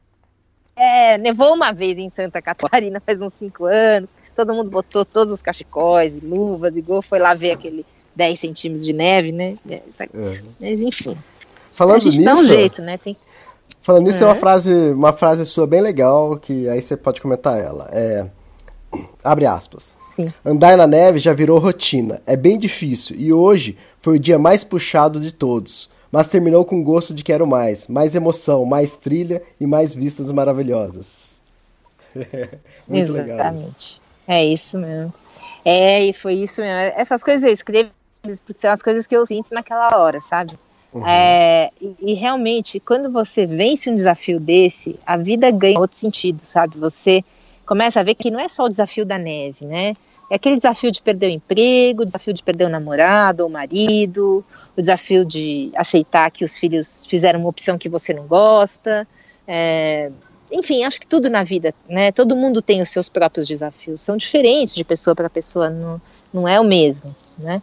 é, 0.75 1.17
nevou 1.17 1.53
uma 1.53 1.71
vez 1.71 1.97
em 1.97 2.11
Santa 2.15 2.41
Catarina 2.41 3.01
faz 3.03 3.21
uns 3.21 3.33
cinco 3.33 3.65
anos. 3.65 4.11
Todo 4.35 4.53
mundo 4.53 4.69
botou 4.69 5.03
todos 5.03 5.33
os 5.33 5.41
cachecóis 5.41 6.13
e 6.15 6.19
luvas 6.19 6.75
e 6.77 6.81
gol, 6.81 7.01
foi 7.01 7.17
lá 7.17 7.33
ver 7.33 7.51
aquele 7.51 7.83
10 8.15 8.39
centímetros 8.39 8.85
de 8.85 8.93
neve, 8.93 9.31
né? 9.31 9.57
É? 9.67 9.75
É. 9.75 10.33
Mas 10.59 10.81
enfim. 10.81 11.17
Falando 11.73 12.05
nisso, 12.05 12.23
dá 12.23 12.35
um 12.35 12.43
jeito, 12.43 12.81
né? 12.81 12.97
Tem... 12.97 13.17
falando 13.81 14.05
nisso, 14.05 14.19
tem 14.19 14.27
uma 14.27 14.35
É. 14.35 14.39
frase, 14.39 14.71
uma 14.73 15.13
frase 15.13 15.45
sua 15.45 15.65
bem 15.65 15.81
legal 15.81 16.37
que 16.37 16.69
aí 16.69 16.81
você 16.81 16.95
pode 16.95 17.21
comentar 17.21 17.59
ela. 17.59 17.89
É, 17.91 18.27
abre 19.23 19.45
aspas. 19.45 19.93
Sim. 20.03 20.31
Andar 20.45 20.77
na 20.77 20.87
neve 20.87 21.19
já 21.19 21.33
virou 21.33 21.59
rotina. 21.59 22.21
É 22.25 22.35
bem 22.35 22.57
difícil 22.57 23.15
e 23.17 23.31
hoje 23.31 23.77
foi 23.99 24.15
o 24.15 24.19
dia 24.19 24.39
mais 24.39 24.63
puxado 24.63 25.19
de 25.19 25.31
todos. 25.31 25.89
Mas 26.11 26.27
terminou 26.27 26.63
com 26.63 26.83
gosto 26.83 27.13
de 27.13 27.23
quero 27.23 27.45
mais. 27.45 27.87
Mais 27.87 28.15
emoção, 28.15 28.65
mais 28.65 28.95
trilha 28.95 29.43
e 29.59 29.67
mais 29.67 29.93
vistas 29.93 30.31
maravilhosas. 30.31 31.41
Muito 32.87 33.11
legal. 33.11 33.53
Isso. 33.53 33.67
Exatamente. 33.67 34.01
É 34.27 34.45
isso 34.45 34.77
mesmo. 34.77 35.13
É, 35.63 36.05
e 36.05 36.13
foi 36.13 36.35
isso 36.35 36.61
mesmo. 36.61 36.93
Essas 36.95 37.23
coisas 37.23 37.43
eu 37.43 37.51
escrevo 37.51 37.91
porque 38.45 38.59
são 38.59 38.71
as 38.71 38.81
coisas 38.81 39.07
que 39.07 39.15
eu 39.15 39.25
sinto 39.25 39.53
naquela 39.53 39.89
hora, 39.95 40.19
sabe? 40.19 40.53
É, 41.05 41.69
e, 41.79 41.95
e 41.99 42.13
realmente, 42.13 42.79
quando 42.79 43.11
você 43.11 43.45
vence 43.45 43.89
um 43.89 43.95
desafio 43.95 44.39
desse, 44.39 44.99
a 45.05 45.15
vida 45.15 45.51
ganha 45.51 45.79
outro 45.79 45.97
sentido, 45.97 46.41
sabe? 46.43 46.77
Você 46.77 47.23
começa 47.67 47.99
a 47.99 48.03
ver 48.03 48.15
que 48.15 48.31
não 48.31 48.39
é 48.39 48.47
só 48.47 48.63
o 48.63 48.69
desafio 48.69 49.05
da 49.05 49.17
neve, 49.17 49.65
né? 49.65 49.93
É 50.29 50.35
aquele 50.35 50.55
desafio 50.57 50.91
de 50.91 51.01
perder 51.01 51.27
o 51.27 51.31
emprego, 51.31 52.01
o 52.01 52.05
desafio 52.05 52.33
de 52.33 52.41
perder 52.41 52.65
o 52.65 52.69
namorado 52.69 53.43
ou 53.43 53.49
o 53.49 53.51
marido, 53.51 54.43
o 54.75 54.81
desafio 54.81 55.25
de 55.25 55.71
aceitar 55.75 56.31
que 56.31 56.43
os 56.43 56.57
filhos 56.57 57.05
fizeram 57.05 57.39
uma 57.39 57.49
opção 57.49 57.77
que 57.77 57.87
você 57.87 58.13
não 58.13 58.25
gosta. 58.25 59.07
É, 59.47 60.11
enfim, 60.51 60.83
acho 60.83 60.99
que 60.99 61.07
tudo 61.07 61.29
na 61.29 61.43
vida, 61.43 61.73
né? 61.87 62.11
Todo 62.11 62.35
mundo 62.35 62.61
tem 62.61 62.81
os 62.81 62.89
seus 62.89 63.07
próprios 63.09 63.47
desafios, 63.47 64.01
são 64.01 64.17
diferentes 64.17 64.73
de 64.73 64.83
pessoa 64.83 65.15
para 65.15 65.29
pessoa, 65.29 65.69
não, 65.69 66.01
não 66.33 66.47
é 66.47 66.59
o 66.59 66.63
mesmo, 66.63 67.15
né? 67.37 67.61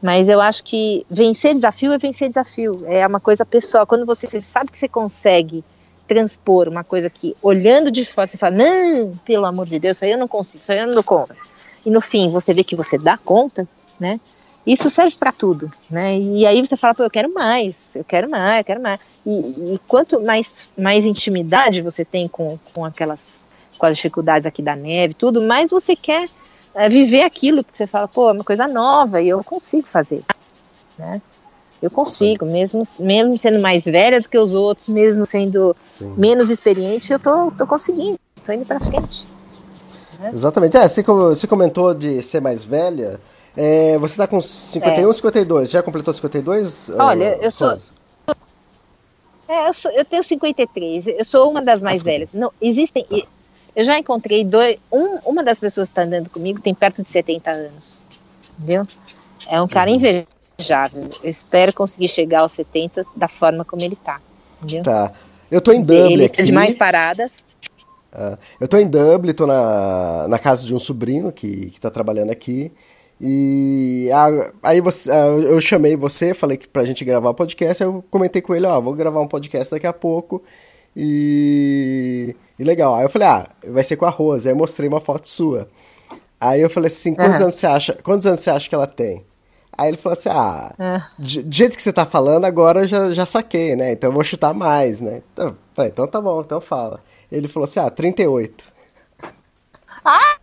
Mas 0.00 0.28
eu 0.28 0.40
acho 0.40 0.62
que 0.62 1.04
vencer 1.10 1.54
desafio 1.54 1.92
é 1.92 1.98
vencer 1.98 2.28
desafio, 2.28 2.82
é 2.86 3.06
uma 3.06 3.18
coisa 3.18 3.44
pessoal. 3.44 3.86
Quando 3.86 4.06
você, 4.06 4.40
sabe 4.40 4.70
que 4.70 4.78
você 4.78 4.88
consegue 4.88 5.64
transpor 6.08 6.68
uma 6.68 6.82
coisa 6.82 7.10
que, 7.10 7.36
olhando 7.42 7.90
de 7.90 8.04
fora, 8.04 8.26
você 8.26 8.38
fala, 8.38 8.56
não, 8.56 9.14
pelo 9.24 9.44
amor 9.44 9.66
de 9.66 9.78
Deus, 9.78 9.98
isso 9.98 10.04
aí 10.06 10.10
eu 10.10 10.18
não 10.18 10.26
consigo, 10.26 10.62
isso 10.62 10.72
aí 10.72 10.78
eu 10.78 10.86
não 10.86 10.94
dou 10.94 11.04
conta. 11.04 11.36
E 11.84 11.90
no 11.90 12.00
fim, 12.00 12.30
você 12.30 12.54
vê 12.54 12.64
que 12.64 12.74
você 12.74 12.96
dá 12.96 13.18
conta, 13.18 13.68
né? 14.00 14.18
Isso 14.66 14.90
serve 14.90 15.16
para 15.16 15.32
tudo, 15.32 15.70
né? 15.90 16.18
E 16.18 16.44
aí 16.44 16.60
você 16.64 16.76
fala, 16.76 16.94
pô, 16.94 17.02
eu 17.02 17.10
quero 17.10 17.32
mais, 17.32 17.94
eu 17.94 18.04
quero 18.04 18.28
mais, 18.28 18.58
eu 18.58 18.64
quero 18.64 18.82
mais. 18.82 18.98
E, 19.24 19.74
e 19.74 19.80
quanto 19.86 20.20
mais, 20.20 20.68
mais 20.76 21.04
intimidade 21.04 21.82
você 21.82 22.04
tem 22.04 22.26
com, 22.26 22.58
com 22.74 22.84
aquelas, 22.84 23.44
com 23.78 23.86
as 23.86 23.96
dificuldades 23.96 24.46
aqui 24.46 24.62
da 24.62 24.74
neve, 24.74 25.14
tudo, 25.14 25.42
mais 25.42 25.70
você 25.70 25.94
quer 25.94 26.28
é, 26.74 26.88
viver 26.88 27.22
aquilo 27.22 27.62
que 27.62 27.76
você 27.76 27.86
fala, 27.86 28.08
pô, 28.08 28.30
é 28.30 28.32
uma 28.32 28.44
coisa 28.44 28.66
nova 28.66 29.22
e 29.22 29.28
eu 29.28 29.42
consigo 29.44 29.86
fazer, 29.86 30.22
né? 30.98 31.22
Eu 31.80 31.90
consigo, 31.90 32.44
mesmo, 32.44 32.82
mesmo 32.98 33.38
sendo 33.38 33.60
mais 33.60 33.84
velha 33.84 34.20
do 34.20 34.28
que 34.28 34.36
os 34.36 34.52
outros, 34.54 34.88
mesmo 34.88 35.24
sendo 35.24 35.76
Sim. 35.88 36.12
menos 36.16 36.50
experiente, 36.50 37.12
eu 37.12 37.20
tô, 37.20 37.52
tô 37.52 37.66
conseguindo, 37.66 38.18
tô 38.44 38.52
indo 38.52 38.66
para 38.66 38.80
frente. 38.80 39.24
Exatamente. 40.34 40.76
É, 40.76 40.88
você, 40.88 41.02
você 41.02 41.46
comentou 41.46 41.94
de 41.94 42.20
ser 42.22 42.40
mais 42.40 42.64
velha. 42.64 43.20
É, 43.56 43.96
você 43.98 44.16
tá 44.16 44.26
com 44.26 44.40
51, 44.40 45.12
52. 45.12 45.70
Já 45.70 45.82
completou 45.82 46.12
52? 46.12 46.90
Olha, 46.98 47.38
ah, 47.40 47.44
eu 47.44 47.50
sou-? 47.50 47.76
É, 49.48 49.68
eu, 49.68 49.72
sou, 49.72 49.90
eu 49.92 50.04
tenho 50.04 50.22
53, 50.22 51.06
eu 51.06 51.24
sou 51.24 51.50
uma 51.50 51.62
das 51.62 51.80
mais 51.80 52.02
Ah, 52.02 52.04
velhas. 52.04 52.28
Não, 52.34 52.52
existem. 52.60 53.06
Eu 53.74 53.84
já 53.84 53.98
encontrei 53.98 54.44
dois. 54.44 54.76
Um, 54.92 55.18
uma 55.24 55.42
das 55.42 55.58
pessoas 55.58 55.88
que 55.88 55.92
está 55.92 56.02
andando 56.02 56.28
comigo 56.28 56.60
tem 56.60 56.74
perto 56.74 57.00
de 57.00 57.08
70 57.08 57.50
anos. 57.50 58.04
Entendeu? 58.58 58.86
É 59.48 59.62
um 59.62 59.68
cara 59.68 59.90
invejável. 60.68 61.08
Eu 61.22 61.30
espero 61.30 61.72
conseguir 61.72 62.08
chegar 62.08 62.40
aos 62.40 62.52
70 62.52 63.06
da 63.14 63.28
forma 63.28 63.64
como 63.64 63.82
ele 63.82 63.96
tá. 63.96 64.20
Entendeu? 64.62 64.82
Tá. 64.82 65.12
Eu 65.50 65.60
tô 65.60 65.72
em 65.72 65.80
Dublin 65.80 66.12
ele 66.12 66.24
aqui. 66.26 66.42
de 66.42 66.52
mais 66.52 66.76
paradas. 66.76 67.32
Ah, 68.12 68.36
eu 68.60 68.66
tô 68.66 68.76
em 68.76 68.86
Dublin, 68.86 69.32
tô 69.32 69.46
na, 69.46 70.26
na 70.28 70.38
casa 70.38 70.66
de 70.66 70.74
um 70.74 70.78
sobrinho 70.78 71.30
que, 71.32 71.70
que 71.70 71.80
tá 71.80 71.90
trabalhando 71.90 72.30
aqui. 72.30 72.72
E 73.20 74.10
a- 74.12 74.52
aí 74.62 74.80
você, 74.80 75.10
ah, 75.10 75.26
eu 75.26 75.60
chamei 75.60 75.96
você, 75.96 76.34
falei 76.34 76.56
que 76.56 76.68
pra 76.68 76.84
gente 76.84 77.04
gravar 77.04 77.30
o 77.30 77.34
podcast, 77.34 77.82
aí 77.82 77.88
eu 77.88 78.04
comentei 78.10 78.42
com 78.42 78.54
ele, 78.54 78.66
ó, 78.66 78.80
vou 78.80 78.92
gravar 78.94 79.20
um 79.20 79.26
podcast 79.28 79.72
daqui 79.72 79.86
a 79.86 79.92
pouco. 79.92 80.42
E, 80.96 82.34
e 82.58 82.64
legal. 82.64 82.94
Aí 82.94 83.04
eu 83.04 83.08
falei, 83.08 83.28
ah, 83.28 83.46
vai 83.68 83.84
ser 83.84 83.96
com 83.96 84.04
a 84.04 84.10
Rose. 84.10 84.48
Aí 84.48 84.52
eu 84.52 84.58
mostrei 84.58 84.88
uma 84.88 85.00
foto 85.00 85.28
sua. 85.28 85.68
Aí 86.40 86.60
eu 86.60 86.70
falei 86.70 86.88
assim, 86.88 87.14
quantos 87.14 87.34
Aham. 87.36 87.42
anos 87.44 87.54
você 87.54 87.66
acha? 87.66 87.92
Quantos 88.02 88.26
anos 88.26 88.40
você 88.40 88.50
acha 88.50 88.68
que 88.68 88.74
ela 88.74 88.86
tem? 88.86 89.24
Aí 89.78 89.88
ele 89.88 89.96
falou 89.96 90.18
assim, 90.18 90.28
ah, 90.28 90.74
de- 91.16 91.42
do 91.42 91.54
jeito 91.54 91.76
que 91.76 91.82
você 91.82 91.92
tá 91.92 92.04
falando, 92.04 92.44
agora 92.44 92.80
eu 92.80 92.88
já, 92.88 93.12
já 93.12 93.24
saquei, 93.24 93.76
né? 93.76 93.92
Então 93.92 94.10
eu 94.10 94.14
vou 94.14 94.24
chutar 94.24 94.52
mais, 94.52 95.00
né? 95.00 95.22
Então, 95.32 95.56
falei, 95.72 95.90
então 95.92 96.06
tá 96.08 96.20
bom, 96.20 96.40
então 96.40 96.60
fala. 96.60 97.00
Ele 97.30 97.46
falou 97.46 97.64
assim, 97.64 97.78
ah, 97.78 97.88
38. 97.88 98.64
Ah! 100.04 100.36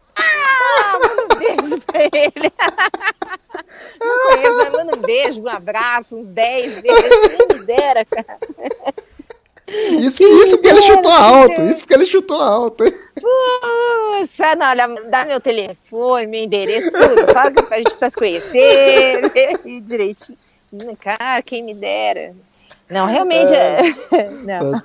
Manda 1.01 1.23
um 1.23 1.37
beijo 1.37 1.81
pra 1.81 1.99
ele. 2.01 2.51
Não 3.99 4.31
conheço, 4.31 4.55
mas 4.57 4.71
manda 4.71 4.97
um 4.97 5.01
beijo, 5.01 5.41
um 5.41 5.49
abraço, 5.49 6.15
uns 6.17 6.27
10 6.27 6.79
beijos. 6.81 7.09
Quem 7.37 7.57
me 7.59 7.65
dera, 7.65 8.05
cara. 8.05 8.37
Isso, 9.67 10.23
isso 10.23 10.57
porque 10.57 10.69
ele 10.69 10.81
chutou 10.81 11.11
que 11.11 11.17
alto, 11.17 11.61
isso 11.63 11.79
porque 11.79 11.93
ele 11.93 12.05
chutou 12.05 12.39
alto. 12.39 12.83
Puxa, 13.15 14.55
não, 14.55 14.67
olha, 14.67 14.87
dá 15.09 15.25
meu 15.25 15.39
telefone, 15.39 16.27
meu 16.27 16.43
endereço, 16.43 16.91
tudo. 16.91 17.33
Fala 17.33 17.51
que 17.51 17.73
a 17.73 17.77
gente 17.77 17.89
precisa 17.89 18.09
se 18.09 18.15
conhecer 18.15 19.29
ver 19.31 19.57
direitinho. 19.81 20.37
Cara, 20.99 21.41
quem 21.41 21.63
me 21.63 21.73
dera. 21.73 22.33
Não, 22.89 23.07
realmente 23.07 23.51
é. 23.53 23.81
Não. 24.45 24.83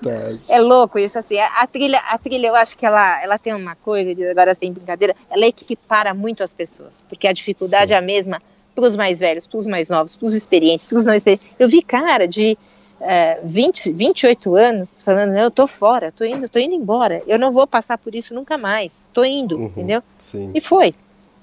É 0.49 0.61
louco 0.61 0.99
isso, 0.99 1.19
assim. 1.19 1.39
A, 1.39 1.61
a 1.61 1.67
trilha, 1.67 1.99
a 1.99 2.17
trilha, 2.17 2.47
eu 2.47 2.55
acho 2.55 2.77
que 2.77 2.87
ela, 2.87 3.23
ela 3.23 3.39
tem 3.39 3.55
uma 3.55 3.75
coisa, 3.77 4.11
agora 4.31 4.55
sem 4.55 4.73
brincadeira, 4.73 5.15
ela 5.29 5.47
equipara 5.47 6.15
muito 6.15 6.43
as 6.43 6.55
pessoas, 6.55 7.05
porque 7.09 7.29
a 7.29 7.33
dificuldade 7.33 7.93
é 7.93 7.97
a 7.97 8.01
mesma 8.01 8.41
para 8.75 8.87
os 8.87 8.97
mais 8.97 9.21
velhos, 9.21 9.47
para 9.47 9.59
os 9.59 9.67
mais 9.67 9.91
novos, 9.91 10.17
para 10.17 10.27
os 10.27 10.35
experientes, 10.35 10.87
para 10.87 10.99
os 10.99 11.05
não 11.05 11.15
experientes. 11.15 11.47
Eu 11.59 11.69
vi 11.69 11.83
cara 11.83 12.27
de 12.27 12.57
eh, 13.01 13.41
20, 13.43 13.93
28 13.93 14.55
anos 14.55 15.03
falando, 15.03 15.37
eu 15.37 15.51
tô 15.51 15.67
fora, 15.67 16.13
tô 16.13 16.25
indo, 16.25 16.49
tô 16.49 16.59
indo 16.59 16.75
embora, 16.75 17.23
eu 17.27 17.39
não 17.39 17.51
vou 17.53 17.67
passar 17.67 17.97
por 17.99 18.15
isso 18.15 18.35
nunca 18.35 18.57
mais, 18.59 19.09
tô 19.13 19.25
indo, 19.25 19.57
Uhum. 19.57 19.65
entendeu? 19.67 20.03
Sim. 20.19 20.51
E 20.55 20.61
foi. 20.61 20.95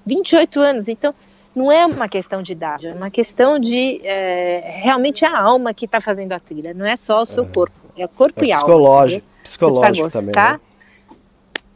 28 0.06 0.60
anos. 0.60 0.88
Então, 0.88 1.14
não 1.56 1.72
é 1.72 1.86
uma 1.86 2.08
questão 2.08 2.42
de 2.42 2.52
idade, 2.52 2.88
é 2.88 2.94
uma 2.94 3.10
questão 3.10 3.58
de 3.60 4.00
é, 4.04 4.62
realmente 4.82 5.26
a 5.26 5.38
alma 5.40 5.74
que 5.74 5.86
está 5.86 6.00
fazendo 6.00 6.32
a 6.34 6.40
trilha, 6.40 6.74
não 6.74 6.86
é 6.86 6.96
só 6.96 7.22
o 7.24 7.26
seu 7.26 7.46
corpo, 7.48 7.76
é 7.98 8.06
o 8.06 8.10
corpo 8.10 8.44
É 8.44 8.48
e 8.48 8.52
alma. 8.52 8.64
psicológico, 8.64 9.18
entendeu? 9.18 9.44
psicológico 9.44 10.10
você 10.12 10.20
também. 10.32 10.36
né? 10.54 10.60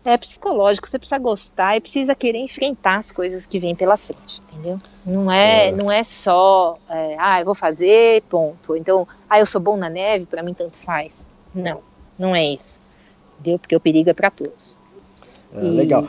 É 0.03 0.17
psicológico, 0.17 0.87
você 0.89 0.97
precisa 0.97 1.19
gostar 1.19 1.75
e 1.77 1.81
precisa 1.81 2.15
querer 2.15 2.39
enfrentar 2.39 2.97
as 2.97 3.11
coisas 3.11 3.45
que 3.45 3.59
vêm 3.59 3.75
pela 3.75 3.97
frente, 3.97 4.41
entendeu? 4.51 4.79
Não 5.05 5.31
é, 5.31 5.67
É. 5.67 5.71
não 5.71 5.91
é 5.91 6.03
só, 6.03 6.77
é, 6.89 7.15
ah, 7.19 7.39
eu 7.39 7.45
vou 7.45 7.53
fazer, 7.53 8.23
ponto. 8.23 8.75
Então, 8.75 9.07
ah, 9.29 9.39
eu 9.39 9.45
sou 9.45 9.61
bom 9.61 9.77
na 9.77 9.89
neve, 9.89 10.25
para 10.25 10.41
mim 10.41 10.55
tanto 10.55 10.75
faz. 10.77 11.23
Não, 11.53 11.81
não 12.17 12.35
é 12.35 12.43
isso. 12.45 12.79
Entendeu? 13.39 13.59
Porque 13.59 13.75
o 13.75 13.79
perigo 13.79 14.09
é 14.09 14.13
para 14.13 14.31
todos. 14.31 14.75
É, 15.53 15.59
legal. 15.61 16.07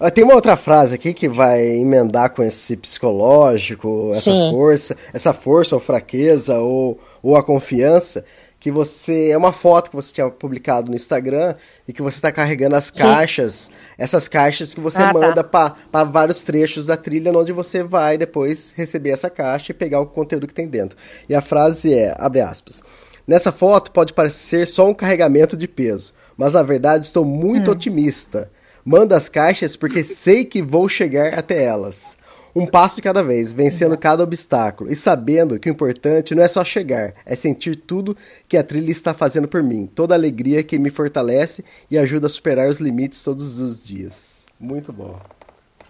Ah, 0.00 0.10
Tem 0.10 0.24
uma 0.24 0.34
outra 0.34 0.56
frase 0.56 0.94
aqui 0.94 1.12
que 1.12 1.28
vai 1.28 1.60
emendar 1.66 2.30
com 2.30 2.42
esse 2.42 2.76
psicológico, 2.76 4.10
essa 4.10 4.30
Sim. 4.30 4.50
força, 4.50 4.96
essa 5.12 5.32
força 5.32 5.74
ou 5.74 5.80
fraqueza 5.80 6.58
ou, 6.60 6.98
ou 7.22 7.36
a 7.36 7.42
confiança, 7.42 8.24
que 8.64 8.70
você 8.70 9.28
é 9.28 9.36
uma 9.36 9.52
foto 9.52 9.90
que 9.90 9.96
você 9.96 10.10
tinha 10.10 10.30
publicado 10.30 10.88
no 10.88 10.96
Instagram 10.96 11.52
e 11.86 11.92
que 11.92 12.00
você 12.00 12.16
está 12.16 12.32
carregando 12.32 12.74
as 12.74 12.90
caixas, 12.90 13.70
essas 13.98 14.26
caixas 14.26 14.72
que 14.72 14.80
você 14.80 15.02
Ah, 15.02 15.12
tá. 15.12 15.20
manda 15.20 15.44
para 15.44 16.04
vários 16.04 16.42
trechos 16.42 16.86
da 16.86 16.96
trilha, 16.96 17.30
onde 17.38 17.52
você 17.52 17.82
vai 17.82 18.16
depois 18.16 18.72
receber 18.74 19.10
essa 19.10 19.28
caixa 19.28 19.70
e 19.70 19.74
pegar 19.74 20.00
o 20.00 20.06
conteúdo 20.06 20.46
que 20.46 20.54
tem 20.54 20.66
dentro. 20.66 20.96
E 21.28 21.34
a 21.34 21.42
frase 21.42 21.92
é, 21.92 22.14
abre 22.16 22.40
aspas, 22.40 22.82
nessa 23.28 23.52
foto 23.52 23.90
pode 23.90 24.14
parecer 24.14 24.66
só 24.66 24.88
um 24.88 24.94
carregamento 24.94 25.58
de 25.58 25.68
peso, 25.68 26.14
mas 26.34 26.54
na 26.54 26.62
verdade 26.62 27.04
estou 27.04 27.22
muito 27.22 27.70
otimista. 27.70 28.50
Manda 28.82 29.14
as 29.14 29.28
caixas 29.28 29.76
porque 29.76 30.02
sei 30.02 30.42
que 30.46 30.62
vou 30.62 30.88
chegar 30.88 31.34
até 31.38 31.62
elas. 31.62 32.16
Um 32.54 32.66
passo 32.66 32.96
de 32.96 33.02
cada 33.02 33.22
vez, 33.22 33.52
vencendo 33.52 33.98
cada 33.98 34.22
obstáculo 34.22 34.90
e 34.90 34.94
sabendo 34.94 35.58
que 35.58 35.68
o 35.68 35.72
importante 35.72 36.34
não 36.36 36.42
é 36.42 36.46
só 36.48 36.64
chegar, 36.64 37.14
é 37.26 37.34
sentir 37.34 37.74
tudo 37.74 38.16
que 38.48 38.56
a 38.56 38.62
trilha 38.62 38.92
está 38.92 39.12
fazendo 39.12 39.48
por 39.48 39.62
mim, 39.62 39.86
toda 39.92 40.14
a 40.14 40.18
alegria 40.18 40.62
que 40.62 40.78
me 40.78 40.88
fortalece 40.90 41.64
e 41.90 41.98
ajuda 41.98 42.26
a 42.28 42.30
superar 42.30 42.68
os 42.68 42.78
limites 42.80 43.24
todos 43.24 43.58
os 43.58 43.84
dias. 43.84 44.46
Muito 44.60 44.92
bom. 44.92 45.18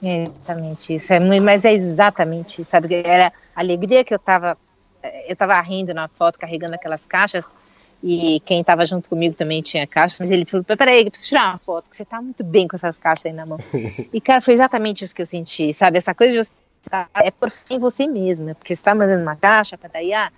É 0.02 0.24
exatamente 0.24 0.94
isso. 0.94 1.12
É 1.12 1.20
muito, 1.20 1.42
mas 1.42 1.64
é 1.64 1.72
exatamente 1.72 2.60
isso. 2.62 2.70
Sabe? 2.70 2.94
Era 3.04 3.32
a 3.54 3.60
alegria 3.60 4.04
que 4.04 4.14
eu 4.14 4.18
tava. 4.18 4.56
eh, 5.02 5.32
Eu 5.32 5.36
tava 5.36 5.60
rindo 5.60 5.94
na 5.94 6.08
foto, 6.08 6.38
carregando 6.38 6.74
aquelas 6.74 7.00
caixas. 7.06 7.44
E 8.06 8.38
quem 8.44 8.60
estava 8.60 8.84
junto 8.84 9.08
comigo 9.08 9.34
também 9.34 9.62
tinha 9.62 9.86
caixa. 9.86 10.14
Mas 10.18 10.30
ele 10.30 10.44
falou: 10.44 10.62
Peraí, 10.62 11.04
eu 11.04 11.10
preciso 11.10 11.30
tirar 11.30 11.52
uma 11.52 11.58
foto, 11.58 11.88
que 11.88 11.96
você 11.96 12.04
tá 12.04 12.20
muito 12.20 12.44
bem 12.44 12.68
com 12.68 12.76
essas 12.76 12.98
caixas 12.98 13.24
aí 13.24 13.32
na 13.32 13.46
mão. 13.46 13.58
e, 14.12 14.20
cara, 14.20 14.42
foi 14.42 14.52
exatamente 14.52 15.02
isso 15.04 15.14
que 15.14 15.22
eu 15.22 15.26
senti. 15.26 15.72
Sabe? 15.72 15.96
Essa 15.96 16.14
coisa 16.14 16.32
de 16.34 16.44
você. 16.44 16.52
estar- 16.82 17.08
É 17.14 17.30
por 17.30 17.50
fé 17.50 17.74
em 17.74 17.78
você 17.78 18.06
mesma. 18.06 18.54
Porque 18.54 18.76
você 18.76 18.82
tá 18.82 18.94
mandando 18.94 19.22
uma 19.22 19.34
caixa 19.36 19.78
para 19.78 19.88
daí 19.94 20.12
a, 20.12 20.30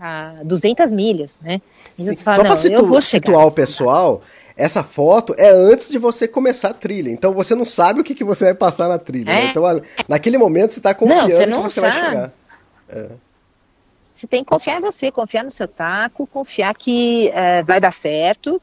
a 0.00 0.36
200 0.42 0.90
milhas, 0.90 1.38
né? 1.42 1.60
E 1.98 2.02
Sim, 2.02 2.16
fala, 2.24 2.36
Só 2.36 2.42
para 2.44 2.50
"Não, 2.50 2.56
chegar 2.56 2.78
situar 3.02 3.42
o 3.42 3.44
nesse 3.44 3.60
lugar." 3.60 3.66
pessoal, 3.66 4.22
essa 4.56 4.82
foto 4.82 5.34
é 5.36 5.50
antes 5.50 5.90
de 5.90 5.98
você 5.98 6.26
começar 6.26 6.70
a 6.70 6.74
trilha. 6.74 7.10
Então 7.10 7.34
você 7.34 7.54
não 7.54 7.66
sabe 7.66 8.00
o 8.00 8.04
que, 8.04 8.14
que 8.14 8.24
você 8.24 8.46
vai 8.46 8.54
passar 8.54 8.88
na 8.88 8.96
trilha. 8.98 9.26
né? 9.34 9.44
É. 9.44 9.50
Então 9.50 9.66
a- 9.66 9.82
naquele 10.08 10.38
momento 10.38 10.72
você 10.72 10.78
está 10.80 10.94
confiando 10.94 11.30
você 11.30 11.44
não 11.46 11.62
que 11.64 11.68
você 11.70 11.80
vai 11.82 11.92
sabe. 11.92 12.06
chegar. 12.06 12.32
Você 14.22 14.28
tem 14.28 14.44
que 14.44 14.50
confiar 14.50 14.78
em 14.78 14.80
você, 14.80 15.10
confiar 15.10 15.42
no 15.42 15.50
seu 15.50 15.66
taco, 15.66 16.28
confiar 16.28 16.76
que 16.76 17.28
eh, 17.34 17.60
vai 17.64 17.80
dar 17.80 17.90
certo, 17.90 18.62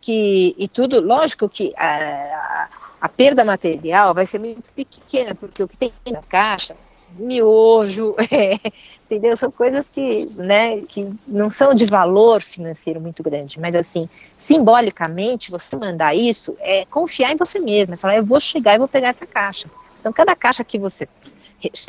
que 0.00 0.54
e 0.56 0.68
tudo. 0.68 1.00
Lógico 1.00 1.48
que 1.48 1.74
eh, 1.76 2.32
a, 2.32 2.68
a 3.00 3.08
perda 3.08 3.44
material 3.44 4.14
vai 4.14 4.24
ser 4.24 4.38
muito 4.38 4.70
pequena, 4.72 5.34
porque 5.34 5.64
o 5.64 5.66
que 5.66 5.76
tem 5.76 5.92
na 6.12 6.22
caixa, 6.22 6.76
miojo, 7.18 8.14
eh, 8.30 8.56
entendeu? 9.10 9.36
São 9.36 9.50
coisas 9.50 9.88
que, 9.88 10.26
né, 10.36 10.80
que 10.82 11.12
não 11.26 11.50
são 11.50 11.74
de 11.74 11.86
valor 11.86 12.40
financeiro 12.40 13.00
muito 13.00 13.20
grande, 13.20 13.58
mas 13.58 13.74
assim, 13.74 14.08
simbolicamente, 14.36 15.50
você 15.50 15.76
mandar 15.76 16.14
isso 16.14 16.56
é 16.60 16.84
confiar 16.84 17.32
em 17.32 17.36
você 17.36 17.58
mesmo, 17.58 17.94
é 17.94 17.96
falar, 17.96 18.18
eu 18.18 18.24
vou 18.24 18.38
chegar 18.38 18.76
e 18.76 18.78
vou 18.78 18.86
pegar 18.86 19.08
essa 19.08 19.26
caixa. 19.26 19.68
Então, 19.98 20.12
cada 20.12 20.36
caixa 20.36 20.62
que 20.62 20.78
você 20.78 21.08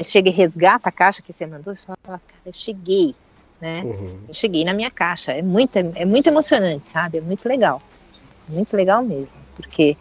chega 0.04 0.30
e 0.30 0.34
resgata 0.34 0.90
a 0.90 0.92
caixa 0.92 1.22
que 1.22 1.32
você 1.32 1.46
mandou, 1.46 1.74
você 1.74 1.86
fala, 1.86 1.98
cara, 2.06 2.22
eu 2.46 2.54
cheguei, 2.54 3.16
né? 3.60 3.82
Uhum. 3.84 4.20
Eu 4.28 4.34
cheguei 4.34 4.66
na 4.66 4.74
minha 4.74 4.92
caixa. 4.92 5.32
É 5.32 5.42
muito, 5.42 5.78
é 5.78 6.06
muito 6.06 6.28
emocionante, 6.28 6.88
sabe? 6.88 7.20
É 7.20 7.22
muito 7.22 7.48
legal. 7.48 7.82
Muito 8.50 8.76
legal 8.76 9.04
mesmo. 9.04 9.32
Porque 9.56 9.96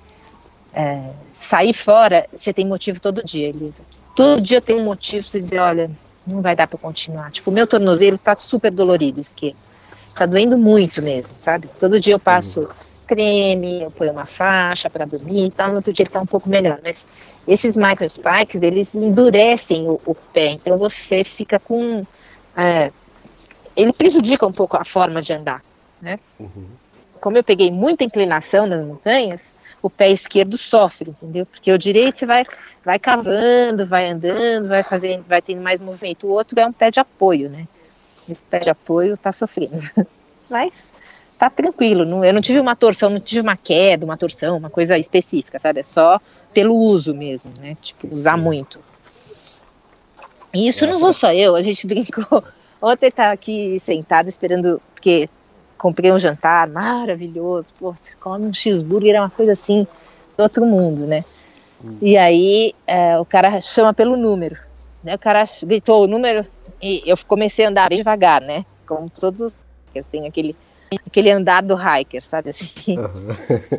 é, 0.72 1.10
sair 1.34 1.72
fora, 1.72 2.26
você 2.32 2.52
tem 2.52 2.66
motivo 2.66 3.00
todo 3.00 3.24
dia, 3.24 3.48
Elisa. 3.48 3.82
Todo 4.16 4.40
dia 4.40 4.60
tem 4.60 4.76
um 4.76 4.84
motivo 4.84 5.24
pra 5.24 5.30
você 5.30 5.40
dizer, 5.40 5.58
olha, 5.58 5.90
não 6.26 6.42
vai 6.42 6.56
dar 6.56 6.66
pra 6.66 6.78
continuar. 6.78 7.30
Tipo, 7.30 7.50
o 7.50 7.54
meu 7.54 7.66
tornozelo 7.66 8.18
tá 8.18 8.36
super 8.36 8.70
dolorido 8.70 9.20
esquerdo. 9.20 9.58
Tá 10.14 10.26
doendo 10.26 10.58
muito 10.58 11.00
mesmo, 11.00 11.34
sabe? 11.36 11.68
Todo 11.78 12.00
dia 12.00 12.14
eu 12.14 12.18
passo 12.18 12.68
creme, 13.06 13.82
eu 13.82 13.90
ponho 13.90 14.12
uma 14.12 14.26
faixa 14.26 14.88
para 14.88 15.04
dormir 15.04 15.46
e 15.46 15.50
tal, 15.50 15.70
no 15.70 15.76
outro 15.76 15.92
dia 15.92 16.04
ele 16.04 16.10
tá 16.10 16.20
um 16.20 16.26
pouco 16.26 16.48
melhor. 16.48 16.78
Mas 16.82 17.04
esses 17.46 17.76
microspikes, 17.76 18.62
eles 18.62 18.94
endurecem 18.94 19.88
o, 19.88 20.00
o 20.04 20.14
pé, 20.14 20.52
então 20.52 20.76
você 20.76 21.24
fica 21.24 21.58
com. 21.58 22.04
é, 22.56 22.92
ele 23.76 23.92
prejudica 23.92 24.46
um 24.46 24.52
pouco 24.52 24.76
a 24.76 24.84
forma 24.84 25.22
de 25.22 25.32
andar, 25.32 25.62
né? 26.00 26.18
Como 27.20 27.36
eu 27.36 27.44
peguei 27.44 27.70
muita 27.70 28.04
inclinação 28.04 28.66
nas 28.66 28.84
montanhas, 28.84 29.40
o 29.82 29.88
pé 29.88 30.10
esquerdo 30.10 30.58
sofre, 30.58 31.10
entendeu? 31.10 31.46
Porque 31.46 31.72
o 31.72 31.78
direito 31.78 32.26
vai, 32.26 32.44
vai 32.84 32.98
cavando, 32.98 33.86
vai 33.86 34.08
andando, 34.08 34.68
vai 34.68 34.82
fazendo, 34.82 35.24
vai 35.26 35.40
tendo 35.40 35.62
mais 35.62 35.80
movimento. 35.80 36.26
O 36.26 36.30
outro 36.30 36.58
é 36.58 36.66
um 36.66 36.72
pé 36.72 36.90
de 36.90 37.00
apoio, 37.00 37.48
né? 37.48 37.66
Esse 38.28 38.44
pé 38.46 38.60
de 38.60 38.70
apoio 38.70 39.16
tá 39.16 39.32
sofrendo. 39.32 39.80
Mas 40.48 40.72
tá 41.40 41.48
tranquilo, 41.48 42.04
não, 42.04 42.22
eu 42.22 42.34
não 42.34 42.42
tive 42.42 42.60
uma 42.60 42.76
torção, 42.76 43.08
não 43.08 43.18
tive 43.18 43.40
uma 43.40 43.56
queda, 43.56 44.04
uma 44.04 44.18
torção, 44.18 44.58
uma 44.58 44.68
coisa 44.68 44.98
específica, 44.98 45.58
sabe? 45.58 45.80
É 45.80 45.82
só 45.82 46.20
pelo 46.52 46.74
uso 46.76 47.14
mesmo, 47.14 47.50
né? 47.58 47.78
Tipo, 47.80 48.12
usar 48.12 48.36
muito. 48.36 48.78
E 50.52 50.68
isso 50.68 50.86
não 50.86 50.98
vou 50.98 51.14
só 51.14 51.32
eu, 51.32 51.56
a 51.56 51.62
gente 51.62 51.86
brincou. 51.88 52.44
Ontem 52.82 53.10
tá 53.10 53.32
aqui 53.32 53.80
sentado 53.80 54.28
esperando, 54.28 54.82
porque 54.92 55.30
comprei 55.78 56.12
um 56.12 56.18
jantar 56.18 56.68
maravilhoso, 56.68 57.72
pô, 57.78 57.94
come 58.20 58.44
um 58.44 58.52
cheeseburger, 58.52 59.14
é 59.14 59.20
uma 59.20 59.30
coisa 59.30 59.52
assim, 59.52 59.86
do 60.36 60.42
outro 60.42 60.66
mundo, 60.66 61.06
né? 61.06 61.24
E 62.02 62.18
aí 62.18 62.74
é, 62.86 63.18
o 63.18 63.24
cara 63.24 63.58
chama 63.62 63.94
pelo 63.94 64.14
número, 64.14 64.58
né? 65.02 65.14
O 65.14 65.18
cara 65.18 65.42
gritou 65.62 66.04
o 66.04 66.06
número 66.06 66.44
e 66.82 67.02
eu 67.06 67.16
comecei 67.26 67.64
a 67.64 67.70
andar 67.70 67.88
bem 67.88 67.96
devagar, 67.96 68.42
né? 68.42 68.66
Como 68.86 69.08
todos 69.08 69.40
os 69.40 69.56
tem 70.12 70.26
aquele, 70.26 70.54
aquele 71.06 71.30
andar 71.30 71.62
do 71.62 71.74
hiker, 71.74 72.22
sabe 72.22 72.50
assim? 72.50 72.96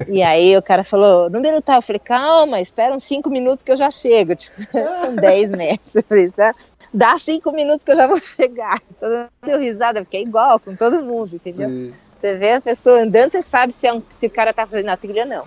E 0.07 0.21
aí 0.23 0.55
o 0.55 0.61
cara 0.61 0.83
falou, 0.83 1.29
número 1.29 1.61
tal, 1.61 1.77
eu 1.77 1.81
falei, 1.81 1.99
calma, 1.99 2.61
espera 2.61 2.93
uns 2.93 3.03
cinco 3.03 3.29
minutos 3.29 3.63
que 3.63 3.71
eu 3.71 3.77
já 3.77 3.91
chego, 3.91 4.35
tipo, 4.35 4.55
com 4.71 5.15
10 5.15 5.51
metros. 5.51 5.95
Eu 5.95 6.03
falei, 6.03 6.31
tá? 6.31 6.53
Dá 6.93 7.17
cinco 7.17 7.51
minutos 7.51 7.83
que 7.83 7.91
eu 7.91 7.95
já 7.95 8.07
vou 8.07 8.19
chegar. 8.19 8.79
Todo 8.99 9.11
mundo 9.11 9.29
deu 9.43 9.59
risada, 9.59 10.01
porque 10.01 10.17
é 10.17 10.21
igual 10.21 10.59
com 10.59 10.75
todo 10.75 11.01
mundo, 11.01 11.35
entendeu? 11.35 11.69
Sim. 11.69 11.93
Você 12.19 12.35
vê 12.35 12.53
a 12.53 12.61
pessoa 12.61 13.01
andando, 13.01 13.31
você 13.31 13.41
sabe 13.41 13.73
se, 13.73 13.87
é 13.87 13.93
um, 13.93 14.03
se 14.19 14.27
o 14.27 14.29
cara 14.29 14.53
tá 14.53 14.67
fazendo 14.67 14.89
a 14.89 14.97
trilha 14.97 15.23
ou 15.23 15.29
não. 15.29 15.43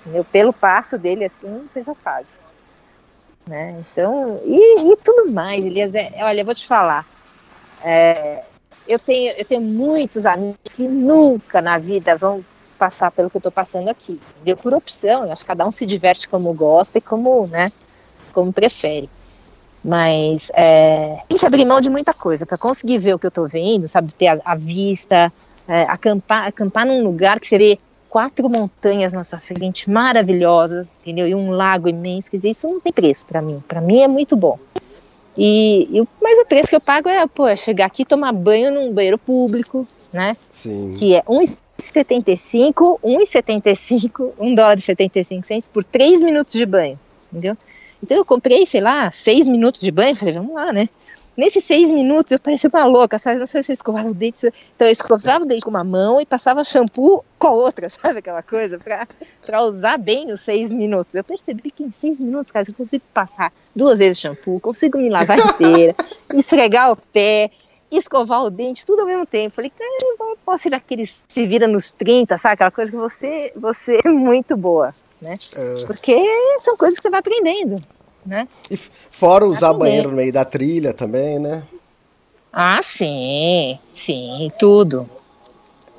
Entendeu? 0.00 0.24
Pelo 0.24 0.52
passo 0.52 0.98
dele, 0.98 1.24
assim, 1.24 1.68
você 1.72 1.82
já 1.82 1.94
sabe. 1.94 2.26
Né? 3.46 3.80
Então, 3.80 4.40
e, 4.44 4.92
e 4.92 4.96
tudo 4.96 5.32
mais, 5.32 5.64
Elias. 5.64 5.94
É, 5.94 6.12
olha, 6.18 6.40
eu 6.40 6.44
vou 6.44 6.54
te 6.54 6.66
falar. 6.66 7.06
É, 7.82 8.44
eu, 8.88 8.98
tenho, 8.98 9.32
eu 9.36 9.44
tenho 9.44 9.60
muitos 9.60 10.26
amigos 10.26 10.72
que 10.74 10.82
nunca 10.82 11.60
na 11.60 11.78
vida 11.78 12.16
vão 12.16 12.44
passar 12.78 13.10
pelo 13.12 13.30
que 13.30 13.36
eu 13.36 13.40
estou 13.40 13.52
passando 13.52 13.88
aqui. 13.88 14.20
Entendeu? 14.36 14.56
Por 14.56 14.74
opção, 14.74 15.24
eu 15.24 15.32
acho 15.32 15.42
que 15.42 15.48
cada 15.48 15.66
um 15.66 15.70
se 15.70 15.86
diverte 15.86 16.28
como 16.28 16.52
gosta 16.52 16.98
e 16.98 17.00
como, 17.00 17.46
né, 17.46 17.66
como 18.32 18.52
prefere. 18.52 19.08
Mas 19.84 20.50
é, 20.54 21.22
tem 21.28 21.38
que 21.38 21.46
abrir 21.46 21.64
mão 21.64 21.80
de 21.80 21.90
muita 21.90 22.14
coisa 22.14 22.46
para 22.46 22.58
conseguir 22.58 22.98
ver 22.98 23.14
o 23.14 23.18
que 23.18 23.26
eu 23.26 23.30
estou 23.30 23.48
vendo, 23.48 23.88
sabe? 23.88 24.12
Ter 24.12 24.28
a, 24.28 24.40
a 24.44 24.54
vista, 24.54 25.32
é, 25.66 25.82
acampar, 25.82 26.46
acampar 26.46 26.86
num 26.86 27.02
lugar 27.02 27.40
que 27.40 27.56
vê 27.56 27.78
quatro 28.08 28.48
montanhas 28.48 29.12
na 29.12 29.24
sua 29.24 29.38
frente 29.38 29.88
maravilhosas, 29.90 30.92
entendeu? 31.00 31.26
E 31.26 31.34
um 31.34 31.50
lago 31.50 31.88
imenso. 31.88 32.30
Quer 32.30 32.36
dizer, 32.36 32.50
isso 32.50 32.68
não 32.68 32.80
tem 32.80 32.92
preço 32.92 33.24
para 33.26 33.40
mim. 33.40 33.62
Para 33.66 33.80
mim 33.80 34.02
é 34.02 34.08
muito 34.08 34.36
bom. 34.36 34.58
E, 35.36 35.88
e, 35.90 36.08
mas 36.20 36.38
o 36.38 36.46
preço 36.46 36.68
que 36.68 36.76
eu 36.76 36.80
pago 36.80 37.08
é, 37.08 37.26
pô, 37.26 37.46
é 37.46 37.56
chegar 37.56 37.86
aqui 37.86 38.04
tomar 38.04 38.32
banho 38.32 38.70
num 38.70 38.92
banheiro 38.92 39.18
público, 39.18 39.86
né? 40.12 40.36
Sim. 40.50 40.96
Que 40.98 41.14
é 41.16 41.22
1,75, 41.22 43.00
1,75, 43.02 44.32
1 44.38 44.54
dólar 44.54 44.78
e 44.78 44.82
75 44.82 45.46
centos 45.46 45.68
por 45.68 45.84
3 45.84 46.20
minutos 46.22 46.54
de 46.54 46.66
banho, 46.66 46.98
entendeu? 47.30 47.56
Então 48.02 48.16
eu 48.16 48.24
comprei, 48.24 48.66
sei 48.66 48.80
lá, 48.80 49.10
6 49.10 49.46
minutos 49.46 49.80
de 49.80 49.90
banho, 49.90 50.16
falei, 50.16 50.34
vamos 50.34 50.54
lá, 50.54 50.72
né? 50.72 50.88
Nesses 51.36 51.64
seis 51.64 51.90
minutos 51.90 52.30
eu 52.30 52.38
parecia 52.38 52.68
uma 52.72 52.84
louca, 52.84 53.18
sabe? 53.18 53.38
Não 53.38 53.46
sei 53.46 53.62
se 53.62 53.72
eu 53.72 53.74
escovava 53.74 54.08
o 54.08 54.14
dente. 54.14 54.46
Então 54.76 54.86
eu 54.86 54.92
escovava 54.92 55.44
o 55.44 55.46
dente 55.46 55.62
com 55.62 55.70
uma 55.70 55.84
mão 55.84 56.20
e 56.20 56.26
passava 56.26 56.62
shampoo 56.62 57.24
com 57.38 57.46
a 57.46 57.50
outra, 57.50 57.88
sabe 57.90 58.18
aquela 58.18 58.42
coisa? 58.42 58.78
Para 59.44 59.62
usar 59.62 59.96
bem 59.96 60.30
os 60.30 60.42
seis 60.42 60.70
minutos. 60.70 61.14
Eu 61.14 61.24
percebi 61.24 61.70
que 61.70 61.82
em 61.84 61.92
seis 62.00 62.20
minutos, 62.20 62.52
cara, 62.52 62.66
eu 62.68 62.74
consigo 62.74 63.04
passar 63.14 63.52
duas 63.74 63.98
vezes 63.98 64.18
shampoo, 64.18 64.60
consigo 64.60 64.98
me 64.98 65.08
lavar 65.08 65.38
inteira, 65.38 65.96
esfregar 66.34 66.92
o 66.92 66.96
pé, 66.96 67.50
escovar 67.90 68.42
o 68.42 68.50
dente, 68.50 68.84
tudo 68.84 69.00
ao 69.00 69.06
mesmo 69.06 69.24
tempo. 69.24 69.54
Falei, 69.54 69.70
cara, 69.70 69.90
eu 70.20 70.38
posso 70.44 70.68
ir 70.68 70.74
aquele 70.74 71.06
se 71.06 71.46
vira 71.46 71.66
nos 71.66 71.90
30, 71.90 72.36
sabe? 72.36 72.54
Aquela 72.54 72.70
coisa 72.70 72.90
que 72.90 72.96
você, 72.96 73.52
você 73.56 74.00
é 74.04 74.08
muito 74.10 74.54
boa, 74.54 74.94
né? 75.22 75.34
É. 75.56 75.86
Porque 75.86 76.14
são 76.60 76.76
coisas 76.76 76.98
que 76.98 77.04
você 77.04 77.10
vai 77.10 77.20
aprendendo 77.20 77.82
né? 78.24 78.48
E 78.70 78.76
fora 78.76 79.44
usar 79.46 79.72
banheiro 79.72 80.10
no 80.10 80.16
meio 80.16 80.32
da 80.32 80.44
trilha 80.44 80.92
também, 80.92 81.38
né? 81.38 81.62
Ah, 82.52 82.80
sim, 82.82 83.78
sim, 83.90 84.50
tudo. 84.58 85.08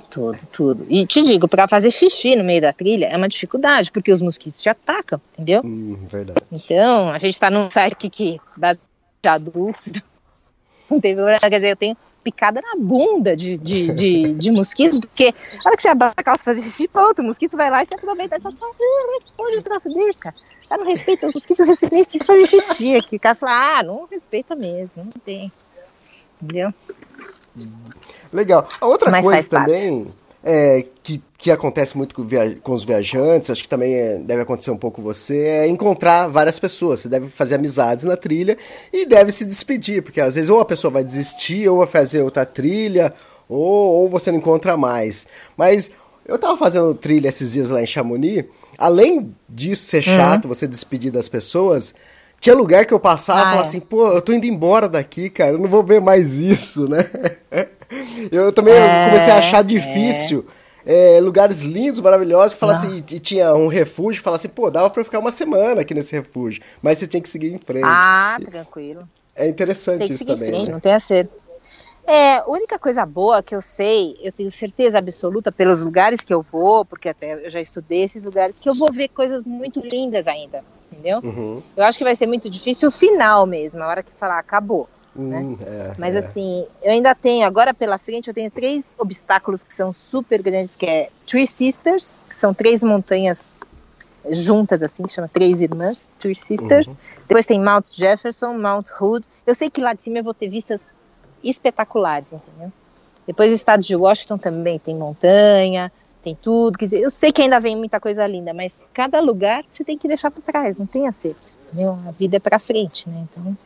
Tudo, 0.09 0.37
tudo. 0.51 0.85
E 0.89 1.07
te 1.07 1.23
digo, 1.23 1.47
para 1.47 1.67
fazer 1.67 1.89
xixi 1.89 2.35
no 2.35 2.43
meio 2.43 2.61
da 2.61 2.71
trilha 2.71 3.07
é 3.07 3.17
uma 3.17 3.27
dificuldade, 3.27 3.91
porque 3.91 4.13
os 4.13 4.21
mosquitos 4.21 4.61
te 4.61 4.69
atacam, 4.69 5.19
entendeu? 5.33 5.61
Hum, 5.65 5.97
verdade. 6.07 6.39
Então, 6.51 7.09
a 7.09 7.17
gente 7.17 7.39
tá 7.39 7.49
num 7.49 7.67
site 7.67 8.07
que 8.09 8.39
dá 8.55 8.73
de 8.73 8.79
adultos, 9.27 9.89
não 10.89 10.99
teve 10.99 11.19
quer 11.39 11.49
dizer, 11.49 11.71
eu 11.71 11.75
tenho 11.75 11.97
picada 12.23 12.61
na 12.61 12.75
bunda 12.77 13.35
de, 13.35 13.57
de, 13.57 13.91
de, 13.91 14.33
de 14.35 14.51
mosquito, 14.51 15.01
porque 15.01 15.33
a 15.65 15.67
hora 15.67 15.75
que 15.75 15.81
você 15.81 15.89
abaixa 15.89 16.13
a 16.15 16.23
calça 16.23 16.43
fazer 16.43 16.61
xixi, 16.61 16.87
pronto, 16.87 17.23
o 17.23 17.25
mosquito 17.25 17.57
vai 17.57 17.71
lá 17.71 17.81
e 17.81 17.87
você 17.87 17.95
aproveita 17.95 18.37
e 18.37 18.41
fala, 18.41 18.55
onde 19.39 19.57
o 19.57 19.63
troço 19.63 19.89
dele, 19.89 20.13
cara? 20.13 20.35
Cara 20.69 20.83
não 20.83 20.91
respeita 20.91 21.27
os 21.27 21.35
mosquitos, 21.35 21.65
respeitam 21.65 21.97
nem 21.97 22.03
se 22.03 22.19
fazer 22.19 22.45
xixi 22.45 22.95
aqui. 22.95 23.15
O 23.17 23.19
cara 23.19 23.35
fala, 23.35 23.79
ah, 23.79 23.83
não 23.83 24.07
respeita 24.09 24.55
mesmo, 24.55 25.03
não 25.03 25.11
tem. 25.23 25.51
Entendeu? 26.41 26.73
Legal. 28.31 28.67
A 28.81 28.85
outra 28.87 29.11
Mas 29.11 29.25
coisa 29.25 29.49
também 29.49 30.07
é, 30.43 30.85
que, 31.01 31.23
que 31.37 31.49
acontece 31.49 31.95
muito 31.95 32.13
com, 32.13 32.23
via 32.23 32.57
com 32.61 32.73
os 32.73 32.83
viajantes, 32.83 33.49
acho 33.49 33.63
que 33.63 33.69
também 33.69 33.93
é, 33.93 34.17
deve 34.17 34.41
acontecer 34.41 34.71
um 34.71 34.77
pouco 34.77 34.97
com 34.97 35.03
você, 35.03 35.37
é 35.37 35.67
encontrar 35.67 36.27
várias 36.27 36.59
pessoas. 36.59 36.99
Você 36.99 37.09
deve 37.09 37.29
fazer 37.29 37.55
amizades 37.55 38.03
na 38.03 38.17
trilha 38.17 38.57
e 38.91 39.05
deve 39.05 39.31
se 39.31 39.45
despedir, 39.45 40.03
porque 40.03 40.19
às 40.19 40.35
vezes 40.35 40.49
ou 40.49 40.59
a 40.59 40.65
pessoa 40.65 40.91
vai 40.91 41.03
desistir, 41.03 41.69
ou 41.69 41.77
vai 41.77 41.87
fazer 41.87 42.21
outra 42.21 42.45
trilha, 42.45 43.13
ou, 43.47 44.01
ou 44.01 44.09
você 44.09 44.31
não 44.31 44.39
encontra 44.39 44.75
mais. 44.75 45.25
Mas 45.55 45.89
eu 46.25 46.37
tava 46.37 46.57
fazendo 46.57 46.93
trilha 46.93 47.29
esses 47.29 47.53
dias 47.53 47.69
lá 47.69 47.81
em 47.81 47.87
Chamonix 47.87 48.45
além 48.77 49.33
disso 49.47 49.85
ser 49.85 49.97
uhum. 49.97 50.03
chato, 50.03 50.45
uhum. 50.45 50.49
você 50.49 50.67
despedir 50.67 51.11
das 51.11 51.29
pessoas, 51.29 51.93
tinha 52.39 52.55
lugar 52.55 52.85
que 52.85 52.93
eu 52.93 52.99
passava 52.99 53.39
ah, 53.39 53.41
e 53.41 53.45
falava 53.45 53.63
é. 53.63 53.67
assim, 53.67 53.79
pô, 53.79 54.07
eu 54.11 54.21
tô 54.21 54.33
indo 54.33 54.45
embora 54.45 54.89
daqui, 54.89 55.29
cara, 55.29 55.51
eu 55.51 55.59
não 55.59 55.67
vou 55.67 55.81
ver 55.81 56.01
mais 56.01 56.33
isso, 56.33 56.89
né? 56.89 56.99
eu 58.31 58.51
também 58.51 58.73
é, 58.73 59.05
comecei 59.05 59.31
a 59.31 59.37
achar 59.37 59.63
difícil. 59.63 60.45
É. 60.85 61.15
é 61.15 61.21
lugares 61.21 61.61
lindos, 61.61 62.01
maravilhosos, 62.01 62.53
que 62.53 62.59
fala 62.59 62.73
assim, 62.73 63.01
e 63.11 63.19
tinha 63.19 63.53
um 63.53 63.67
refúgio, 63.67 64.21
fala 64.21 64.35
assim, 64.35 64.49
pô, 64.49 64.69
dava 64.69 64.89
pra 64.89 64.99
eu 64.99 65.05
ficar 65.05 65.19
uma 65.19 65.31
semana 65.31 65.81
aqui 65.81 65.93
nesse 65.93 66.13
refúgio, 66.13 66.61
mas 66.81 66.97
você 66.97 67.07
tinha 67.07 67.21
que 67.21 67.29
seguir 67.29 67.53
em 67.53 67.57
frente. 67.57 67.85
Ah, 67.85 68.37
tranquilo. 68.43 69.07
É 69.35 69.47
interessante 69.47 70.11
isso 70.11 70.25
também. 70.25 70.49
Frente, 70.49 70.65
né? 70.67 70.73
Não 70.73 70.79
tem 70.79 70.93
acerto. 70.93 71.42
É, 72.05 72.35
a 72.35 72.45
única 72.47 72.77
coisa 72.77 73.05
boa 73.05 73.41
que 73.41 73.55
eu 73.55 73.61
sei, 73.61 74.17
eu 74.21 74.31
tenho 74.31 74.51
certeza 74.51 74.97
absoluta 74.97 75.51
pelos 75.51 75.85
lugares 75.85 76.21
que 76.21 76.33
eu 76.33 76.41
vou, 76.41 76.83
porque 76.83 77.09
até 77.09 77.45
eu 77.45 77.49
já 77.49 77.61
estudei 77.61 78.03
esses 78.03 78.25
lugares, 78.25 78.57
que 78.59 78.67
eu 78.67 78.75
vou 78.75 78.91
ver 78.91 79.07
coisas 79.09 79.45
muito 79.45 79.79
lindas 79.79 80.27
ainda, 80.27 80.63
entendeu? 80.91 81.21
Uhum. 81.23 81.61
Eu 81.77 81.83
acho 81.83 81.97
que 81.97 82.03
vai 82.03 82.15
ser 82.15 82.27
muito 82.27 82.49
difícil 82.49 82.89
o 82.89 82.91
final 82.91 83.45
mesmo, 83.45 83.81
a 83.81 83.87
hora 83.87 84.03
que 84.03 84.11
falar 84.13 84.37
acabou. 84.37 84.87
Né? 85.15 85.39
Hum, 85.39 85.57
é, 85.61 85.93
Mas 85.97 86.15
é. 86.15 86.17
assim, 86.17 86.67
eu 86.81 86.91
ainda 86.91 87.13
tenho, 87.13 87.45
agora 87.45 87.73
pela 87.73 87.97
frente, 87.97 88.27
eu 88.27 88.33
tenho 88.33 88.49
três 88.49 88.95
obstáculos 88.97 89.63
que 89.63 89.73
são 89.73 89.93
super 89.93 90.41
grandes, 90.41 90.75
que 90.75 90.85
é 90.85 91.09
Three 91.25 91.47
Sisters, 91.47 92.25
que 92.27 92.35
são 92.35 92.53
três 92.53 92.83
montanhas 92.83 93.59
juntas, 94.29 94.81
assim, 94.81 95.03
que 95.03 95.11
chama 95.11 95.27
Três 95.27 95.61
Irmãs, 95.61 96.07
Three 96.19 96.35
Sisters. 96.35 96.87
Uhum. 96.87 96.95
Depois 97.27 97.45
tem 97.45 97.59
Mount 97.59 97.87
Jefferson, 97.93 98.57
Mount 98.57 98.87
Hood. 98.99 99.27
Eu 99.45 99.53
sei 99.53 99.69
que 99.69 99.81
lá 99.81 99.93
de 99.93 100.01
cima 100.01 100.19
eu 100.19 100.23
vou 100.23 100.33
ter 100.33 100.49
vistas 100.49 100.81
espetaculares, 101.43 102.27
entendeu? 102.31 102.71
Depois 103.25 103.51
o 103.51 103.55
estado 103.55 103.83
de 103.83 103.95
Washington 103.95 104.37
também 104.37 104.77
tem 104.79 104.97
montanha, 104.97 105.91
tem 106.23 106.37
tudo. 106.39 106.77
Quer 106.77 106.85
dizer, 106.85 107.01
eu 107.01 107.11
sei 107.11 107.31
que 107.31 107.41
ainda 107.41 107.59
vem 107.59 107.75
muita 107.75 107.99
coisa 107.99 108.25
linda, 108.25 108.53
mas 108.53 108.73
cada 108.93 109.19
lugar 109.19 109.63
você 109.69 109.83
tem 109.83 109.97
que 109.97 110.07
deixar 110.07 110.31
para 110.31 110.41
trás, 110.41 110.77
não 110.77 110.85
tem 110.85 111.07
acerto. 111.07 111.39
Entendeu? 111.67 111.91
A 112.07 112.11
vida 112.11 112.37
é 112.37 112.39
para 112.39 112.59
frente, 112.59 113.07
né? 113.09 113.25
Então, 113.31 113.57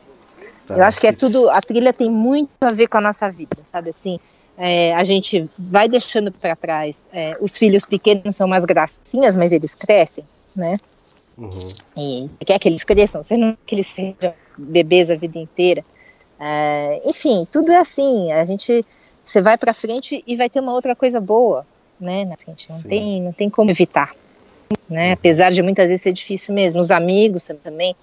tá, 0.66 0.76
eu 0.76 0.84
acho 0.84 1.00
que 1.00 1.06
é 1.06 1.12
tudo. 1.12 1.48
A 1.50 1.60
trilha 1.60 1.92
tem 1.92 2.10
muito 2.10 2.50
a 2.60 2.72
ver 2.72 2.88
com 2.88 2.98
a 2.98 3.00
nossa 3.00 3.30
vida, 3.30 3.56
sabe 3.70 3.90
assim? 3.90 4.18
É, 4.56 4.92
a 4.94 5.04
gente 5.04 5.48
vai 5.56 5.88
deixando 5.88 6.32
para 6.32 6.56
trás. 6.56 7.06
É, 7.12 7.36
os 7.40 7.56
filhos 7.56 7.84
pequenos 7.86 8.34
são 8.34 8.46
umas 8.46 8.64
gracinhas, 8.64 9.36
mas 9.36 9.52
eles 9.52 9.74
crescem, 9.74 10.24
né? 10.56 10.74
Uhum. 11.36 12.28
E 12.40 12.44
quer 12.44 12.58
que 12.58 12.68
eles 12.68 12.82
cresçam, 12.82 13.22
você 13.22 13.36
não 13.36 13.52
quer 13.52 13.58
que 13.66 13.74
eles 13.76 13.86
sejam 13.86 14.34
bebês 14.56 15.08
a 15.10 15.14
vida 15.14 15.38
inteira. 15.38 15.84
É, 16.38 17.00
enfim, 17.04 17.46
tudo 17.50 17.70
é 17.72 17.76
assim. 17.76 18.32
A 18.32 18.44
gente, 18.44 18.84
você 19.24 19.40
vai 19.40 19.56
para 19.58 19.74
frente 19.74 20.22
e 20.26 20.36
vai 20.36 20.48
ter 20.48 20.60
uma 20.60 20.72
outra 20.72 20.94
coisa 20.94 21.20
boa, 21.20 21.66
né? 22.00 22.24
Na 22.24 22.36
frente, 22.36 22.70
não 22.70 22.82
tem, 22.82 23.22
não 23.22 23.32
tem 23.32 23.50
como 23.50 23.70
evitar, 23.70 24.14
né? 24.88 25.12
Apesar 25.12 25.50
de 25.50 25.62
muitas 25.62 25.88
vezes 25.88 26.02
ser 26.02 26.12
difícil 26.12 26.54
mesmo. 26.54 26.80
Os 26.80 26.90
amigos 26.90 27.48
também. 27.62 27.94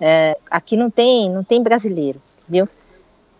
É, 0.00 0.36
aqui 0.50 0.76
não 0.76 0.90
tem, 0.90 1.30
não 1.30 1.44
tem 1.44 1.62
brasileiro, 1.62 2.20
viu? 2.48 2.68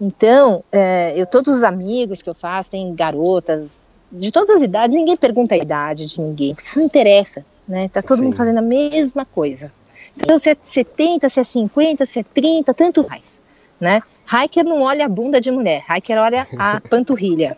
Então, 0.01 0.63
é, 0.71 1.13
eu 1.17 1.27
todos 1.27 1.53
os 1.53 1.65
amigos 1.65 2.23
que 2.23 2.31
eu 2.31 2.35
faço, 2.35 2.71
tem 2.71 2.95
garotas 2.95 3.69
de 4.13 4.31
todas 4.31 4.57
as 4.57 4.63
idades, 4.63 4.95
ninguém 4.95 5.17
pergunta 5.17 5.55
a 5.55 5.59
idade 5.59 6.07
de 6.07 6.21
ninguém, 6.21 6.55
porque 6.55 6.69
isso 6.69 6.79
não 6.79 6.87
interessa, 6.87 7.45
né? 7.67 7.89
Tá 7.89 8.03
todo 8.03 8.19
Sim. 8.19 8.25
mundo 8.25 8.37
fazendo 8.37 8.59
a 8.59 8.63
mesma 8.63 9.25
coisa. 9.25 9.73
Então, 10.17 10.37
se 10.37 10.51
é 10.51 10.57
70, 10.63 11.29
se 11.29 11.41
é 11.41 11.45
50, 11.45 12.05
se 12.05 12.19
é 12.19 12.23
30, 12.23 12.75
tanto 12.75 13.05
faz, 13.05 13.23
né? 13.81 14.03
Hiker 14.33 14.65
não 14.65 14.81
olha 14.81 15.05
a 15.05 15.09
bunda 15.09 15.41
de 15.41 15.51
mulher, 15.51 15.85
hiker 15.89 16.19
olha 16.19 16.47
a 16.59 16.81
panturrilha. 16.89 17.57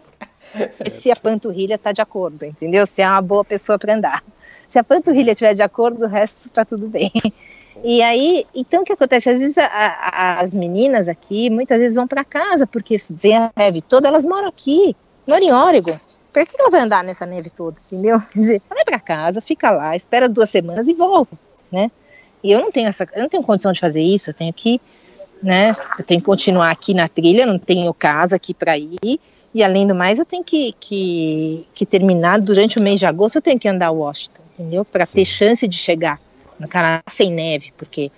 Se 0.90 1.10
a 1.10 1.16
panturrilha 1.16 1.74
está 1.74 1.92
de 1.92 2.00
acordo, 2.00 2.44
entendeu? 2.44 2.86
Se 2.86 3.02
é 3.02 3.08
uma 3.08 3.22
boa 3.22 3.44
pessoa 3.44 3.78
para 3.78 3.94
andar. 3.94 4.22
Se 4.68 4.78
a 4.78 4.84
panturrilha 4.84 5.32
estiver 5.32 5.54
de 5.54 5.62
acordo, 5.62 6.04
o 6.04 6.08
resto 6.08 6.46
está 6.46 6.64
tudo 6.64 6.88
bem. 6.88 7.12
E 7.82 8.02
aí, 8.02 8.46
então 8.54 8.82
o 8.82 8.84
que 8.84 8.92
acontece? 8.92 9.30
Às 9.30 9.38
vezes 9.38 9.58
a, 9.58 9.66
a, 9.66 10.40
as 10.40 10.54
meninas 10.54 11.08
aqui, 11.08 11.50
muitas 11.50 11.78
vezes 11.78 11.96
vão 11.96 12.06
para 12.06 12.24
casa, 12.24 12.66
porque 12.66 13.00
vem 13.10 13.36
a 13.36 13.52
neve 13.56 13.80
toda, 13.80 14.08
elas 14.08 14.24
moram 14.24 14.48
aqui, 14.48 14.96
moram 15.26 15.44
em 15.44 15.52
Oregon. 15.52 15.96
Por 16.32 16.46
que 16.46 16.56
ela 16.58 16.70
vai 16.70 16.80
andar 16.80 17.04
nessa 17.04 17.26
neve 17.26 17.50
toda, 17.50 17.76
entendeu? 17.86 18.20
Quer 18.32 18.38
dizer, 18.38 18.62
vai 18.68 18.84
para 18.84 19.00
casa, 19.00 19.40
fica 19.40 19.70
lá, 19.70 19.94
espera 19.96 20.28
duas 20.28 20.50
semanas 20.50 20.88
e 20.88 20.94
volta, 20.94 21.36
né? 21.70 21.90
E 22.42 22.52
eu 22.52 22.60
não 22.60 22.70
tenho 22.70 22.88
essa, 22.88 23.08
eu 23.14 23.22
não 23.22 23.28
tenho 23.28 23.42
condição 23.42 23.72
de 23.72 23.80
fazer 23.80 24.02
isso, 24.02 24.30
eu 24.30 24.34
tenho 24.34 24.52
que 24.52 24.80
né? 25.44 25.76
Eu 25.98 26.04
tenho 26.04 26.20
que 26.20 26.26
continuar 26.26 26.70
aqui 26.70 26.94
na 26.94 27.06
trilha, 27.06 27.44
não 27.44 27.58
tenho 27.58 27.92
casa 27.92 28.34
aqui 28.34 28.54
para 28.54 28.78
ir. 28.78 29.20
E 29.54 29.62
além 29.62 29.86
do 29.86 29.94
mais, 29.94 30.18
eu 30.18 30.24
tenho 30.24 30.42
que, 30.42 30.74
que, 30.80 31.66
que, 31.74 31.86
terminar 31.86 32.40
durante 32.40 32.78
o 32.78 32.82
mês 32.82 32.98
de 32.98 33.06
agosto, 33.06 33.36
eu 33.36 33.42
tenho 33.42 33.60
que 33.60 33.68
andar 33.68 33.88
a 33.88 33.90
Washington, 33.92 34.40
entendeu? 34.58 34.84
Para 34.84 35.06
ter 35.06 35.24
chance 35.24 35.68
de 35.68 35.76
chegar 35.76 36.18
no 36.58 36.66
Canadá 36.66 37.04
sem 37.08 37.30
neve, 37.30 37.72
porque 37.76 38.10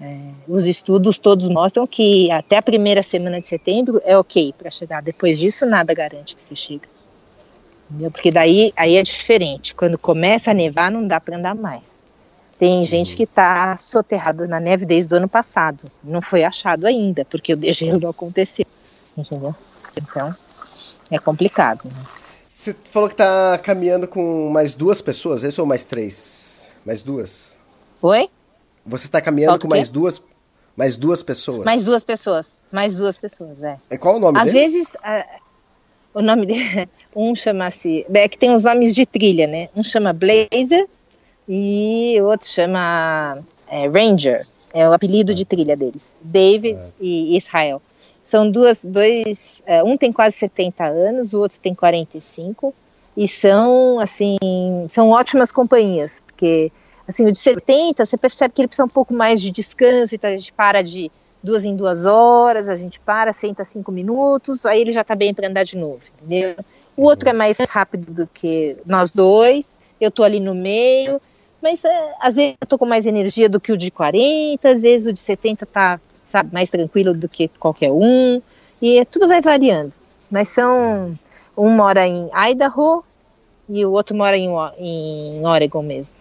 é, 0.00 0.16
os 0.48 0.66
estudos 0.66 1.18
todos 1.18 1.48
mostram 1.48 1.86
que 1.86 2.30
até 2.30 2.56
a 2.56 2.62
primeira 2.62 3.02
semana 3.02 3.40
de 3.40 3.46
setembro 3.46 4.00
é 4.04 4.16
ok 4.16 4.54
para 4.56 4.70
chegar. 4.70 5.02
Depois 5.02 5.38
disso, 5.38 5.66
nada 5.66 5.92
garante 5.92 6.34
que 6.34 6.40
se 6.40 6.54
chega. 6.54 6.88
Entendeu? 7.90 8.10
Porque 8.10 8.30
daí 8.30 8.72
aí 8.76 8.96
é 8.96 9.02
diferente. 9.02 9.74
Quando 9.74 9.98
começa 9.98 10.52
a 10.52 10.54
nevar, 10.54 10.90
não 10.90 11.06
dá 11.06 11.20
para 11.20 11.36
andar 11.36 11.54
mais. 11.54 12.01
Tem 12.62 12.84
gente 12.84 13.16
que 13.16 13.24
está 13.24 13.76
soterrada 13.76 14.46
na 14.46 14.60
neve 14.60 14.86
desde 14.86 15.12
o 15.12 15.16
ano 15.16 15.28
passado. 15.28 15.90
Não 16.00 16.22
foi 16.22 16.44
achado 16.44 16.86
ainda, 16.86 17.24
porque 17.24 17.54
o 17.54 17.56
degelo 17.56 17.98
não 17.98 18.10
aconteceu. 18.10 18.64
Entendeu? 19.18 19.52
Então, 19.96 20.32
é 21.10 21.18
complicado. 21.18 21.86
Né? 21.86 22.06
Você 22.48 22.72
falou 22.84 23.08
que 23.08 23.16
tá 23.16 23.58
caminhando 23.58 24.06
com 24.06 24.48
mais 24.48 24.74
duas 24.74 25.02
pessoas, 25.02 25.42
esse 25.42 25.60
ou 25.60 25.66
mais 25.66 25.84
três? 25.84 26.70
Mais 26.86 27.02
duas? 27.02 27.56
Oi? 28.00 28.30
Você 28.86 29.08
tá 29.08 29.20
caminhando 29.20 29.54
Falta 29.54 29.66
com 29.66 29.74
mais 29.74 29.88
duas, 29.88 30.22
mais 30.76 30.96
duas 30.96 31.20
pessoas? 31.20 31.64
Mais 31.64 31.84
duas 31.84 32.04
pessoas. 32.04 32.60
Mais 32.70 32.94
duas 32.94 33.16
pessoas, 33.16 33.60
é. 33.60 33.76
E 33.90 33.98
qual 33.98 34.18
o 34.18 34.20
nome 34.20 34.38
Às 34.38 34.52
deles? 34.52 34.72
vezes, 34.72 34.88
o 36.14 36.22
nome 36.22 36.46
dele, 36.46 36.88
um 37.16 37.34
chama-se, 37.34 38.06
é 38.14 38.28
que 38.28 38.38
tem 38.38 38.54
os 38.54 38.62
nomes 38.62 38.94
de 38.94 39.04
trilha, 39.04 39.48
né? 39.48 39.68
Um 39.74 39.82
chama 39.82 40.12
Blazer 40.12 40.86
e 41.48 42.16
o 42.20 42.24
outro 42.24 42.48
chama 42.48 43.38
é, 43.68 43.88
Ranger, 43.88 44.46
é 44.74 44.88
o 44.88 44.92
apelido 44.92 45.34
de 45.34 45.44
trilha 45.44 45.76
deles, 45.76 46.14
David 46.22 46.78
e 47.00 47.36
Israel. 47.36 47.80
São 48.24 48.50
duas, 48.50 48.84
dois, 48.84 49.62
é, 49.66 49.82
um 49.82 49.96
tem 49.96 50.12
quase 50.12 50.36
70 50.36 50.84
anos, 50.84 51.34
o 51.34 51.40
outro 51.40 51.58
tem 51.60 51.74
45 51.74 52.74
e 53.16 53.28
são 53.28 53.98
assim, 54.00 54.38
são 54.88 55.10
ótimas 55.10 55.52
companhias, 55.52 56.22
porque 56.24 56.72
assim, 57.06 57.26
o 57.26 57.32
de 57.32 57.38
70, 57.38 58.06
você 58.06 58.16
percebe 58.16 58.54
que 58.54 58.60
ele 58.62 58.68
precisa 58.68 58.86
um 58.86 58.88
pouco 58.88 59.12
mais 59.12 59.40
de 59.40 59.50
descanso, 59.50 60.14
então 60.14 60.30
a 60.30 60.36
gente 60.36 60.52
para 60.52 60.82
de 60.82 61.10
duas 61.42 61.64
em 61.64 61.74
duas 61.74 62.06
horas, 62.06 62.68
a 62.68 62.76
gente 62.76 63.00
para, 63.00 63.32
senta 63.32 63.64
cinco 63.64 63.90
minutos, 63.90 64.64
aí 64.64 64.80
ele 64.80 64.92
já 64.92 65.02
tá 65.02 65.14
bem 65.14 65.34
para 65.34 65.48
andar 65.48 65.64
de 65.64 65.76
novo, 65.76 66.00
entendeu? 66.16 66.56
O 66.96 67.04
outro 67.04 67.28
é 67.28 67.32
mais 67.32 67.58
rápido 67.68 68.12
do 68.12 68.26
que 68.26 68.76
nós 68.86 69.10
dois, 69.10 69.78
eu 70.00 70.10
tô 70.10 70.22
ali 70.22 70.38
no 70.38 70.54
meio, 70.54 71.20
mas 71.62 71.84
é, 71.84 72.14
às 72.20 72.34
vezes 72.34 72.54
eu 72.60 72.66
tô 72.66 72.76
com 72.76 72.86
mais 72.86 73.06
energia 73.06 73.48
do 73.48 73.60
que 73.60 73.72
o 73.72 73.76
de 73.76 73.90
40, 73.90 74.68
às 74.68 74.80
vezes 74.80 75.06
o 75.06 75.12
de 75.12 75.20
70 75.20 75.64
tá, 75.66 76.00
sabe, 76.26 76.52
mais 76.52 76.68
tranquilo 76.68 77.14
do 77.14 77.28
que 77.28 77.48
qualquer 77.48 77.92
um, 77.92 78.42
e 78.80 79.04
tudo 79.06 79.28
vai 79.28 79.40
variando. 79.40 79.92
Mas 80.30 80.48
são, 80.48 81.16
um 81.56 81.70
mora 81.70 82.06
em 82.06 82.28
Idaho 82.50 83.04
e 83.68 83.84
o 83.86 83.92
outro 83.92 84.16
mora 84.16 84.36
em, 84.36 84.50
em 84.78 85.46
Oregon 85.46 85.82
mesmo. 85.82 86.14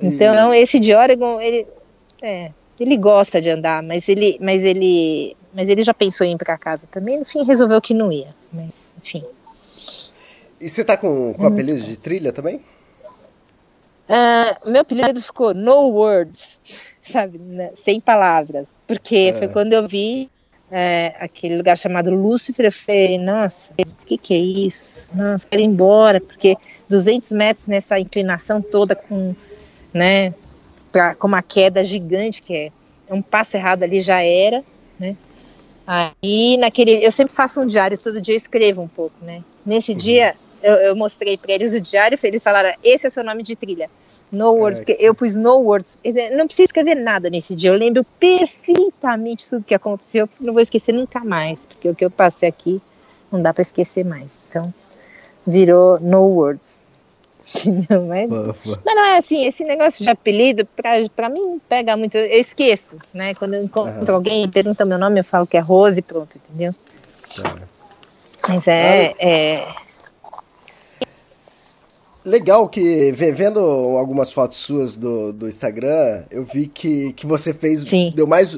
Então, 0.00 0.52
esse 0.54 0.78
de 0.78 0.94
Oregon, 0.94 1.40
ele, 1.40 1.66
é, 2.22 2.52
ele 2.78 2.96
gosta 2.96 3.40
de 3.40 3.50
andar, 3.50 3.82
mas 3.82 4.08
ele, 4.08 4.38
mas 4.40 4.62
ele, 4.62 5.36
mas 5.52 5.68
ele 5.68 5.82
já 5.82 5.92
pensou 5.94 6.26
em 6.26 6.34
ir 6.34 6.38
para 6.38 6.56
casa 6.56 6.86
também. 6.90 7.18
No 7.18 7.24
fim, 7.24 7.42
resolveu 7.42 7.80
que 7.80 7.94
não 7.94 8.12
ia. 8.12 8.28
Mas, 8.52 8.94
enfim. 9.02 9.24
E 10.60 10.68
você 10.68 10.84
tá 10.84 10.96
com, 10.96 11.30
Hum. 11.30 11.34
com 11.34 11.46
apelido 11.46 11.80
de 11.80 11.96
trilha 11.96 12.32
também? 12.32 12.60
Ah, 14.08 14.56
meu 14.64 14.80
apelido 14.80 15.20
ficou 15.20 15.52
No 15.52 15.88
Words, 15.90 16.60
sabe? 17.02 17.38
né, 17.38 17.70
Sem 17.74 18.00
palavras. 18.00 18.80
Porque 18.86 19.34
foi 19.38 19.48
quando 19.48 19.72
eu 19.74 19.86
vi 19.86 20.30
é, 20.70 21.14
aquele 21.20 21.56
lugar 21.56 21.76
chamado 21.76 22.10
Lúcifer, 22.10 22.66
eu 22.66 22.72
falei, 22.72 23.18
nossa, 23.18 23.72
o 23.72 24.06
que, 24.06 24.16
que 24.16 24.34
é 24.34 24.38
isso? 24.38 25.14
Nossa, 25.14 25.46
quero 25.46 25.62
ir 25.62 25.66
embora, 25.66 26.20
porque 26.20 26.56
200 26.88 27.32
metros 27.32 27.66
nessa 27.66 27.98
inclinação 27.98 28.62
toda 28.62 28.94
com, 28.94 29.34
né, 29.92 30.32
pra, 30.92 31.14
com 31.14 31.26
uma 31.26 31.42
queda 31.42 31.84
gigante, 31.84 32.42
que 32.42 32.54
é 32.54 32.72
um 33.14 33.22
passo 33.22 33.56
errado 33.56 33.82
ali 33.82 34.00
já 34.00 34.22
era, 34.22 34.62
né? 34.98 35.16
Aí 35.86 36.58
naquele, 36.58 37.02
eu 37.04 37.10
sempre 37.10 37.34
faço 37.34 37.62
um 37.62 37.66
diário, 37.66 37.96
todo 37.98 38.20
dia 38.20 38.34
eu 38.34 38.36
escrevo 38.36 38.82
um 38.82 38.88
pouco, 38.88 39.14
né? 39.22 39.42
Nesse 39.64 39.94
dia 39.94 40.36
eu, 40.62 40.74
eu 40.74 40.96
mostrei 40.96 41.36
para 41.36 41.52
eles 41.52 41.74
o 41.74 41.80
diário, 41.80 42.18
eles 42.22 42.42
falaram, 42.42 42.72
esse 42.82 43.06
é 43.06 43.10
seu 43.10 43.24
nome 43.24 43.42
de 43.42 43.56
trilha. 43.56 43.90
No 44.30 44.52
words, 44.52 44.78
É, 44.78 44.84
porque 44.84 45.04
eu 45.04 45.14
pus 45.14 45.34
no 45.36 45.56
words. 45.60 45.96
Não 46.36 46.46
precisa 46.46 46.64
escrever 46.64 46.96
nada 46.96 47.30
nesse 47.30 47.56
dia. 47.56 47.70
Eu 47.70 47.78
lembro 47.78 48.04
perfeitamente 48.20 49.48
tudo 49.48 49.64
que 49.64 49.74
aconteceu, 49.74 50.28
não 50.38 50.52
vou 50.52 50.60
esquecer 50.60 50.92
nunca 50.92 51.20
mais, 51.24 51.64
porque 51.64 51.88
o 51.88 51.94
que 51.94 52.04
eu 52.04 52.10
passei 52.10 52.48
aqui 52.48 52.80
não 53.32 53.40
dá 53.40 53.54
para 53.54 53.62
esquecer 53.62 54.04
mais. 54.04 54.30
Então, 54.48 54.72
virou 55.46 55.98
no 55.98 56.20
words. 56.24 56.84
Entendeu? 57.64 58.02
Mas, 58.06 58.28
Fofa. 58.28 58.82
mas 58.84 58.94
não 58.94 59.04
é 59.06 59.18
assim, 59.18 59.46
esse 59.46 59.64
negócio 59.64 60.04
de 60.04 60.10
apelido, 60.10 60.66
pra, 60.76 60.90
pra 61.16 61.28
mim 61.30 61.40
não 61.40 61.58
pega 61.58 61.96
muito. 61.96 62.16
Eu 62.18 62.38
esqueço, 62.38 62.98
né? 63.14 63.34
Quando 63.34 63.54
eu 63.54 63.64
encontro 63.64 64.14
alguém 64.14 64.44
e 64.44 64.48
pergunta 64.48 64.84
meu 64.84 64.98
nome, 64.98 65.20
eu 65.20 65.24
falo 65.24 65.46
que 65.46 65.56
é 65.56 65.60
Rose 65.60 66.00
e 66.00 66.02
pronto, 66.02 66.36
entendeu? 66.36 66.72
Mas 68.46 68.68
é, 68.68 69.14
é, 69.18 69.68
Legal 72.28 72.68
que, 72.68 73.10
ve- 73.12 73.32
vendo 73.32 73.58
algumas 73.60 74.30
fotos 74.30 74.58
suas 74.58 74.96
do, 74.96 75.32
do 75.32 75.48
Instagram, 75.48 76.24
eu 76.30 76.44
vi 76.44 76.66
que, 76.66 77.12
que 77.14 77.26
você 77.26 77.54
fez, 77.54 77.80
Sim. 77.88 78.12
deu 78.14 78.26
mais, 78.26 78.54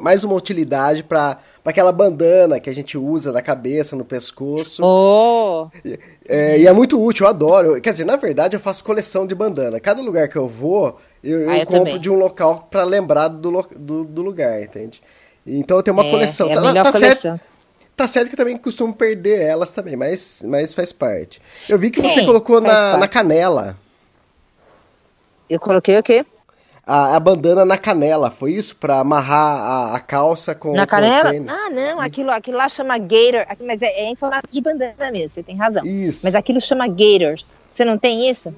mais 0.00 0.24
uma 0.24 0.34
utilidade 0.34 1.02
pra 1.04 1.38
aquela 1.64 1.92
bandana 1.92 2.58
que 2.58 2.68
a 2.68 2.74
gente 2.74 2.98
usa 2.98 3.30
na 3.30 3.40
cabeça, 3.40 3.94
no 3.94 4.04
pescoço. 4.04 4.82
Oh, 4.84 5.68
É, 6.28 6.58
e 6.58 6.66
é 6.66 6.72
muito 6.72 7.00
útil, 7.02 7.24
eu 7.26 7.30
adoro. 7.30 7.80
Quer 7.80 7.92
dizer, 7.92 8.04
na 8.04 8.16
verdade, 8.16 8.56
eu 8.56 8.60
faço 8.60 8.82
coleção 8.84 9.26
de 9.26 9.34
bandana. 9.34 9.78
Cada 9.78 10.02
lugar 10.02 10.28
que 10.28 10.36
eu 10.36 10.48
vou, 10.48 10.98
eu, 11.22 11.48
Ah, 11.48 11.54
eu 11.56 11.60
eu 11.60 11.66
compro 11.66 11.78
também. 11.84 12.00
de 12.00 12.10
um 12.10 12.14
local 12.16 12.66
pra 12.70 12.82
lembrar 12.84 13.28
do, 13.28 13.50
do, 13.78 14.04
do 14.04 14.22
lugar, 14.22 14.60
entende? 14.62 15.00
Então 15.46 15.76
eu 15.76 15.82
tenho 15.82 15.96
uma 15.96 16.06
é, 16.06 16.10
coleção. 16.10 16.48
é 16.48 16.52
a 16.52 16.54
Tá- 16.56 16.60
melhor 16.60 16.84
tá 16.84 16.92
coleção. 16.92 17.20
certo, 17.38 17.40
tá 17.96 18.08
certo 18.08 18.28
que 18.28 18.34
eu 18.34 18.38
também 18.38 18.56
costumo 18.56 18.94
perder 18.94 19.40
elas 19.40 19.72
também, 19.72 19.96
mas, 19.96 20.42
mas 20.46 20.74
faz 20.74 20.92
parte. 20.92 21.40
Eu 21.68 21.78
vi 21.78 21.90
que 21.90 22.00
Sim, 22.00 22.08
você 22.08 22.24
colocou 22.24 22.60
na, 22.60 22.96
na 22.96 23.08
canela. 23.08 23.76
Eu 25.48 25.60
coloquei 25.60 25.98
o 25.98 26.02
quê? 26.02 26.24
A, 26.84 27.14
a 27.14 27.20
bandana 27.20 27.64
na 27.64 27.78
canela, 27.78 28.30
foi 28.30 28.52
isso? 28.52 28.74
Pra 28.74 28.98
amarrar 28.98 29.56
a, 29.56 29.94
a 29.94 30.00
calça 30.00 30.54
com 30.54 30.72
Na 30.72 30.86
com 30.86 30.96
o 30.96 31.00
canela? 31.00 31.30
Ah, 31.48 31.70
não, 31.70 32.00
aquilo, 32.00 32.30
aquilo 32.30 32.56
lá 32.56 32.68
chama 32.68 32.98
gator, 32.98 33.46
mas 33.60 33.82
é, 33.82 34.00
é 34.00 34.04
em 34.04 34.16
formato 34.16 34.52
de 34.52 34.60
bandana 34.60 35.10
mesmo, 35.12 35.28
você 35.28 35.42
tem 35.42 35.56
razão. 35.56 35.84
Isso. 35.84 36.24
Mas 36.24 36.34
aquilo 36.34 36.60
chama 36.60 36.88
gators. 36.88 37.60
Você 37.70 37.84
não 37.84 37.96
tem 37.96 38.28
isso? 38.28 38.52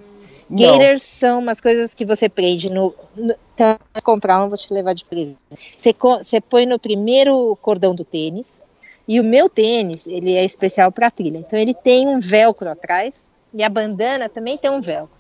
Gators 0.51 1.03
são 1.03 1.39
umas 1.39 1.61
coisas 1.61 1.95
que 1.95 2.05
você 2.05 2.28
prende 2.28 2.70
no. 2.70 2.95
no 3.16 3.35
então, 3.55 3.78
comprar 4.03 4.45
um, 4.45 4.49
vou 4.49 4.59
te 4.59 4.72
levar 4.72 4.95
de 4.95 5.05
presente. 5.05 5.39
Você, 5.76 5.95
você 5.99 6.41
põe 6.41 6.66
no 6.66 6.78
primeiro 6.78 7.57
cordão 7.62 7.95
do 7.95 8.05
tênis. 8.05 8.62
E 9.07 9.20
o 9.20 9.24
meu 9.24 9.48
tênis, 9.48 10.07
ele 10.07 10.34
é 10.34 10.44
especial 10.44 10.90
para 10.90 11.11
trilha. 11.11 11.38
Então, 11.38 11.59
ele 11.59 11.74
tem 11.74 12.09
um 12.09 12.18
velcro 12.18 12.70
atrás. 12.70 13.26
E 13.52 13.62
a 13.62 13.68
bandana 13.68 14.28
também 14.28 14.57
tem 14.59 14.70
um 14.70 14.80
velcro. 14.80 15.14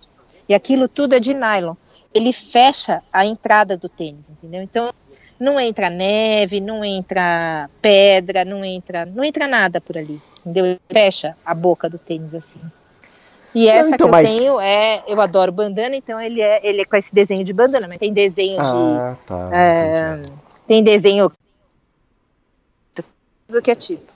E 0.48 0.54
aquilo 0.54 0.88
tudo 0.88 1.14
é 1.14 1.20
de 1.20 1.32
nylon. 1.34 1.74
Ele 2.12 2.32
fecha 2.32 3.02
a 3.12 3.24
entrada 3.26 3.76
do 3.76 3.88
tênis, 3.88 4.28
entendeu? 4.30 4.62
Então, 4.62 4.92
não 5.38 5.58
entra 5.58 5.90
neve, 5.90 6.60
não 6.60 6.84
entra 6.84 7.68
pedra, 7.82 8.44
não 8.44 8.64
entra, 8.64 9.04
não 9.04 9.22
entra 9.24 9.46
nada 9.48 9.80
por 9.80 9.98
ali, 9.98 10.20
entendeu? 10.40 10.64
Ele 10.64 10.80
fecha 10.90 11.36
a 11.44 11.52
boca 11.54 11.88
do 11.90 11.98
tênis 11.98 12.32
assim. 12.34 12.60
E 13.54 13.68
essa 13.68 13.88
então, 13.88 13.98
que 13.98 14.02
eu 14.04 14.08
mas- 14.08 14.32
tenho 14.32 14.60
é, 14.60 15.02
eu 15.06 15.20
adoro 15.20 15.52
bandana, 15.52 15.94
então 15.96 16.20
ele 16.20 16.40
é, 16.40 16.60
ele 16.66 16.82
é 16.82 16.84
com 16.84 16.96
esse 16.96 17.14
desenho 17.14 17.44
de 17.44 17.52
bandana, 17.52 17.86
mas 17.88 17.98
tem 17.98 18.12
desenho 18.12 18.60
Ah, 18.60 19.16
tá. 19.26 19.48
de, 19.48 19.54
é, 19.56 20.08
entendi. 20.18 20.32
tem 20.66 20.82
desenho 20.82 21.30
do 23.54 23.62
que 23.62 23.70
é 23.70 23.74
tipo. 23.74 24.14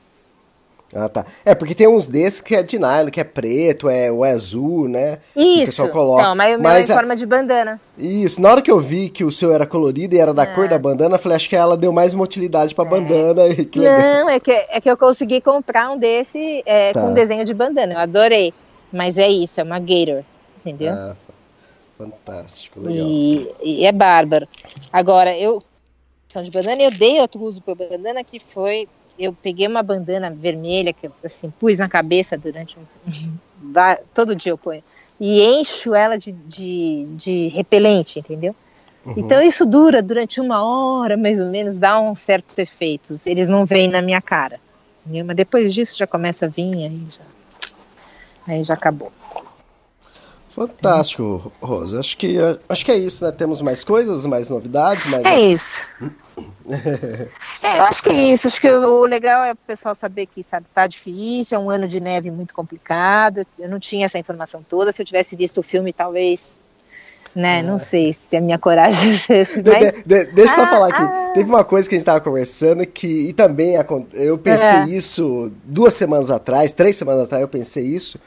Ah, 0.95 1.07
tá. 1.07 1.27
É, 1.45 1.55
porque 1.55 1.75
tem 1.75 1.87
uns 1.87 2.07
desses 2.07 2.41
que 2.41 2.57
é 2.57 2.63
de 2.63 2.79
nylon, 2.79 3.11
que 3.11 3.21
é 3.21 3.25
preto, 3.25 3.91
é, 3.91 4.11
ou 4.11 4.25
é 4.25 4.31
azul, 4.31 4.89
né? 4.89 5.19
Que 5.35 5.39
o 5.39 5.43
Isso. 5.43 5.67
pessoal 5.73 5.89
coloca. 5.91 6.23
Não, 6.23 6.35
mas 6.35 6.49
o 6.49 6.59
meu 6.59 6.63
Mas 6.63 6.89
é 6.89 6.93
em 6.93 6.97
forma 6.97 7.15
de 7.15 7.27
bandana. 7.27 7.79
Isso, 7.99 8.41
na 8.41 8.51
hora 8.51 8.63
que 8.63 8.71
eu 8.71 8.81
vi 8.81 9.11
que 9.11 9.23
o 9.23 9.31
seu 9.31 9.53
era 9.53 9.67
colorido 9.67 10.15
e 10.15 10.19
era 10.19 10.33
da 10.33 10.47
cor 10.47 10.67
da 10.67 10.79
bandana, 10.79 11.17
eu 11.17 11.19
falei, 11.19 11.37
acho 11.37 11.49
que 11.49 11.57
ela 11.57 11.77
deu 11.77 11.93
mais 11.93 12.15
uma 12.15 12.25
utilidade 12.25 12.75
pra 12.75 12.87
bandana. 12.87 13.49
E 13.49 13.67
que. 13.67 13.81
Não, 13.81 14.31
é 14.31 14.41
que, 14.41 14.51
é 14.51 14.81
que 14.81 14.91
eu 14.91 14.97
consegui 14.97 15.43
comprar 15.43 15.91
um 15.91 15.99
desse 15.99 16.63
é, 16.65 16.93
Tá. 16.95 17.03
com 17.03 17.13
desenho 17.13 17.45
de 17.45 17.53
bandana. 17.53 17.93
Eu 17.93 17.99
adorei. 17.99 18.55
Mas 18.91 19.19
é 19.19 19.29
isso, 19.29 19.61
é 19.61 19.65
uma 19.65 19.79
gator. 19.79 20.25
Entendeu? 20.65 20.95
Ah, 20.95 21.17
fantástico, 21.99 22.81
legal. 22.81 23.07
E, 23.07 23.51
e 23.63 23.85
é 23.85 23.93
bárbaro. 23.93 24.49
Agora, 24.91 25.37
eu 25.37 25.63
são 26.29 26.43
de 26.43 26.51
bandana, 26.51 26.83
eu 26.83 26.91
dei 26.91 27.21
outro 27.21 27.41
uso 27.43 27.61
para 27.61 27.75
bandana 27.75 28.23
que 28.23 28.39
foi, 28.39 28.87
eu 29.19 29.33
peguei 29.33 29.67
uma 29.67 29.83
bandana 29.83 30.31
vermelha 30.31 30.93
que 30.93 31.07
eu 31.07 31.13
assim 31.25 31.51
pus 31.51 31.79
na 31.79 31.89
cabeça 31.89 32.37
durante 32.37 32.77
um, 32.79 33.37
todo 34.15 34.37
dia 34.37 34.53
eu 34.53 34.59
ponho 34.59 34.83
e 35.21 35.43
encho 35.43 35.95
ela 35.95 36.17
de, 36.17 36.33
de, 36.33 37.07
de 37.17 37.49
repelente, 37.49 38.21
entendeu? 38.21 38.55
Então 39.17 39.43
isso 39.43 39.65
dura 39.65 40.03
durante 40.03 40.41
uma 40.41 40.63
hora 40.63 41.17
mais 41.17 41.41
ou 41.41 41.47
menos, 41.47 41.79
dá 41.79 41.99
um 41.99 42.15
certo 42.15 42.59
efeito. 42.59 43.15
Eles 43.27 43.49
não 43.49 43.65
vêm 43.65 43.89
na 43.89 44.03
minha 44.03 44.21
cara, 44.21 44.61
mas 45.07 45.37
depois 45.37 45.73
disso 45.73 45.97
já 45.97 46.07
começa 46.07 46.47
a 46.47 46.49
vir 46.49 46.75
aí 46.75 47.07
já, 47.11 47.25
aí 48.47 48.63
já 48.63 48.75
acabou. 48.75 49.11
Fantástico, 50.67 51.53
Rosa. 51.61 52.01
Acho 52.01 52.17
que, 52.17 52.37
acho 52.69 52.85
que 52.85 52.91
é 52.91 52.97
isso, 52.97 53.25
né? 53.25 53.31
Temos 53.31 53.63
mais 53.63 53.85
coisas, 53.85 54.27
mais 54.27 54.51
novidades? 54.51 55.07
Mais... 55.07 55.25
É 55.25 55.41
isso. 55.41 55.87
é, 57.63 57.79
eu 57.79 57.83
acho 57.85 58.03
que 58.03 58.11
é 58.11 58.33
isso. 58.33 58.49
Acho 58.49 58.61
que 58.61 58.71
o 58.71 59.05
legal 59.05 59.45
é 59.45 59.53
o 59.53 59.57
pessoal 59.57 59.95
saber 59.95 60.27
que 60.27 60.43
sabe, 60.43 60.67
tá 60.75 60.87
difícil, 60.87 61.57
é 61.57 61.61
um 61.61 61.71
ano 61.71 61.87
de 61.87 62.01
neve 62.01 62.31
muito 62.31 62.55
complicado. 62.55 63.47
Eu 63.59 63.69
não 63.69 63.79
tinha 63.79 64.07
essa 64.07 64.19
informação 64.19 64.65
toda. 64.69 64.91
Se 64.91 65.01
eu 65.01 65.07
tivesse 65.07 65.37
visto 65.37 65.59
o 65.59 65.63
filme, 65.63 65.93
talvez 65.93 66.59
né? 67.35 67.63
Não 67.63 67.79
sei 67.79 68.13
se 68.13 68.37
a 68.37 68.41
minha 68.41 68.59
coragem 68.59 69.13
de, 69.15 69.63
de, 69.63 70.03
de, 70.05 70.25
Deixa 70.33 70.55
eu 70.55 70.57
só 70.57 70.63
ah, 70.63 70.67
falar 70.67 70.89
aqui. 70.89 71.03
Ah. 71.03 71.31
Teve 71.35 71.49
uma 71.49 71.65
coisa 71.65 71.89
que 71.89 71.95
a 71.95 71.99
gente 71.99 72.03
estava 72.03 72.21
conversando 72.21 72.85
que, 72.85 73.29
e 73.29 73.33
também 73.33 73.75
eu 74.13 74.37
pensei 74.37 74.67
é. 74.67 74.89
isso 74.89 75.53
duas 75.65 75.95
semanas 75.95 76.31
atrás, 76.31 76.73
três 76.73 76.97
semanas 76.97 77.25
atrás 77.25 77.43
eu 77.43 77.49
pensei 77.49 77.85
isso, 77.85 78.19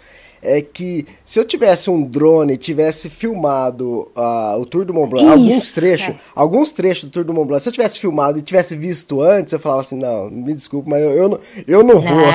é 0.42 0.62
que 0.62 1.06
se 1.24 1.40
eu 1.40 1.46
tivesse 1.46 1.90
um 1.90 2.02
drone 2.04 2.54
e 2.54 2.58
tivesse 2.58 3.10
filmado 3.10 4.12
uh, 4.16 4.60
o 4.60 4.66
Tour 4.66 4.86
do 4.86 4.94
Mont 4.94 5.10
Blanc, 5.10 5.26
Isso, 5.26 5.34
alguns 5.34 5.72
trechos, 5.72 6.10
é. 6.10 6.20
alguns 6.36 6.72
trechos 6.72 7.04
do 7.06 7.12
Tour 7.12 7.24
do 7.24 7.34
Mont 7.34 7.48
Blanc, 7.48 7.62
se 7.62 7.70
eu 7.70 7.74
tivesse 7.74 8.00
filmado 8.00 8.40
e 8.40 8.42
tivesse 8.42 8.76
visto 8.76 9.22
antes, 9.22 9.54
eu 9.54 9.60
falava 9.60 9.82
assim, 9.82 9.98
não, 9.98 10.30
me 10.30 10.54
desculpe, 10.54 10.90
mas 10.90 11.02
eu, 11.02 11.12
eu, 11.12 11.30
não, 11.30 11.40
eu 11.68 11.84
não 11.84 12.02
vou. 12.02 12.26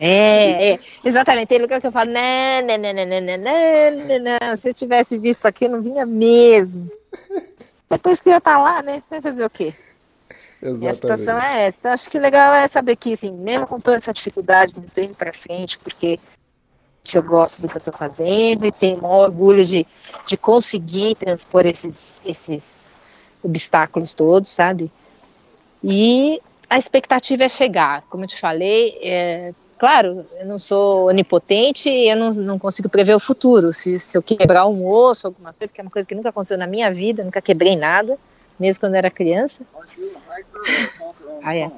É, 0.00 0.72
é, 0.72 0.78
exatamente. 1.04 1.46
Tem 1.46 1.60
lugar 1.60 1.80
que 1.80 1.86
eu 1.86 1.92
falo, 1.92 2.10
não, 2.10 2.66
não, 2.66 2.76
não, 2.76 2.92
não, 2.92 3.20
não, 3.20 3.38
não, 3.38 4.38
não, 4.40 4.56
se 4.56 4.68
eu 4.68 4.74
tivesse 4.74 5.16
visto 5.16 5.46
aqui, 5.46 5.64
eu 5.64 5.70
não 5.70 5.80
vinha 5.80 6.04
mesmo. 6.04 6.90
Depois 7.88 8.20
que 8.20 8.28
eu 8.28 8.36
estar 8.36 8.56
tá 8.56 8.58
lá, 8.58 8.82
né, 8.82 9.02
vai 9.08 9.22
fazer 9.22 9.44
o 9.44 9.50
quê? 9.50 9.72
Exatamente. 10.64 10.84
E 10.84 10.88
a 10.88 10.94
situação 10.94 11.38
é 11.38 11.66
essa. 11.66 11.90
Acho 11.90 12.10
que 12.10 12.18
legal 12.18 12.54
é 12.54 12.66
saber 12.66 12.96
que, 12.96 13.12
assim, 13.12 13.30
mesmo 13.30 13.66
com 13.66 13.78
toda 13.78 13.98
essa 13.98 14.14
dificuldade, 14.14 14.72
eu 14.74 14.82
tô 14.94 15.00
indo 15.02 15.14
para 15.14 15.32
frente, 15.32 15.78
porque 15.78 16.18
eu 17.14 17.22
gosto 17.22 17.60
do 17.60 17.68
que 17.68 17.76
eu 17.76 17.78
estou 17.80 17.92
fazendo 17.92 18.64
e 18.64 18.72
tenho 18.72 19.04
o 19.04 19.06
orgulho 19.06 19.62
de, 19.62 19.86
de 20.26 20.36
conseguir 20.38 21.16
transpor 21.16 21.66
esses, 21.66 22.18
esses 22.24 22.62
obstáculos 23.42 24.14
todos, 24.14 24.50
sabe? 24.50 24.90
E 25.82 26.40
a 26.70 26.78
expectativa 26.78 27.44
é 27.44 27.48
chegar. 27.48 28.02
Como 28.08 28.24
eu 28.24 28.28
te 28.28 28.40
falei, 28.40 28.98
é, 29.02 29.52
claro, 29.78 30.24
eu 30.40 30.46
não 30.46 30.56
sou 30.56 31.08
onipotente 31.08 31.90
e 31.90 32.08
eu 32.08 32.16
não, 32.16 32.32
não 32.32 32.58
consigo 32.58 32.88
prever 32.88 33.14
o 33.14 33.20
futuro. 33.20 33.70
Se, 33.74 34.00
se 34.00 34.16
eu 34.16 34.22
quebrar 34.22 34.66
um 34.66 34.86
osso, 34.86 35.26
alguma 35.26 35.52
coisa, 35.52 35.74
que 35.74 35.80
é 35.82 35.84
uma 35.84 35.90
coisa 35.90 36.08
que 36.08 36.14
nunca 36.14 36.30
aconteceu 36.30 36.56
na 36.56 36.66
minha 36.66 36.90
vida, 36.90 37.22
nunca 37.22 37.42
quebrei 37.42 37.76
nada 37.76 38.18
mesmo 38.58 38.80
quando 38.80 38.94
era 38.94 39.10
criança. 39.10 39.62
Ah, 41.42 41.54
é. 41.54 41.70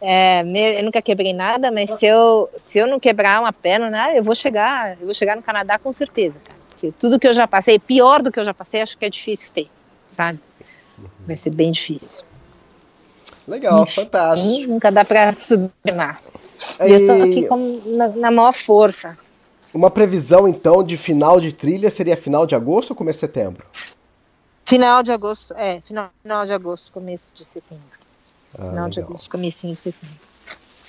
é, 0.00 0.78
eu 0.78 0.84
nunca 0.84 1.00
quebrei 1.00 1.32
nada, 1.32 1.70
mas 1.70 1.90
se 1.90 2.06
eu, 2.06 2.50
se 2.56 2.78
eu 2.78 2.86
não 2.86 3.00
quebrar 3.00 3.40
uma 3.40 3.52
perna, 3.52 3.88
né, 3.88 4.18
eu 4.18 4.22
vou 4.22 4.34
chegar, 4.34 4.98
eu 5.00 5.06
vou 5.06 5.14
chegar 5.14 5.36
no 5.36 5.42
Canadá 5.42 5.78
com 5.78 5.92
certeza, 5.92 6.36
cara. 6.44 6.58
Porque 6.70 6.92
tudo 6.98 7.18
que 7.18 7.26
eu 7.26 7.34
já 7.34 7.46
passei, 7.46 7.78
pior 7.78 8.22
do 8.22 8.30
que 8.30 8.40
eu 8.40 8.44
já 8.44 8.52
passei, 8.52 8.82
acho 8.82 8.98
que 8.98 9.04
é 9.04 9.10
difícil 9.10 9.52
ter, 9.52 9.68
sabe? 10.08 10.40
Vai 11.26 11.36
ser 11.36 11.50
bem 11.50 11.70
difícil. 11.72 12.24
Legal, 13.46 13.86
fantástico. 13.86 14.68
Nunca 14.68 14.90
dá 14.90 15.04
para 15.04 15.32
sublimar. 15.34 16.20
E... 16.80 16.92
Eu 16.92 17.06
tô 17.06 17.12
aqui 17.22 17.46
com, 17.46 17.80
na, 17.86 18.08
na 18.08 18.30
maior 18.30 18.52
força. 18.52 19.16
Uma 19.74 19.90
previsão, 19.90 20.46
então, 20.46 20.82
de 20.82 20.96
final 20.96 21.40
de 21.40 21.52
trilha 21.52 21.88
seria 21.88 22.16
final 22.16 22.46
de 22.46 22.54
agosto 22.54 22.90
ou 22.90 22.96
começo 22.96 23.18
de 23.18 23.20
setembro? 23.20 23.64
Final 24.72 25.02
de 25.02 25.12
agosto, 25.12 25.54
é, 25.54 25.82
final, 25.82 26.10
final 26.22 26.46
de 26.46 26.52
agosto, 26.52 26.90
começo 26.92 27.30
de 27.34 27.44
setembro. 27.44 27.84
Ah, 28.54 28.56
final 28.56 28.70
legal. 28.70 28.88
de 28.88 29.00
agosto, 29.00 29.30
comecinho 29.30 29.74
de 29.74 29.80
setembro. 29.80 30.16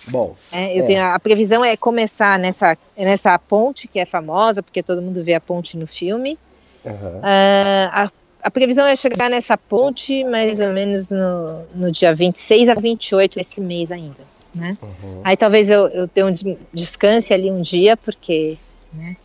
Bom. 0.07 0.35
É, 0.53 0.77
eu 0.77 0.83
é. 0.83 0.87
Tenho, 0.87 1.03
a 1.03 1.19
previsão 1.19 1.65
é 1.65 1.75
começar 1.75 2.39
nessa, 2.39 2.77
nessa 2.97 3.37
ponte 3.37 3.87
que 3.87 3.99
é 3.99 4.05
famosa, 4.05 4.63
porque 4.63 4.81
todo 4.81 5.01
mundo 5.01 5.21
vê 5.21 5.33
a 5.33 5.41
ponte 5.41 5.77
no 5.77 5.85
filme. 5.85 6.39
Uhum. 6.85 6.93
Uh, 6.93 7.89
a, 7.91 8.11
a, 8.43 8.51
previsão 8.51 8.87
é 8.87 8.95
chegar 8.95 9.29
nessa 9.29 9.57
ponte 9.57 10.23
mais 10.23 10.61
ou 10.61 10.71
menos 10.71 11.09
no, 11.09 11.63
no 11.75 11.91
dia 11.91 12.15
26 12.15 12.69
a 12.69 12.75
28 12.75 13.39
esse 13.41 13.59
mês 13.59 13.91
ainda. 13.91 14.23
Né? 14.55 14.77
Uhum. 14.81 15.21
Aí 15.25 15.35
talvez 15.35 15.69
eu, 15.69 15.87
eu 15.89 16.07
tenha 16.07 16.25
um 16.27 16.33
descanse 16.73 17.33
ali 17.33 17.51
um 17.51 17.61
dia, 17.61 17.97
porque 17.97 18.57
né, 18.93 19.17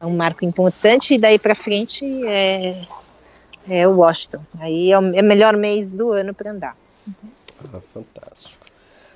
é 0.00 0.06
um 0.06 0.16
marco 0.16 0.42
importante, 0.42 1.14
e 1.14 1.18
daí 1.18 1.38
para 1.38 1.54
frente 1.54 2.04
é, 2.26 2.82
é 3.68 3.86
o 3.86 3.96
Washington. 3.96 4.42
Aí 4.58 4.92
é 4.92 4.98
o 4.98 5.14
é 5.14 5.22
melhor 5.22 5.56
mês 5.56 5.92
do 5.92 6.12
ano 6.12 6.34
para 6.34 6.50
andar. 6.50 6.76
Ah, 7.72 7.80
fantástico. 7.92 8.66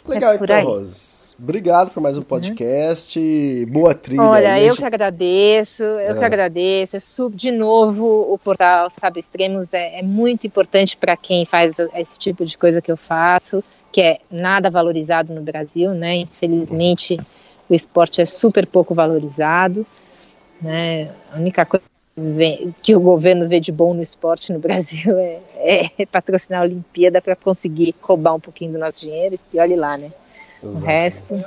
Legal, 0.06 0.32
é 0.32 0.36
então, 0.36 0.62
Rose. 0.64 1.20
Obrigado 1.42 1.90
por 1.90 2.02
mais 2.02 2.16
um 2.16 2.20
uhum. 2.20 2.26
podcast. 2.26 3.18
Uhum. 3.18 3.66
Boa 3.72 3.94
trilha. 3.94 4.22
Olha, 4.22 4.52
aí. 4.52 4.66
eu 4.66 4.76
que 4.76 4.84
agradeço, 4.84 5.82
eu 5.82 6.14
é. 6.14 6.14
que 6.14 6.24
agradeço. 6.24 6.96
É 6.96 7.00
sub, 7.00 7.34
de 7.34 7.50
novo, 7.50 8.32
o 8.32 8.38
portal 8.38 8.90
Sabe 8.90 9.20
Extremos 9.20 9.72
é, 9.72 10.00
é 10.00 10.02
muito 10.02 10.46
importante 10.46 10.96
para 10.96 11.16
quem 11.16 11.46
faz 11.46 11.74
esse 11.94 12.18
tipo 12.18 12.44
de 12.44 12.58
coisa 12.58 12.82
que 12.82 12.92
eu 12.92 12.96
faço, 12.96 13.64
que 13.90 14.02
é 14.02 14.18
nada 14.30 14.68
valorizado 14.68 15.32
no 15.32 15.40
Brasil, 15.40 15.92
né? 15.92 16.16
Infelizmente, 16.16 17.16
o 17.68 17.74
esporte 17.74 18.20
é 18.20 18.26
super 18.26 18.66
pouco 18.66 18.94
valorizado. 18.94 19.86
Né? 20.60 21.10
A 21.32 21.38
única 21.38 21.64
coisa 21.64 21.89
que 22.82 22.94
o 22.94 23.00
governo 23.00 23.48
vê 23.48 23.60
de 23.60 23.72
bom 23.72 23.94
no 23.94 24.02
esporte 24.02 24.52
no 24.52 24.58
Brasil 24.58 25.16
é, 25.18 25.90
é 25.98 26.06
patrocinar 26.06 26.62
a 26.62 26.64
Olimpíada 26.64 27.20
para 27.20 27.36
conseguir 27.36 27.94
roubar 28.00 28.34
um 28.34 28.40
pouquinho 28.40 28.72
do 28.72 28.78
nosso 28.78 29.00
dinheiro 29.00 29.38
e 29.52 29.58
olhe 29.58 29.76
lá, 29.76 29.96
né? 29.96 30.10
O 30.62 30.78
resto, 30.78 31.42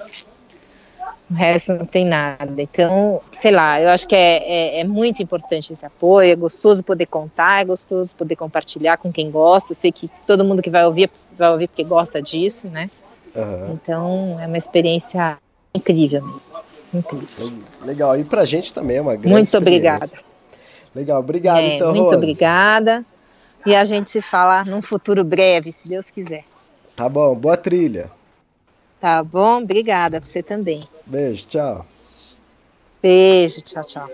o 1.30 1.34
resto 1.34 1.74
não 1.74 1.86
tem 1.86 2.05
nada. 2.05 2.61
Então, 2.61 3.21
sei 3.32 3.51
lá, 3.51 3.80
eu 3.80 3.89
acho 3.89 4.07
que 4.07 4.15
é, 4.15 4.78
é, 4.78 4.80
é, 4.80 4.84
muito 4.84 5.21
importante 5.21 5.71
esse 5.71 5.86
apoio, 5.86 6.32
é 6.32 6.36
gostoso 6.36 6.84
poder 6.84 7.05
contar, 7.05 7.61
é 7.61 7.65
gostoso 7.65 8.15
poder 8.15 8.36
compartilhar 8.36 8.97
com 8.97 9.11
quem 9.11 9.30
gosta. 9.30 9.71
Eu 9.71 9.76
sei 9.76 9.91
que 9.91 10.09
todo 10.26 10.43
mundo 10.43 10.61
que 10.61 10.69
vai 10.69 10.86
ouvir, 10.86 11.09
vai 11.38 11.51
ouvir 11.51 11.67
porque 11.67 11.84
gosta 11.84 12.21
disso, 12.21 12.67
né? 12.67 12.89
Uhum. 13.36 13.74
Então, 13.74 14.39
é 14.39 14.47
uma 14.47 14.57
experiência 14.57 15.38
incrível 15.74 16.24
mesmo. 16.26 16.55
Incrível. 16.93 17.53
Legal, 17.84 18.19
e 18.19 18.24
pra 18.24 18.45
gente 18.45 18.74
também 18.74 18.97
é 18.97 19.01
uma 19.01 19.13
grande 19.15 19.30
Muito 19.30 19.57
obrigada. 19.57 20.11
Legal, 20.96 21.20
obrigado 21.20 21.60
é, 21.60 21.76
então, 21.76 21.91
Muito 21.91 22.04
Rose. 22.04 22.16
obrigada. 22.16 23.06
E 23.66 23.76
a 23.76 23.86
gente 23.86 24.10
se 24.10 24.22
fala 24.22 24.64
num 24.66 24.82
futuro 24.82 25.24
breve, 25.24 25.72
se 25.72 25.88
Deus 25.88 26.12
quiser. 26.12 26.44
Tá 26.96 27.08
bom, 27.08 27.34
boa 27.34 27.56
trilha. 27.56 28.12
Tá 29.00 29.24
bom, 29.24 29.62
obrigada, 29.62 30.20
você 30.20 30.44
também. 30.44 30.88
Beijo, 31.06 31.46
tchau. 31.48 31.86
Beijo, 33.02 33.62
tchau, 33.62 33.84
tchau. 33.84 34.10